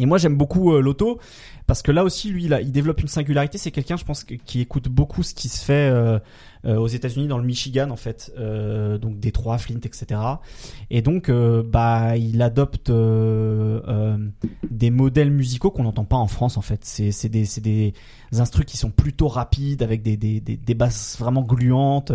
[0.00, 1.20] Et moi j'aime beaucoup euh, l'auto
[1.70, 3.56] parce que là aussi lui il, il développe une singularité.
[3.56, 6.18] C'est quelqu'un je pense qui écoute beaucoup ce qui se fait euh,
[6.64, 10.20] euh, aux États-Unis dans le Michigan en fait, euh, donc Détroit, Flint, etc.
[10.90, 12.90] Et donc bah il adopte
[14.70, 16.80] des modèles musicaux qu'on n'entend pas en France en fait.
[16.84, 17.94] C'est c'est des c'est des
[18.32, 22.12] instruments qui sont plutôt rapides avec des des des, des basses vraiment gluantes,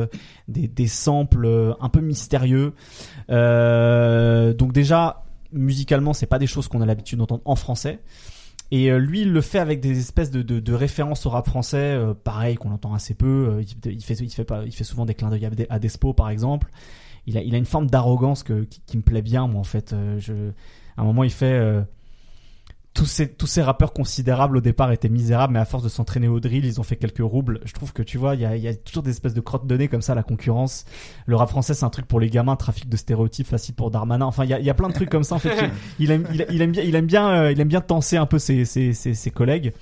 [0.48, 2.74] des des samples un peu mystérieux.
[3.30, 5.25] donc déjà
[5.56, 8.00] musicalement, c'est pas des choses qu'on a l'habitude d'entendre en français.
[8.72, 11.78] Et euh, lui, il le fait avec des espèces de, de, références au rap français,
[11.78, 13.58] euh, pareil qu'on entend assez peu.
[13.58, 16.72] Euh, il, fait, il fait il fait souvent des clins d'œil à Despo, par exemple.
[17.28, 19.96] Il a, il a une forme d'arrogance qui, me plaît bien, moi en fait.
[20.20, 20.52] je,
[20.98, 21.60] à un moment, il fait
[22.96, 26.30] tous ces, tous ces rappeurs considérables au départ étaient misérables, mais à force de s'entraîner
[26.30, 27.60] au drill, ils ont fait quelques roubles.
[27.66, 29.68] Je trouve que tu vois, il y a, y a, toujours des espèces de crottes
[29.68, 30.86] de nez comme ça, la concurrence.
[31.26, 34.26] Le rap français, c'est un truc pour les gamins, trafic de stéréotypes, facile pour Darmanin.
[34.26, 35.36] Enfin, il y a, y a plein de trucs comme ça.
[35.36, 35.70] En fait,
[36.00, 38.40] il aime, il, aime bien, il aime bien, euh, il aime bien tenser un peu
[38.40, 39.74] ses, ses, ses, ses collègues.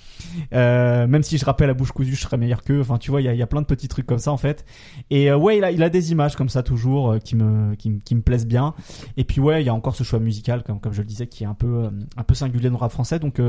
[0.51, 2.81] Euh, même si je rappelle à bouche cousue, je serais meilleur qu'eux.
[2.81, 4.37] Enfin, tu vois, il y a, y a plein de petits trucs comme ça en
[4.37, 4.65] fait.
[5.11, 7.75] Et euh, ouais, il a, il a des images comme ça toujours euh, qui me,
[7.75, 8.73] qui, qui, me plaisent bien.
[9.17, 11.27] Et puis ouais, il y a encore ce choix musical, comme, comme je le disais,
[11.27, 13.02] qui est un peu, un peu singulier dans le rap français.
[13.19, 13.39] Donc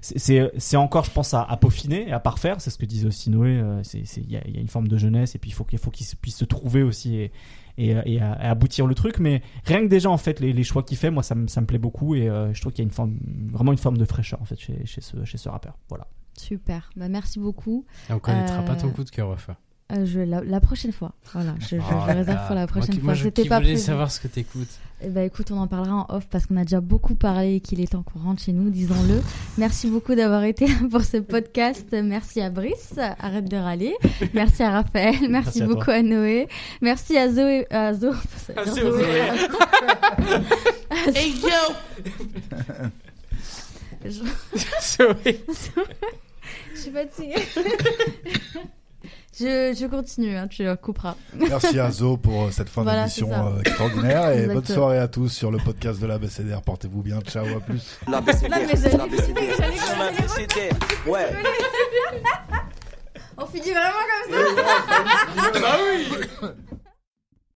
[0.00, 2.60] c'est encore, je pense, à, à, peaufiner et à parfaire.
[2.60, 3.58] C'est ce que disait aussi Noé.
[3.58, 5.78] Euh, il y a, y a, une forme de jeunesse et puis il faut qu'il
[5.78, 7.32] faut qu'il puisse se trouver aussi et,
[7.78, 9.18] et, et, aboutir le truc.
[9.18, 11.60] Mais rien que déjà, en fait, les, les choix qu'il fait, moi, ça, me, ça
[11.60, 13.18] me plaît beaucoup et euh, je trouve qu'il y a une forme,
[13.52, 15.78] vraiment une forme de fraîcheur en fait chez, chez, ce, chez ce rappeur.
[15.88, 16.06] Voilà.
[16.36, 16.90] Super.
[16.96, 17.86] Bah, merci beaucoup.
[18.10, 19.56] Et on connaîtra pas ton euh, coup de cœur, enfin.
[19.92, 21.12] Euh, je, la, prochaine fois.
[21.34, 23.14] Voilà, je, je, oh réserve pour la prochaine fois.
[23.14, 24.80] C'était pas voulais savoir ce que t'écoutes.
[25.02, 27.60] Eh ben, écoute, on en parlera en off parce qu'on a déjà beaucoup parlé et
[27.60, 29.20] qu'il est en courant chez nous, disons-le.
[29.58, 31.94] Merci beaucoup d'avoir été là pour ce podcast.
[32.02, 33.94] Merci à Brice, arrête de râler.
[34.32, 35.16] Merci à Raphaël.
[35.28, 36.48] Merci, beaucoup à, Noé.
[36.80, 37.66] Merci à Zoé.
[37.70, 38.12] À Zo...
[38.56, 39.04] À Zoé.
[41.14, 41.74] hey yo!
[44.80, 45.44] Zoé.
[46.74, 47.34] Je suis fatiguée.
[49.38, 51.16] Je, je continue, hein, tu couperas.
[51.34, 55.28] Merci à Zo pour euh, cette fin d'émission euh, extraordinaire et bonne soirée à tous
[55.28, 56.62] sur le podcast de la BCDR.
[56.62, 57.98] Portez-vous bien, ciao, à plus.
[58.08, 61.32] La BCDR, la BCDR, ouais.
[63.36, 65.60] On finit vraiment comme ça.
[65.60, 66.48] bah oui